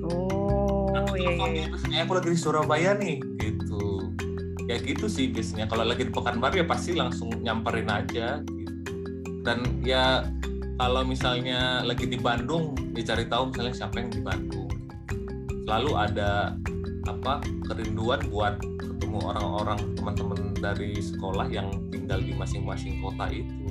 Oh, 0.04 0.90
aku 0.90 1.16
iya 1.22 1.32
iya. 1.38 1.48
dia, 1.48 1.66
terus, 1.70 1.84
"Eh, 1.94 2.02
aku 2.02 2.12
lagi 2.18 2.30
di 2.34 2.40
Surabaya 2.40 2.92
nih 2.98 3.18
gitu. 3.38 4.10
Ya 4.66 4.82
gitu 4.82 5.06
sih 5.06 5.30
biasanya. 5.30 5.70
Kalau 5.70 5.86
lagi 5.86 6.10
di 6.10 6.14
Pekanbaru 6.16 6.64
ya 6.64 6.66
pasti 6.66 6.98
langsung 6.98 7.30
nyamperin 7.44 7.92
aja 7.92 8.42
gitu. 8.42 8.92
Dan 9.44 9.84
ya 9.84 10.26
kalau 10.78 11.06
misalnya 11.06 11.86
lagi 11.86 12.10
di 12.10 12.18
Bandung 12.18 12.74
dicari 12.98 13.30
tahu 13.30 13.54
misalnya 13.54 13.74
siapa 13.74 13.96
yang 14.02 14.10
di 14.10 14.22
Bandung 14.22 14.70
selalu 15.64 15.92
ada 15.96 16.58
apa 17.06 17.44
kerinduan 17.70 18.20
buat 18.32 18.58
ketemu 18.80 19.20
orang-orang 19.22 19.80
teman-teman 20.00 20.40
dari 20.58 20.98
sekolah 20.98 21.48
yang 21.52 21.70
tinggal 21.92 22.20
di 22.20 22.34
masing-masing 22.34 23.00
kota 23.04 23.30
itu 23.30 23.64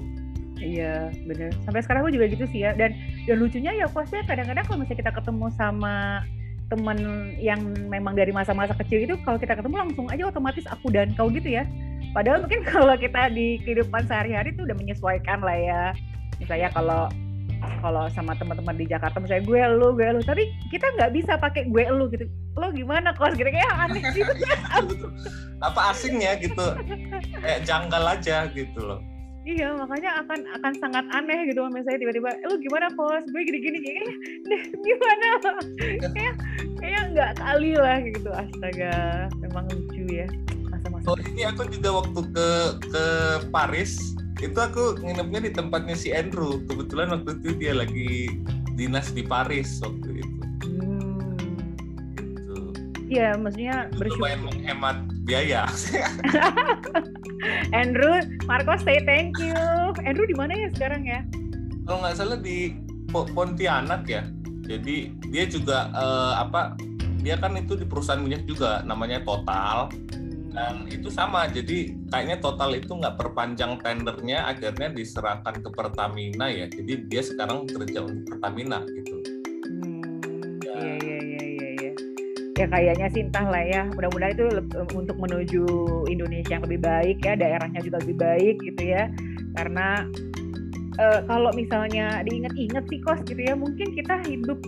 Iya, 0.63 1.11
bener. 1.27 1.51
Sampai 1.67 1.83
sekarang 1.83 2.07
aku 2.07 2.15
juga 2.15 2.31
gitu 2.31 2.47
sih 2.47 2.63
ya. 2.63 2.71
Dan 2.71 2.95
dan 3.27 3.37
lucunya 3.43 3.75
ya 3.75 3.91
kosnya 3.91 4.23
kadang-kadang 4.23 4.63
kalau 4.63 4.79
misalnya 4.79 5.01
kita 5.03 5.13
ketemu 5.19 5.47
sama 5.59 6.23
temen 6.71 6.99
yang 7.43 7.61
memang 7.91 8.15
dari 8.15 8.31
masa-masa 8.31 8.71
kecil 8.79 9.03
itu 9.03 9.19
kalau 9.27 9.43
kita 9.43 9.59
ketemu 9.59 9.83
langsung 9.83 10.07
aja 10.07 10.31
otomatis 10.31 10.63
aku 10.71 10.95
dan 10.95 11.11
kau 11.19 11.27
gitu 11.35 11.51
ya. 11.51 11.67
Padahal 12.15 12.47
mungkin 12.47 12.63
kalau 12.73 12.95
kita 12.95 13.35
di 13.35 13.59
kehidupan 13.67 14.07
sehari-hari 14.07 14.55
itu 14.55 14.63
udah 14.63 14.77
menyesuaikan 14.79 15.43
lah 15.43 15.59
ya. 15.59 15.85
Misalnya 16.43 16.69
kalau 16.75 17.07
kalau 17.83 18.07
sama 18.11 18.35
teman-teman 18.39 18.75
di 18.79 18.87
Jakarta 18.91 19.19
misalnya 19.19 19.47
gue 19.47 19.61
lu 19.79 19.89
gue 19.95 20.09
lu 20.19 20.21
tapi 20.23 20.51
kita 20.71 20.87
nggak 20.99 21.15
bisa 21.15 21.39
pakai 21.39 21.71
gue 21.71 21.85
lu 21.91 22.11
gitu 22.11 22.27
lo 22.59 22.71
gimana 22.75 23.15
kos 23.15 23.35
gitu 23.39 23.47
kayak 23.47 23.71
aneh 23.71 24.03
gitu 24.17 24.33
apa 25.63 25.95
asingnya 25.95 26.39
gitu 26.43 26.67
kayak 27.39 27.63
janggal 27.67 28.03
aja 28.03 28.51
gitu 28.51 28.81
loh 28.83 29.01
Iya, 29.43 29.75
makanya 29.75 30.23
akan 30.23 30.39
akan 30.55 30.73
sangat 30.79 31.03
aneh 31.19 31.51
gitu 31.51 31.67
misalnya 31.67 31.99
tiba-tiba, 31.99 32.31
eh, 32.31 32.47
lu 32.47 32.63
gimana 32.63 32.87
kos? 32.95 33.27
Gue 33.27 33.43
gini-gini, 33.43 33.83
kayak 33.83 34.07
deh 34.47 34.63
gimana? 34.71 35.29
kayak 36.15 36.35
kayak 36.79 37.03
nggak 37.11 37.31
kali 37.43 37.75
lah 37.75 37.99
gitu. 38.07 38.31
Astaga, 38.31 39.27
memang 39.43 39.67
lucu 39.67 40.07
ya 40.15 40.31
masa-masa. 40.71 41.07
Oh 41.11 41.19
ini 41.19 41.43
aku 41.43 41.67
juga 41.75 41.91
waktu 41.91 42.21
ke 42.31 42.49
ke 42.87 43.05
Paris 43.51 44.15
itu 44.43 44.59
aku 44.59 44.99
nginepnya 44.99 45.41
di 45.47 45.51
tempatnya 45.55 45.95
si 45.95 46.11
Andrew 46.11 46.59
kebetulan 46.67 47.15
waktu 47.15 47.39
itu 47.39 47.55
dia 47.63 47.79
lagi 47.79 48.43
dinas 48.75 49.15
di 49.15 49.23
Paris 49.23 49.79
waktu 49.79 50.19
itu 50.19 50.43
hmm. 50.67 51.31
gitu. 52.19 52.57
Iya, 53.07 53.39
maksudnya 53.39 53.87
bersyukur. 53.95 54.27
Lumayan 54.27 54.41
menghemat 54.43 54.99
biaya. 55.23 55.71
Andrew, 57.81 58.19
Marco 58.51 58.75
say 58.83 58.99
thank 59.07 59.39
you. 59.39 59.55
Andrew 60.03 60.27
di 60.27 60.35
mana 60.35 60.59
ya 60.59 60.69
sekarang 60.75 61.07
ya? 61.07 61.21
Kalau 61.87 61.99
nggak 62.03 62.17
salah 62.19 62.39
di 62.43 62.75
Pontianak 63.13 64.09
ya. 64.11 64.27
Jadi 64.67 65.15
dia 65.31 65.45
juga 65.47 65.93
uh, 65.95 66.43
apa? 66.43 66.75
Dia 67.23 67.39
kan 67.39 67.55
itu 67.55 67.79
di 67.79 67.87
perusahaan 67.87 68.19
minyak 68.19 68.49
juga, 68.51 68.83
namanya 68.83 69.23
Total 69.23 69.93
dan 70.53 70.85
itu 70.93 71.09
sama, 71.09 71.49
jadi 71.49 71.97
kayaknya 72.13 72.37
Total 72.45 72.77
itu 72.77 72.93
nggak 72.93 73.17
perpanjang 73.17 73.81
tendernya, 73.81 74.45
akhirnya 74.45 74.93
diserahkan 74.93 75.65
ke 75.65 75.69
Pertamina 75.73 76.53
ya. 76.53 76.69
Jadi 76.69 77.09
dia 77.09 77.25
sekarang 77.25 77.65
kerja 77.65 78.05
untuk 78.05 78.37
Pertamina 78.37 78.85
gitu. 78.85 79.17
ya. 82.63 82.69
kayaknya 82.69 83.09
sih 83.11 83.25
entah 83.25 83.47
lah 83.49 83.65
ya. 83.65 83.83
Mudah-mudahan 83.97 84.33
itu 84.37 84.47
untuk 84.95 85.17
menuju 85.19 85.65
Indonesia 86.07 86.61
yang 86.61 86.65
lebih 86.69 86.81
baik 86.85 87.19
ya 87.25 87.35
daerahnya 87.35 87.81
juga 87.83 87.99
lebih 88.05 88.17
baik 88.21 88.57
gitu 88.63 88.83
ya. 88.87 89.09
Karena 89.57 90.07
uh, 91.01 91.21
kalau 91.27 91.51
misalnya 91.57 92.21
diingat-ingat 92.23 92.85
sih 92.87 93.01
kos 93.03 93.21
gitu 93.25 93.41
ya 93.41 93.55
mungkin 93.57 93.89
kita 93.97 94.21
hidup 94.29 94.59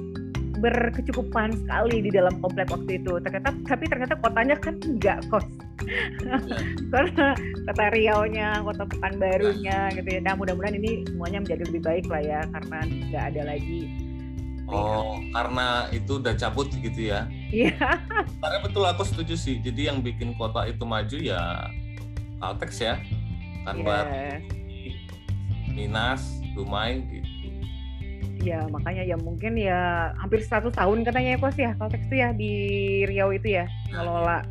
berkecukupan 0.64 1.52
sekali 1.52 2.00
di 2.00 2.10
dalam 2.10 2.32
komplek 2.40 2.72
waktu 2.72 2.96
itu 2.96 3.20
ternyata 3.20 3.52
tapi 3.68 3.84
ternyata 3.84 4.16
kotanya 4.24 4.56
kan 4.56 4.80
enggak 4.80 5.20
kos 5.28 5.44
iya. 5.84 6.40
karena 6.92 7.26
kota 7.68 7.84
Riau-nya 7.92 8.48
kota 8.64 8.88
Pekanbarunya 8.88 9.92
gitu 9.92 10.08
ya 10.08 10.20
nah 10.24 10.32
mudah-mudahan 10.32 10.80
ini 10.80 11.04
semuanya 11.04 11.44
menjadi 11.44 11.62
lebih 11.68 11.82
baik 11.84 12.06
lah 12.08 12.22
ya 12.24 12.40
karena 12.48 12.78
nggak 13.12 13.24
ada 13.36 13.42
lagi 13.44 13.82
Oh, 14.64 15.20
karena 15.36 15.92
itu 15.92 16.16
udah 16.16 16.32
cabut 16.40 16.72
gitu 16.72 17.12
ya? 17.12 17.28
Iya. 17.52 18.00
Karena 18.40 18.58
betul 18.64 18.80
aku 18.88 19.04
setuju 19.04 19.36
sih. 19.36 19.60
Jadi 19.60 19.92
yang 19.92 20.00
bikin 20.00 20.32
kota 20.40 20.64
itu 20.64 20.88
maju 20.88 21.20
ya 21.20 21.68
Caltex 22.40 22.80
ya, 22.80 22.96
kan 23.68 23.84
yeah. 23.84 24.40
Minas, 25.68 26.40
Dumai 26.56 27.04
gitu. 27.12 27.23
Ya 28.44 28.60
makanya 28.68 29.02
ya 29.08 29.16
mungkin 29.16 29.56
ya 29.56 30.12
hampir 30.20 30.44
100 30.44 30.76
tahun 30.76 30.98
katanya 31.02 31.30
ya 31.34 31.38
Kos 31.40 31.56
ya 31.56 31.70
Caltex 31.80 32.02
itu 32.06 32.16
ya 32.20 32.28
di 32.36 32.52
Riau 33.08 33.32
itu 33.32 33.56
ya 33.56 33.64
ngelola. 33.90 34.44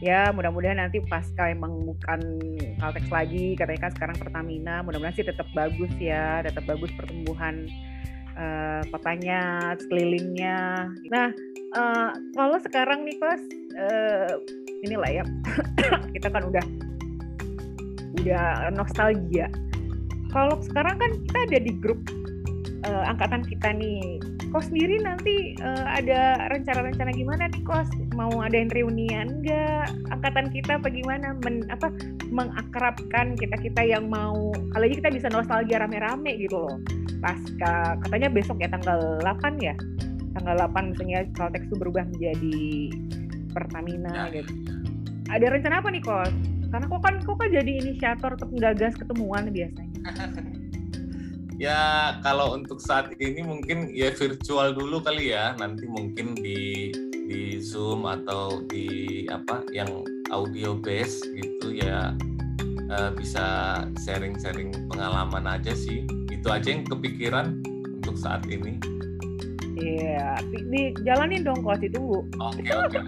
Ya 0.00 0.30
mudah-mudahan 0.32 0.80
nanti 0.80 1.04
pasca 1.04 1.52
emang 1.52 1.84
bukan 1.84 2.20
Caltex 2.80 3.04
lagi 3.12 3.52
katanya 3.52 3.80
kan 3.88 3.92
sekarang 3.92 4.16
Pertamina 4.16 4.80
mudah-mudahan 4.80 5.12
sih 5.12 5.26
tetap 5.26 5.44
bagus 5.52 5.92
ya 6.00 6.40
tetap 6.40 6.64
bagus 6.64 6.88
pertumbuhan 6.96 7.68
uh, 8.38 8.80
kotanya, 8.94 9.74
sekelilingnya. 9.76 10.88
Nah, 11.10 11.28
uh, 11.74 12.10
kalau 12.32 12.58
sekarang 12.62 13.04
nih 13.04 13.18
Kos, 13.18 13.42
uh, 13.76 14.32
inilah 14.86 15.10
ya, 15.10 15.24
kita 16.14 16.30
kan 16.30 16.46
udah 16.46 16.64
udah 18.22 18.70
nostalgia. 18.74 19.50
Kalau 20.30 20.60
sekarang 20.60 20.96
kan 21.00 21.10
kita 21.24 21.38
ada 21.48 21.58
di 21.64 21.72
grup 21.80 22.00
uh, 22.86 23.04
angkatan 23.10 23.42
kita 23.46 23.74
nih. 23.74 24.22
Kos 24.54 24.70
sendiri 24.70 25.02
nanti 25.02 25.58
uh, 25.60 25.86
ada 25.88 26.48
rencana-rencana 26.52 27.10
gimana 27.16 27.50
nih 27.50 27.62
Kos? 27.64 27.88
Mau 28.14 28.42
ada 28.42 28.54
yang 28.54 28.70
reunian 28.70 29.42
enggak? 29.42 29.90
Angkatan 30.12 30.52
kita 30.54 30.78
apa 30.78 30.88
gimana? 30.92 31.34
Men, 31.42 31.66
apa 31.72 31.90
mengakrabkan 32.28 33.34
kita-kita 33.36 33.82
yang 33.84 34.08
mau 34.08 34.52
kalau 34.72 34.86
kita 34.88 35.08
bisa 35.08 35.32
nostalgia 35.32 35.80
rame-rame 35.80 36.36
gitu 36.36 36.60
loh 36.60 36.76
pasca 37.18 37.98
katanya 38.06 38.28
besok 38.30 38.62
ya 38.62 38.68
tanggal 38.70 39.18
8 39.24 39.58
ya 39.58 39.74
tanggal 40.38 40.54
8 40.70 40.94
misalnya 40.94 41.26
Caltex 41.34 41.66
itu 41.66 41.76
berubah 41.76 42.04
menjadi 42.06 42.60
Pertamina 43.50 44.30
ya. 44.30 44.42
gitu 44.42 44.52
ada 45.28 45.46
rencana 45.50 45.74
apa 45.82 45.88
nih 45.92 46.02
kos 46.04 46.32
karena 46.68 46.84
kok 46.84 47.00
kan 47.00 47.14
kok 47.24 47.36
kan 47.40 47.48
jadi 47.48 47.72
inisiator 47.80 48.30
untuk 48.36 48.50
menggagas 48.52 48.94
ketemuan 48.96 49.50
biasanya 49.50 49.88
ya 51.58 52.14
kalau 52.22 52.54
untuk 52.54 52.78
saat 52.78 53.10
ini 53.18 53.42
mungkin 53.42 53.90
ya 53.90 54.14
virtual 54.14 54.72
dulu 54.72 55.02
kali 55.02 55.34
ya. 55.34 55.58
Nanti 55.58 55.90
mungkin 55.90 56.38
di 56.38 56.94
di 57.28 57.60
zoom 57.60 58.08
atau 58.08 58.64
di 58.70 59.26
apa 59.28 59.66
yang 59.74 60.06
audio 60.32 60.78
base 60.78 61.20
gitu 61.36 61.76
ya 61.76 62.16
uh, 62.88 63.10
bisa 63.12 63.44
sharing-sharing 64.06 64.72
pengalaman 64.88 65.44
aja 65.44 65.74
sih. 65.74 66.06
Itu 66.30 66.48
aja 66.48 66.70
yang 66.70 66.86
kepikiran 66.86 67.60
untuk 68.00 68.16
saat 68.16 68.46
ini. 68.46 68.78
Iya 69.78 70.38
yeah, 70.42 70.90
jalanin 71.06 71.46
dong 71.46 71.62
kos 71.62 71.78
itu 71.82 71.98
bu 71.98 72.26
oke 72.42 72.62
oke. 72.66 72.98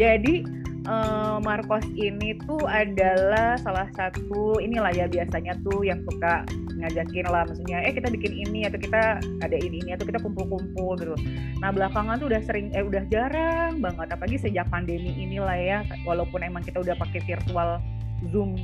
Jadi 0.00 0.59
uh, 0.86 1.36
Marcos 1.42 1.84
ini 1.96 2.36
tuh 2.46 2.60
adalah 2.64 3.56
salah 3.60 3.88
satu 3.96 4.60
inilah 4.62 4.92
ya 4.94 5.06
biasanya 5.10 5.56
tuh 5.64 5.84
yang 5.84 6.00
suka 6.06 6.44
ngajakin 6.80 7.28
lah 7.28 7.44
maksudnya 7.44 7.84
eh 7.84 7.92
kita 7.92 8.08
bikin 8.08 8.32
ini 8.48 8.64
atau 8.64 8.80
kita 8.80 9.20
ada 9.20 9.56
ini 9.60 9.84
ini 9.84 9.90
atau 9.92 10.08
kita 10.08 10.16
kumpul-kumpul 10.24 10.96
gitu. 10.96 11.12
Nah 11.60 11.68
belakangan 11.68 12.16
tuh 12.16 12.32
udah 12.32 12.40
sering 12.48 12.72
eh 12.72 12.80
udah 12.80 13.04
jarang 13.12 13.84
banget 13.84 14.08
apalagi 14.08 14.40
sejak 14.40 14.64
pandemi 14.72 15.12
inilah 15.12 15.58
ya 15.60 15.78
walaupun 16.08 16.40
emang 16.40 16.64
kita 16.64 16.80
udah 16.80 16.96
pakai 16.96 17.20
virtual 17.28 17.76
Zoom 18.32 18.56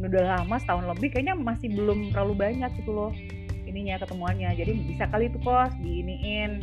udah 0.00 0.42
lama 0.42 0.56
setahun 0.58 0.90
lebih 0.90 1.14
kayaknya 1.14 1.38
masih 1.38 1.70
belum 1.70 2.10
terlalu 2.10 2.34
banyak 2.34 2.70
gitu 2.82 2.90
loh 2.90 3.12
ininya 3.64 4.02
ketemuannya 4.02 4.50
jadi 4.58 4.72
bisa 4.74 5.06
kali 5.06 5.30
tuh 5.30 5.40
kos 5.46 5.70
diiniin 5.78 6.62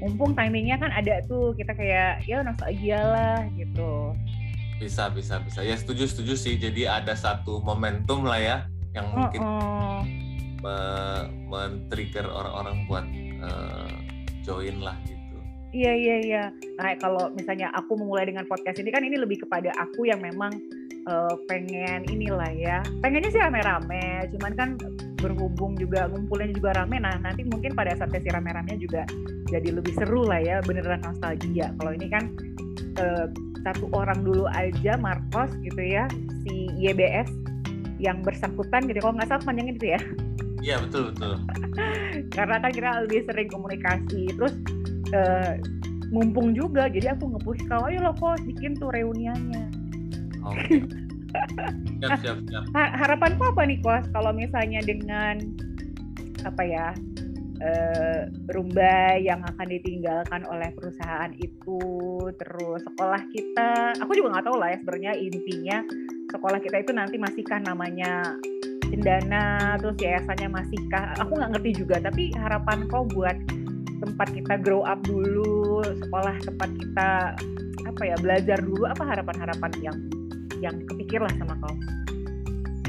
mumpung 0.00 0.32
timingnya 0.32 0.80
kan 0.80 0.90
ada 0.90 1.20
tuh 1.28 1.52
kita 1.54 1.76
kayak 1.76 2.24
ya 2.24 2.40
nostalgia 2.40 3.00
lah 3.00 3.38
gitu. 3.54 4.16
Bisa 4.80 5.12
bisa 5.12 5.38
bisa. 5.44 5.60
Ya 5.60 5.76
setuju 5.76 6.08
setuju 6.08 6.34
sih. 6.40 6.56
Jadi 6.56 6.88
ada 6.88 7.12
satu 7.12 7.60
momentum 7.60 8.24
lah 8.24 8.40
ya 8.40 8.56
yang 8.96 9.06
mungkin 9.12 9.40
oh, 9.44 10.02
oh. 10.64 11.22
men-trigger 11.46 12.26
orang-orang 12.26 12.76
buat 12.88 13.06
uh, 13.44 13.92
join 14.42 14.80
lah 14.80 14.96
gitu. 15.04 15.36
Iya 15.70 15.92
iya 15.94 16.16
iya. 16.24 16.44
Nah 16.80 16.96
kalau 16.98 17.30
misalnya 17.36 17.70
aku 17.76 17.94
memulai 17.94 18.26
dengan 18.26 18.48
podcast 18.48 18.80
ini 18.80 18.90
kan 18.90 19.04
ini 19.04 19.20
lebih 19.20 19.44
kepada 19.46 19.70
aku 19.78 20.08
yang 20.08 20.18
memang 20.24 20.50
uh, 21.06 21.36
pengen 21.46 22.08
inilah 22.08 22.50
ya. 22.50 22.80
Pengennya 23.04 23.30
sih 23.30 23.38
rame-rame 23.38 24.32
cuman 24.34 24.52
kan 24.56 24.70
berhubung 25.20 25.76
juga 25.76 26.08
ngumpulnya 26.08 26.50
juga 26.56 26.70
rame 26.74 26.96
nah 26.98 27.14
nanti 27.20 27.44
mungkin 27.46 27.76
pada 27.76 27.92
saat 27.94 28.10
sesi 28.10 28.32
rame-ramenya 28.32 28.80
juga 28.80 29.02
jadi 29.50 29.68
lebih 29.74 29.92
seru 29.98 30.22
lah 30.24 30.38
ya 30.40 30.62
beneran 30.62 31.02
nostalgia. 31.02 31.74
Kalau 31.74 31.92
ini 31.92 32.06
kan 32.06 32.30
uh, 33.02 33.26
satu 33.66 33.90
orang 33.92 34.22
dulu 34.22 34.46
aja 34.48 34.96
Marcos 34.96 35.50
gitu 35.60 35.82
ya 35.82 36.06
si 36.46 36.70
YBS 36.78 37.28
yang 38.00 38.24
bersangkutan 38.24 38.88
gitu 38.88 39.04
kalau 39.04 39.18
nggak 39.18 39.28
salah 39.28 39.42
panjangnya 39.44 39.74
itu 39.76 39.86
ya. 39.92 40.00
Iya 40.60 40.76
betul 40.86 41.12
betul. 41.12 41.34
Karena 42.36 42.56
kan 42.62 42.70
kita 42.72 42.88
lebih 43.04 43.20
sering 43.28 43.48
komunikasi. 43.50 44.22
Terus 44.38 44.54
uh, 45.12 45.58
mumpung 46.14 46.54
juga 46.54 46.88
jadi 46.88 47.18
aku 47.18 47.36
ngepush 47.36 47.66
kau 47.68 47.84
ayo 47.90 48.00
lo 48.00 48.14
kok 48.16 48.40
bikin 48.46 48.78
tuh 48.78 48.88
reuniannya. 48.94 49.66
Oke. 50.46 50.80
Siap, 52.00 52.18
siap, 52.22 52.36
siap. 52.48 52.62
Harapanku 52.74 53.42
apa 53.44 53.62
nih, 53.66 53.78
Kos? 53.80 54.06
Kalau 54.14 54.32
misalnya 54.34 54.80
dengan 54.82 55.40
apa 56.44 56.62
ya 56.64 56.96
uh, 57.60 58.20
rumba 58.50 59.20
yang 59.20 59.44
akan 59.44 59.66
ditinggalkan 59.68 60.42
oleh 60.48 60.72
perusahaan 60.74 61.32
itu 61.36 61.80
terus 62.40 62.80
sekolah 62.84 63.22
kita 63.32 64.00
aku 64.00 64.16
juga 64.16 64.38
nggak 64.38 64.46
tahu 64.48 64.56
lah 64.56 64.68
ya 64.72 64.78
sebenarnya 64.80 65.12
intinya 65.20 65.78
sekolah 66.32 66.58
kita 66.62 66.76
itu 66.80 66.92
nanti 66.96 67.16
masihkah 67.20 67.60
namanya 67.60 68.34
cendana 68.90 69.76
terus 69.78 69.96
yayasannya 70.02 70.48
masihkah 70.50 71.14
aku 71.20 71.38
nggak 71.38 71.50
ngerti 71.58 71.70
juga 71.84 71.96
tapi 72.02 72.34
harapan 72.34 72.88
kau 72.90 73.06
buat 73.06 73.36
tempat 74.00 74.28
kita 74.32 74.54
grow 74.64 74.82
up 74.82 74.98
dulu 75.04 75.84
sekolah 75.84 76.34
tempat 76.42 76.70
kita 76.80 77.10
apa 77.84 78.02
ya 78.02 78.16
belajar 78.18 78.58
dulu 78.64 78.88
apa 78.88 79.04
harapan-harapan 79.04 79.72
yang 79.84 79.96
yang 80.60 80.76
kepikir 80.86 81.20
lah 81.20 81.32
sama 81.40 81.56
kau 81.60 81.74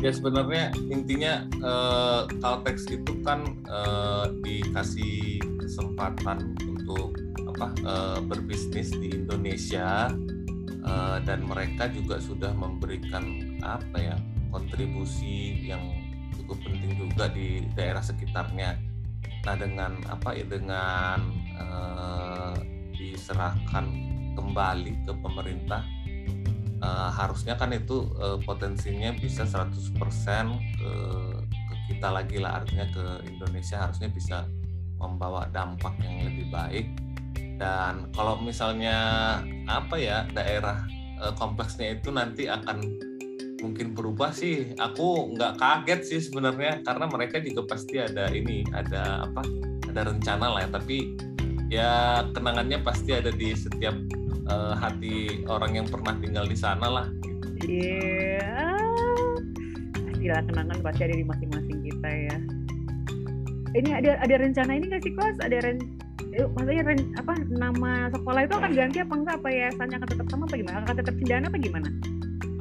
ya 0.01 0.09
sebenarnya 0.09 0.73
intinya 0.89 1.45
uh, 1.61 2.25
Caltex 2.41 2.89
itu 2.89 3.21
kan 3.21 3.45
uh, 3.69 4.33
dikasih 4.41 5.37
kesempatan 5.61 6.57
untuk 6.65 7.13
apa 7.53 7.67
uh, 7.85 8.19
berbisnis 8.25 8.89
di 8.89 9.13
Indonesia 9.13 10.09
uh, 10.81 11.17
dan 11.21 11.45
mereka 11.45 11.85
juga 11.93 12.17
sudah 12.17 12.49
memberikan 12.57 13.55
apa 13.61 13.97
ya 14.01 14.17
kontribusi 14.49 15.69
yang 15.69 15.85
cukup 16.33 16.57
penting 16.65 16.97
juga 16.97 17.29
di 17.31 17.63
daerah 17.77 18.01
sekitarnya. 18.01 18.81
Nah 19.45 19.55
dengan 19.57 20.01
apa 20.09 20.33
ya 20.33 20.45
dengan 20.49 21.21
uh, 21.61 22.57
diserahkan 22.97 23.85
kembali 24.33 25.05
ke 25.05 25.13
pemerintah 25.21 25.85
uh, 26.81 27.09
harusnya 27.13 27.55
kan 27.55 27.71
itu 27.71 28.09
uh, 28.17 28.37
potensinya 28.41 29.13
bisa 29.15 29.45
100% 29.45 29.95
ke, 30.77 30.91
ke 31.47 31.75
kita 31.93 32.09
lagi 32.09 32.37
lah. 32.41 32.61
Artinya 32.61 32.85
ke 32.89 33.05
Indonesia 33.29 33.87
harusnya 33.87 34.09
bisa 34.09 34.37
membawa 34.97 35.47
dampak 35.49 35.95
yang 36.01 36.27
lebih 36.29 36.49
baik. 36.49 36.87
Dan 37.61 38.09
kalau 38.17 38.41
misalnya 38.41 38.97
apa 39.69 39.95
ya 39.97 40.25
daerah 40.33 40.81
uh, 41.21 41.33
kompleksnya 41.37 42.01
itu 42.01 42.09
nanti 42.09 42.49
akan 42.49 42.81
mungkin 43.61 43.93
berubah 43.93 44.33
sih. 44.33 44.73
Aku 44.81 45.37
nggak 45.37 45.61
kaget 45.61 46.01
sih 46.01 46.19
sebenarnya 46.25 46.81
karena 46.81 47.05
mereka 47.05 47.37
juga 47.37 47.69
pasti 47.69 48.01
ada 48.01 48.33
ini 48.33 48.65
ada 48.73 49.29
apa 49.29 49.45
ada 49.93 50.01
rencana 50.09 50.57
lah. 50.57 50.61
Ya 50.65 50.69
tapi 50.73 50.97
ya 51.69 51.91
kenangannya 52.33 52.81
pasti 52.81 53.13
ada 53.13 53.29
di 53.29 53.53
setiap 53.53 53.93
uh, 54.49 54.73
hati 54.79 55.45
orang 55.45 55.77
yang 55.77 55.87
pernah 55.89 56.15
tinggal 56.17 56.45
di 56.47 56.57
sana 56.57 56.87
lah 56.87 57.05
iya. 57.65 58.39
Yeah. 58.39 58.91
pastilah 60.21 60.45
kenangan 60.45 60.77
pasti 60.85 61.01
ada 61.01 61.15
di 61.17 61.25
masing-masing 61.25 61.77
kita 61.81 62.09
ya. 62.13 62.37
Ini 63.73 63.89
ada 63.89 64.11
ada 64.21 64.35
rencana 64.37 64.71
ini 64.77 64.85
nggak 64.93 65.01
sih 65.01 65.13
kos? 65.17 65.37
Ada 65.41 65.57
ren 65.65 65.77
eh, 66.37 66.45
maksudnya 66.45 66.83
ren, 66.85 67.01
apa 67.17 67.33
nama 67.49 68.13
sekolah 68.13 68.45
itu 68.45 68.53
akan 68.53 68.71
ganti 68.77 68.97
apa 69.01 69.13
enggak? 69.17 69.35
Apa 69.41 69.49
ya 69.49 69.67
akan 69.73 69.87
tetap 70.05 70.27
sama 70.29 70.45
apa 70.45 70.55
gimana? 70.61 70.77
Akan 70.85 70.95
tetap 71.01 71.15
cendana 71.17 71.45
apa 71.49 71.57
gimana? 71.57 71.89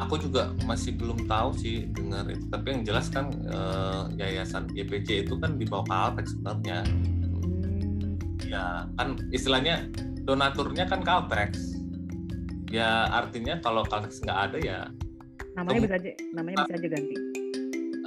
Aku 0.00 0.16
juga 0.16 0.56
masih 0.64 0.96
belum 0.96 1.28
tahu 1.28 1.52
sih 1.60 1.92
dengar 1.92 2.24
itu 2.32 2.48
tapi 2.48 2.66
yang 2.72 2.82
jelas 2.88 3.12
kan 3.12 3.28
eh, 3.28 4.02
yayasan 4.16 4.72
YPC 4.72 5.28
itu 5.28 5.36
kan 5.36 5.60
di 5.60 5.68
bawah 5.68 5.84
Caltex 5.84 6.32
sebenarnya. 6.32 6.80
Ya 8.48 8.88
kan 8.96 9.20
istilahnya 9.36 9.84
donaturnya 10.30 10.86
kan 10.86 11.02
Caltex 11.02 11.74
ya 12.70 13.10
artinya 13.10 13.58
kalau 13.58 13.82
Caltex 13.82 14.22
nggak 14.22 14.38
ada 14.46 14.58
ya 14.62 14.78
namanya 15.58 15.80
bisa 15.90 15.94
aja 15.98 16.10
namanya 16.30 16.56
bisa 16.62 16.74
aja 16.78 16.88
ganti. 16.94 17.14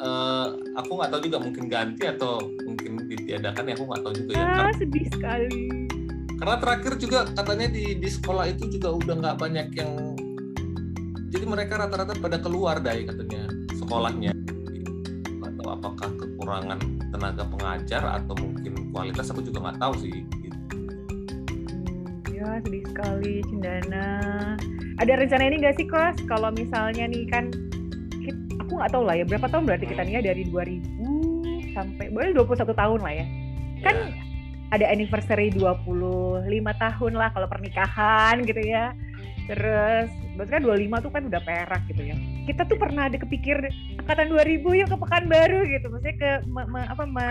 Uh, 0.03 0.47
aku 0.75 0.99
nggak 0.99 1.11
tahu 1.15 1.21
juga 1.27 1.37
mungkin 1.39 1.65
ganti 1.71 2.03
atau 2.07 2.43
mungkin 2.65 3.07
ditiadakan 3.07 3.63
ya 3.71 3.73
aku 3.75 3.85
nggak 3.87 4.01
tahu 4.03 4.13
juga 4.15 4.31
ya. 4.35 4.47
Ah, 4.67 4.73
sedih 4.75 5.05
sekali. 5.11 5.63
Karena 6.39 6.55
terakhir 6.59 6.93
juga 6.99 7.19
katanya 7.31 7.67
di 7.71 7.99
di 7.99 8.09
sekolah 8.09 8.51
itu 8.51 8.67
juga 8.67 8.89
udah 8.95 9.15
nggak 9.19 9.37
banyak 9.39 9.67
yang 9.79 9.91
jadi 11.31 11.45
mereka 11.47 11.79
rata-rata 11.79 12.15
pada 12.19 12.37
keluar 12.39 12.79
dari 12.83 13.07
katanya 13.07 13.47
sekolahnya. 13.79 14.31
Atau 15.43 15.65
apakah 15.71 16.09
kekurangan 16.19 16.79
tenaga 17.13 17.43
pengajar 17.47 18.03
atau 18.23 18.33
mungkin 18.39 18.91
kualitas 18.91 19.31
aku 19.31 19.45
juga 19.45 19.71
nggak 19.71 19.79
tahu 19.79 19.93
sih. 20.03 20.23
Ya 22.43 22.59
sedih 22.59 22.83
sekali 22.91 23.35
Cendana 23.47 24.07
ada 24.99 25.11
rencana 25.15 25.43
ini 25.47 25.55
nggak 25.63 25.75
sih 25.79 25.87
kos 25.87 26.19
kalau 26.27 26.51
misalnya 26.51 27.07
nih 27.07 27.23
kan 27.31 27.47
aku 28.59 28.71
nggak 28.77 28.91
tahu 28.91 29.03
lah 29.07 29.15
ya 29.15 29.25
berapa 29.25 29.47
tahun 29.47 29.63
berarti 29.69 29.85
kita 29.87 30.01
nih 30.03 30.19
ya 30.19 30.21
dari 30.33 30.43
2000 30.51 31.13
sampai 31.73 32.05
boleh 32.13 32.31
21 32.37 32.69
tahun 32.69 32.99
lah 33.01 33.13
ya. 33.13 33.25
Kan 33.83 33.95
yeah. 34.13 34.71
ada 34.71 34.85
anniversary 34.87 35.49
25 35.51 36.45
tahun 36.53 37.13
lah 37.17 37.29
kalau 37.33 37.47
pernikahan 37.49 38.45
gitu 38.45 38.61
ya. 38.61 38.93
Terus 39.43 40.07
berarti 40.39 40.51
kan 40.55 40.63
25 40.63 41.03
tuh 41.03 41.11
kan 41.11 41.23
udah 41.27 41.41
perak 41.43 41.81
gitu 41.91 42.01
ya. 42.13 42.15
Kita 42.47 42.61
tuh 42.63 42.77
pernah 42.79 43.11
ada 43.11 43.17
kepikir 43.19 43.59
angkatan 43.99 44.31
2000 44.31 44.79
yuk 44.79 44.87
ke 44.87 44.97
Pekanbaru 44.97 45.61
gitu. 45.67 45.85
Maksudnya 45.91 46.15
ke 46.15 46.31
me, 46.47 46.63
me, 46.69 46.81
apa 46.87 47.03
me, 47.03 47.27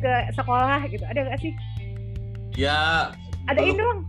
ke 0.00 0.14
sekolah 0.32 0.80
gitu. 0.88 1.04
Ada 1.04 1.28
gak 1.28 1.40
sih? 1.44 1.52
Ya 2.56 3.12
ada 3.48 3.60
ini 3.64 3.74
dong 3.76 4.08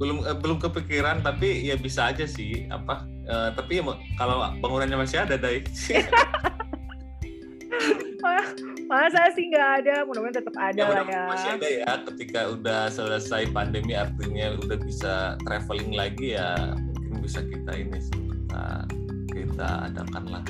belum 0.00 0.24
eh, 0.24 0.36
belum 0.40 0.56
kepikiran 0.56 1.20
tapi 1.20 1.68
ya 1.68 1.76
bisa 1.76 2.08
aja 2.08 2.24
sih 2.24 2.64
apa 2.72 3.04
eh, 3.28 3.52
tapi 3.52 3.84
ya, 3.84 3.84
kalau 4.16 4.40
bangunannya 4.64 4.96
masih 4.96 5.20
ada 5.20 5.36
dai. 5.36 5.60
Masa 8.90 9.30
sih 9.38 9.46
nggak 9.46 9.70
ada? 9.80 10.02
Mudah-mudahan 10.02 10.42
tetap 10.42 10.56
ada 10.58 10.82
ya, 10.82 10.90
lah 10.90 11.06
ya. 11.06 11.24
masih 11.30 11.48
ada 11.54 11.68
ya. 11.70 11.92
Ketika 12.10 12.40
udah 12.58 12.80
selesai 12.90 13.46
pandemi 13.54 13.94
artinya 13.94 14.58
udah 14.58 14.78
bisa 14.82 15.38
traveling 15.46 15.94
lagi 15.94 16.34
ya 16.34 16.74
mungkin 16.74 17.22
bisa 17.22 17.38
kita 17.46 17.70
ini 17.78 18.02
kita 18.02 18.64
kita 19.30 19.68
adakan 19.86 20.24
lah. 20.26 20.44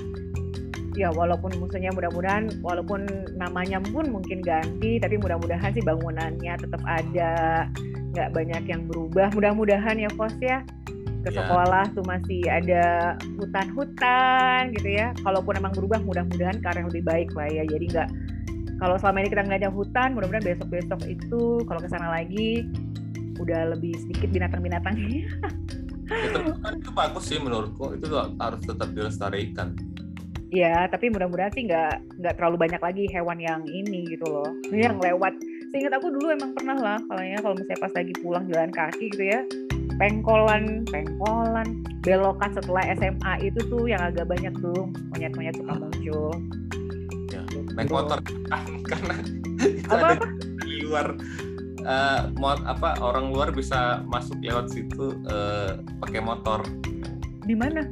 Ya 0.97 1.13
walaupun 1.13 1.53
musuhnya 1.61 1.93
mudah-mudahan 1.93 2.65
walaupun 2.65 3.05
namanya 3.37 3.77
pun 3.93 4.09
mungkin 4.09 4.41
ganti 4.41 4.97
tapi 4.97 5.21
mudah-mudahan 5.21 5.77
sih 5.77 5.85
bangunannya 5.85 6.55
tetap 6.57 6.81
ada 6.89 7.69
nggak 8.11 8.35
banyak 8.35 8.63
yang 8.67 8.83
berubah 8.91 9.31
mudah-mudahan 9.33 9.97
ya 9.99 10.11
Fos 10.19 10.35
ya 10.43 10.67
ke 11.21 11.31
ya. 11.31 11.45
sekolah 11.45 11.85
tuh 11.93 12.05
masih 12.09 12.41
ada 12.49 13.15
hutan-hutan 13.37 14.73
gitu 14.73 14.89
ya. 14.89 15.13
Kalaupun 15.21 15.53
emang 15.61 15.73
berubah, 15.77 16.01
mudah-mudahan 16.01 16.57
ke 16.59 16.67
arah 16.67 16.81
yang 16.81 16.89
lebih 16.89 17.05
baik 17.05 17.29
lah 17.37 17.49
ya. 17.53 17.63
Jadi 17.69 17.85
nggak 17.93 18.09
kalau 18.81 18.97
selama 18.97 19.21
ini 19.21 19.29
kita 19.29 19.45
ada 19.45 19.69
hutan, 19.69 20.17
mudah-mudahan 20.17 20.57
besok-besok 20.57 21.01
itu 21.05 21.61
kalau 21.69 21.81
ke 21.85 21.89
sana 21.93 22.09
lagi 22.09 22.65
udah 23.37 23.77
lebih 23.77 23.93
sedikit 24.01 24.33
binatang-binatangnya. 24.33 25.29
itu, 26.11 26.41
itu 26.57 26.91
bagus 26.97 27.25
sih 27.29 27.37
menurutku. 27.37 27.93
Itu 28.01 28.09
harus 28.17 28.61
tetap 28.65 28.89
dilestarikan. 28.97 29.77
Ya, 30.51 30.89
tapi 30.91 31.13
mudah-mudahan 31.13 31.53
sih 31.55 31.69
nggak 31.69 32.19
nggak 32.19 32.35
terlalu 32.41 32.57
banyak 32.67 32.81
lagi 32.83 33.05
hewan 33.13 33.39
yang 33.39 33.63
ini 33.69 34.17
gitu 34.17 34.27
loh, 34.27 34.49
yang 34.73 34.99
lewat. 34.99 35.37
Seingat 35.71 35.95
aku 35.95 36.11
dulu 36.11 36.35
emang 36.35 36.51
pernah 36.51 36.75
lah, 36.75 36.99
kalau 37.07 37.23
kalau 37.23 37.55
misalnya 37.55 37.79
pas 37.79 37.93
lagi 37.95 38.15
pulang 38.19 38.45
jalan 38.51 38.71
kaki 38.75 39.07
gitu 39.15 39.25
ya, 39.31 39.41
pengkolan 40.03 40.83
pengkolan 40.91 41.87
belokan 42.03 42.51
setelah 42.59 42.91
SMA 42.99 43.33
itu 43.47 43.61
tuh 43.71 43.87
yang 43.87 44.03
agak 44.03 44.27
banyak 44.27 44.51
tuh 44.59 44.91
monyet-monyet 45.15 45.55
suka 45.55 45.75
muncul. 45.79 46.35
Ya, 47.31 47.43
naik 47.79 47.87
motor 47.87 48.19
karena 48.91 49.15
itu 49.63 49.87
apa, 49.87 49.95
ada 49.95 50.15
apa? 50.19 50.27
di 50.67 50.75
luar 50.83 51.07
uh, 51.87 52.21
apa 52.67 52.99
orang 52.99 53.31
luar 53.31 53.55
bisa 53.55 54.03
masuk 54.11 54.43
lewat 54.43 54.75
situ 54.75 55.23
uh, 55.31 55.79
pakai 56.03 56.19
motor. 56.19 56.67
Di 57.47 57.55
mana? 57.55 57.87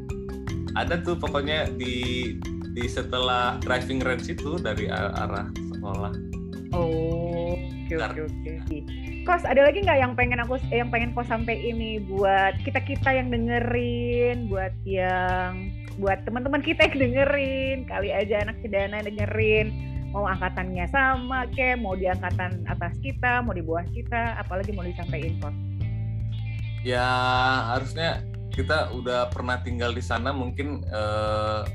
Ada 0.75 0.99
tuh 1.07 1.15
pokoknya 1.15 1.71
di 1.79 2.35
di 2.75 2.85
setelah 2.91 3.55
driving 3.63 4.03
range 4.03 4.35
itu 4.35 4.59
dari 4.59 4.91
arah 4.91 5.47
sekolah. 5.79 6.13
Oh 6.75 7.38
oke 7.53 7.95
oke 7.97 8.51
oke 8.65 8.79
Kos 9.29 9.45
ada 9.45 9.61
lagi 9.61 9.85
nggak 9.85 10.01
yang 10.01 10.17
pengen 10.17 10.41
aku 10.41 10.57
yang 10.73 10.89
pengen 10.89 11.13
kos 11.13 11.29
sampai 11.29 11.61
ini 11.61 12.01
buat 12.01 12.57
kita 12.65 12.81
kita 12.81 13.13
yang 13.13 13.29
dengerin, 13.29 14.49
buat 14.49 14.73
yang 14.89 15.69
buat 16.01 16.25
teman-teman 16.25 16.65
kita 16.65 16.89
yang 16.89 16.97
dengerin, 16.97 17.85
kali 17.85 18.09
aja 18.09 18.41
anak 18.41 18.57
cedana 18.65 19.05
dengerin, 19.05 19.69
mau 20.17 20.25
angkatannya 20.25 20.89
sama 20.89 21.45
ke, 21.53 21.77
mau 21.77 21.93
di 21.93 22.09
angkatan 22.09 22.65
atas 22.73 22.97
kita, 23.05 23.45
mau 23.45 23.53
di 23.53 23.61
bawah 23.61 23.85
kita, 23.93 24.41
apalagi 24.41 24.73
mau 24.73 24.89
disampaikan 24.89 25.37
kos. 25.45 25.57
Ya 26.81 27.05
harusnya 27.77 28.25
kita 28.57 28.97
udah 28.97 29.29
pernah 29.29 29.61
tinggal 29.61 29.93
di 29.93 30.01
sana 30.01 30.33
mungkin 30.33 30.89
uh, 30.89 31.69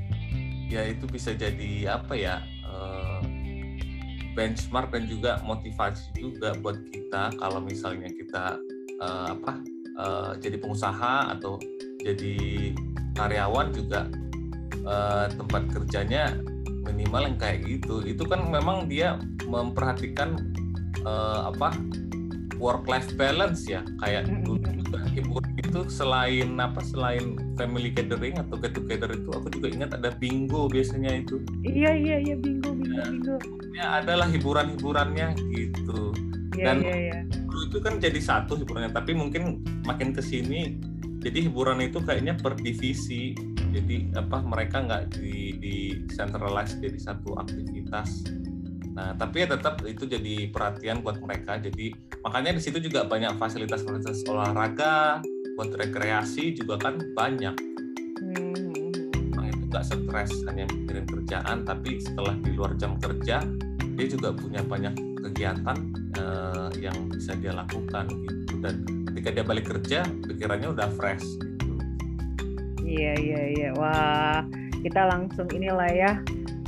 ya 0.66 0.90
itu 0.90 1.06
bisa 1.06 1.38
jadi 1.38 2.02
apa 2.02 2.18
ya 2.18 2.42
benchmark 4.34 4.90
dan 4.90 5.06
juga 5.06 5.40
motivasi 5.46 6.10
juga 6.18 6.52
buat 6.58 6.78
kita 6.90 7.38
kalau 7.38 7.62
misalnya 7.62 8.10
kita 8.10 8.58
uh, 9.00 9.34
apa 9.38 9.52
uh, 9.98 10.32
jadi 10.38 10.58
pengusaha 10.58 11.38
atau 11.38 11.58
jadi 12.02 12.36
karyawan 13.14 13.72
juga 13.72 14.10
uh, 14.84 15.26
tempat 15.30 15.70
kerjanya 15.72 16.34
minimal 16.84 17.32
yang 17.32 17.38
kayak 17.40 17.64
gitu. 17.64 18.04
Itu 18.04 18.28
kan 18.28 18.44
memang 18.50 18.90
dia 18.90 19.16
memperhatikan 19.48 20.36
uh, 21.06 21.48
apa 21.54 21.72
work 22.60 22.86
life 22.86 23.08
balance 23.16 23.64
ya 23.66 23.82
kayak 24.04 24.28
dulu 24.28 24.83
itu 25.74 25.90
selain 25.90 26.54
apa 26.62 26.78
selain 26.86 27.34
family 27.58 27.90
gathering 27.90 28.38
atau 28.38 28.54
get 28.62 28.78
together 28.78 29.10
itu 29.10 29.26
aku 29.34 29.50
juga 29.58 29.74
ingat 29.74 29.90
ada 29.98 30.14
bingo 30.14 30.70
biasanya 30.70 31.18
itu. 31.18 31.42
Iya 31.66 31.98
iya 31.98 32.16
iya 32.22 32.38
bingo 32.38 32.70
bingo 32.78 32.94
ya, 32.94 33.10
bingo. 33.10 33.36
ya 33.74 33.86
adalah 33.98 34.30
hiburan 34.30 34.78
hiburannya 34.78 35.34
gitu. 35.50 36.14
Iya, 36.54 36.62
dan 36.62 36.76
iya, 36.78 36.94
iya. 37.10 37.18
dulu 37.26 37.74
itu 37.74 37.78
kan 37.82 37.98
jadi 37.98 38.20
satu 38.22 38.54
hiburannya 38.54 38.94
tapi 38.94 39.18
mungkin 39.18 39.66
makin 39.82 40.14
ke 40.14 40.22
sini 40.22 40.78
jadi 41.18 41.50
hiburan 41.50 41.82
itu 41.82 41.98
kayaknya 41.98 42.38
per 42.38 42.54
divisi. 42.54 43.34
Jadi 43.74 44.14
apa 44.14 44.46
mereka 44.46 44.78
nggak 44.78 45.18
di 45.18 45.58
di 45.58 45.74
centralize 46.14 46.78
jadi 46.78 47.02
satu 47.02 47.34
aktivitas. 47.34 48.30
Nah, 48.94 49.10
tapi 49.18 49.42
ya 49.42 49.50
tetap 49.50 49.82
itu 49.82 50.06
jadi 50.06 50.54
perhatian 50.54 51.02
buat 51.02 51.18
mereka. 51.18 51.58
Jadi 51.58 51.90
makanya 52.22 52.54
di 52.54 52.62
situ 52.62 52.78
juga 52.78 53.02
banyak 53.10 53.34
fasilitas-fasilitas 53.42 54.22
olahraga, 54.30 55.18
buat 55.54 55.70
rekreasi 55.74 56.54
juga 56.54 56.78
kan 56.78 56.98
banyak. 57.14 57.54
Hmm. 58.20 58.90
Nah, 59.34 59.46
itu 59.50 59.64
nggak 59.70 59.84
stres 59.86 60.30
hanya 60.50 60.66
mikirin 60.70 61.06
kerjaan, 61.06 61.62
tapi 61.62 62.02
setelah 62.02 62.34
di 62.42 62.50
luar 62.54 62.74
jam 62.78 62.98
kerja 62.98 63.42
dia 63.94 64.06
juga 64.10 64.34
punya 64.34 64.58
banyak 64.66 64.94
kegiatan 65.22 65.78
uh, 66.18 66.68
yang 66.74 66.94
bisa 67.14 67.38
dia 67.38 67.54
lakukan 67.54 68.10
gitu. 68.10 68.58
Dan 68.58 68.82
ketika 69.10 69.28
dia 69.30 69.44
balik 69.46 69.66
kerja, 69.70 70.02
pikirannya 70.26 70.74
udah 70.74 70.90
fresh. 70.98 71.22
Gitu. 71.38 71.74
Iya 72.82 73.12
iya 73.22 73.42
iya. 73.54 73.68
Wah, 73.78 74.42
kita 74.82 75.06
langsung 75.06 75.46
inilah 75.54 75.90
ya 75.94 76.12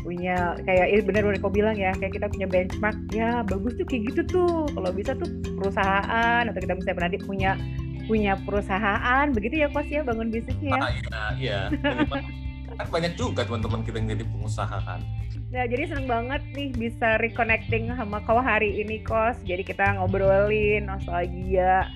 punya 0.07 0.55
kayak 0.62 1.03
bener-bener 1.03 1.43
kau 1.43 1.51
bilang 1.51 1.74
ya 1.74 1.91
kayak 1.99 2.14
kita 2.14 2.30
punya 2.30 2.47
benchmark 2.47 2.95
ya 3.11 3.43
bagus 3.43 3.74
tuh 3.74 3.82
kayak 3.91 4.14
gitu 4.14 4.39
tuh 4.39 4.70
kalau 4.70 4.95
bisa 4.95 5.18
tuh 5.18 5.26
perusahaan 5.59 6.47
atau 6.47 6.61
kita 6.62 6.78
bisa 6.78 6.95
pernah 6.95 7.11
punya 7.26 7.59
punya 8.07 8.38
perusahaan 8.42 9.26
begitu 9.34 9.66
ya 9.66 9.68
kos 9.70 9.90
ya 9.90 10.07
bangun 10.07 10.30
bisnisnya 10.30 10.72
ya. 10.72 10.80
Ah, 10.80 10.90
iya 10.90 11.22
iya 11.36 11.61
kan 12.76 12.86
banyak 12.92 13.12
juga 13.18 13.42
teman-teman 13.42 13.82
kita 13.82 13.96
yang 13.98 14.09
jadi 14.14 14.24
pengusaha 14.30 14.78
kan 14.82 15.00
Nah, 15.46 15.62
jadi 15.62 15.86
seneng 15.86 16.11
banget 16.11 16.42
nih 16.59 16.74
bisa 16.74 17.22
reconnecting 17.22 17.86
sama 17.94 18.18
kau 18.26 18.42
hari 18.42 18.82
ini, 18.82 18.98
Kos. 19.07 19.38
Jadi 19.46 19.62
kita 19.62 19.94
ngobrolin 19.94 20.90
nostalgia 20.90 21.86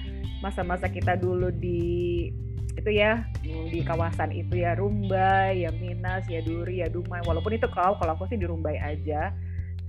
masa-masa 0.41 0.87
kita 0.89 1.19
dulu 1.19 1.53
di 1.53 2.31
itu 2.79 2.91
ya 2.97 3.27
di 3.43 3.83
kawasan 3.85 4.33
itu 4.33 4.63
ya 4.63 4.79
Rumbai, 4.79 5.67
ya 5.67 5.71
Minas, 5.77 6.25
ya 6.31 6.41
Duri, 6.41 6.81
ya 6.81 6.89
Dumai. 6.89 7.21
Walaupun 7.27 7.59
itu 7.59 7.67
kau, 7.69 7.99
kalau 7.99 8.15
aku 8.15 8.31
sih 8.31 8.39
di 8.39 8.47
Rumbai 8.47 8.79
aja. 8.79 9.35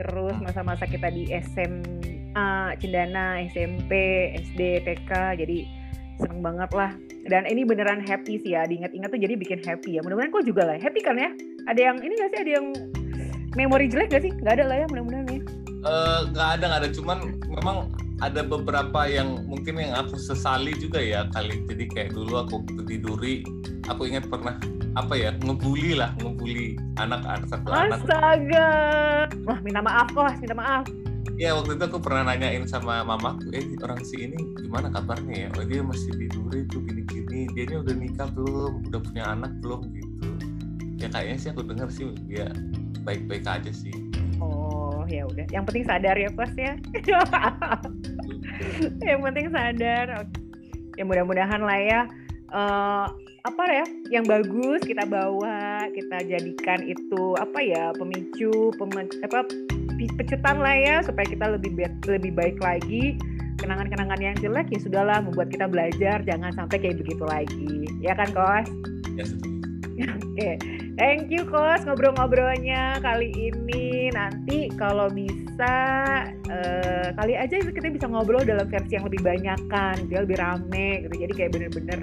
Terus 0.02 0.34
hmm. 0.34 0.50
masa-masa 0.50 0.90
kita 0.90 1.14
di 1.14 1.30
SMA, 1.30 2.76
Cendana, 2.82 3.46
SMP, 3.46 3.92
SD, 4.42 4.82
TK. 4.90 5.38
Jadi 5.38 5.81
seneng 6.20 6.42
banget 6.44 6.72
lah. 6.74 6.92
Dan 7.30 7.46
ini 7.48 7.62
beneran 7.64 8.02
happy 8.02 8.42
sih 8.42 8.58
ya. 8.58 8.66
Diingat-ingat 8.66 9.14
tuh 9.14 9.22
jadi 9.22 9.34
bikin 9.38 9.62
happy 9.62 9.98
ya. 9.98 10.02
Mudah-mudahan 10.02 10.34
kau 10.34 10.44
juga 10.44 10.68
lah. 10.68 10.76
Happy 10.82 11.00
kan 11.06 11.16
ya? 11.16 11.30
Ada 11.70 11.94
yang 11.94 11.98
ini 12.02 12.14
gak 12.18 12.30
sih? 12.34 12.40
Ada 12.42 12.52
yang 12.60 12.66
memori 13.54 13.86
jelek 13.88 14.10
gak 14.12 14.24
sih? 14.26 14.32
Gak 14.42 14.60
ada 14.60 14.66
lah 14.68 14.78
ya 14.82 14.88
mudah-mudahan 14.90 15.28
ya. 15.30 15.42
Uh, 15.86 16.20
gak 16.34 16.50
ada, 16.60 16.66
gak 16.68 16.80
ada. 16.84 16.90
Cuman 16.92 17.18
memang 17.46 17.78
ada 18.22 18.42
beberapa 18.46 19.10
yang 19.10 19.50
mungkin 19.50 19.82
yang 19.82 19.98
aku 19.98 20.18
sesali 20.18 20.78
juga 20.78 21.02
ya 21.02 21.26
kali. 21.34 21.66
Jadi 21.66 21.84
kayak 21.90 22.12
dulu 22.14 22.42
aku 22.46 22.62
tiduri, 22.86 23.42
aku 23.90 24.06
ingat 24.06 24.30
pernah 24.30 24.58
apa 24.94 25.16
ya 25.16 25.32
ngebully 25.40 25.96
lah 25.96 26.12
ngebully 26.20 26.76
anak-anak 27.00 27.48
satu 27.50 27.68
anak. 27.72 28.04
Astaga, 28.04 28.70
wah 29.48 29.60
minta 29.64 29.82
maaf 29.82 30.12
kok, 30.14 30.38
minta 30.38 30.54
maaf. 30.54 30.86
Ya 31.42 31.58
waktu 31.58 31.74
itu 31.74 31.90
aku 31.90 31.98
pernah 31.98 32.30
nanyain 32.30 32.70
sama 32.70 33.02
mamaku, 33.02 33.50
eh 33.50 33.66
orang 33.82 34.06
si 34.06 34.30
ini 34.30 34.54
gimana 34.62 34.94
kabarnya 34.94 35.50
ya? 35.50 35.58
Oh 35.58 35.66
dia 35.66 35.82
masih 35.82 36.14
di 36.14 36.30
Duri 36.30 36.70
tuh 36.70 36.86
gini-gini, 36.86 37.50
dia 37.58 37.66
ini 37.66 37.82
udah 37.82 37.96
nikah 37.98 38.30
belum, 38.30 38.86
udah 38.86 39.02
punya 39.02 39.26
anak 39.26 39.50
belum? 39.58 39.90
Gitu. 39.90 40.30
Ya 41.02 41.10
kayaknya 41.10 41.38
sih 41.42 41.50
aku 41.50 41.66
dengar 41.66 41.90
sih 41.90 42.14
dia 42.30 42.46
baik-baik 43.02 43.42
aja 43.50 43.74
sih. 43.74 43.90
Oh 44.38 45.02
ya 45.10 45.26
udah. 45.26 45.50
Yang 45.50 45.64
penting 45.66 45.86
sadar 45.90 46.14
ya 46.14 46.30
pas 46.30 46.54
ya? 46.54 46.78
Yang 49.02 49.20
penting 49.26 49.48
sadar. 49.50 50.30
Ya 50.94 51.04
mudah-mudahan 51.10 51.66
lah 51.66 51.80
ya. 51.82 52.02
Uh, 52.54 53.10
apa 53.50 53.64
ya? 53.66 53.86
Yang 54.14 54.26
bagus 54.30 54.86
kita 54.86 55.10
bawa 55.10 55.90
kita 55.90 56.22
jadikan 56.22 56.86
itu 56.86 57.34
apa 57.42 57.66
ya 57.66 57.90
pemicu 57.98 58.70
pem, 58.78 59.10
apa 59.26 59.50
pecutan 60.16 60.58
lah 60.62 60.76
ya 60.76 60.96
supaya 61.06 61.28
kita 61.28 61.46
lebih 61.58 61.72
lebih 62.08 62.32
baik 62.34 62.58
lagi 62.62 63.18
kenangan-kenangan 63.62 64.20
yang 64.22 64.36
jelek 64.42 64.68
ya 64.74 64.80
sudahlah 64.82 65.22
membuat 65.22 65.54
kita 65.54 65.70
belajar 65.70 66.24
jangan 66.26 66.52
sampai 66.58 66.78
kayak 66.82 66.98
begitu 66.98 67.24
lagi 67.28 67.86
ya 68.02 68.18
kan 68.18 68.30
kos 68.34 68.68
ya, 69.18 69.26
Oke, 70.02 70.18
okay. 70.34 70.56
thank 70.96 71.28
you 71.30 71.44
Kos 71.46 71.84
ngobrol-ngobrolnya 71.86 73.04
kali 73.04 73.30
ini. 73.36 74.10
Nanti 74.16 74.72
kalau 74.80 75.12
bisa 75.12 75.76
uh, 76.48 77.08
kali 77.20 77.36
aja 77.36 77.60
kita 77.60 77.92
bisa 77.92 78.08
ngobrol 78.08 78.42
dalam 78.42 78.66
versi 78.72 78.98
yang 78.98 79.06
lebih 79.06 79.22
banyak 79.22 79.60
kan, 79.68 80.00
dia 80.08 80.24
lebih 80.24 80.40
rame 80.40 81.06
gitu. 81.06 81.28
Jadi 81.28 81.34
kayak 81.36 81.52
bener-bener 81.54 82.00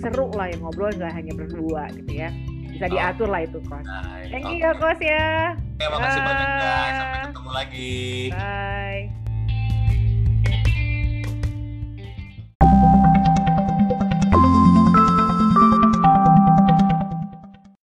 seru 0.00 0.32
lah 0.34 0.50
yang 0.50 0.64
ngobrol 0.64 0.90
nggak 0.90 1.12
hanya 1.12 1.32
berdua 1.36 1.86
gitu 1.94 2.12
ya. 2.26 2.32
Bisa 2.76 2.92
diatur 2.92 3.28
lah 3.32 3.40
itu 3.40 3.58
Kos. 3.64 3.88
Thank 4.28 4.44
you 4.52 4.60
ya 4.60 4.72
Kos 4.76 5.00
ya. 5.00 5.56
Oke, 5.56 5.86
makasih 5.88 6.20
banyak 6.20 6.48
guys. 6.60 6.94
Sampai 7.00 7.18
ketemu 7.24 7.50
lagi. 7.56 7.96
Bye. 8.36 9.25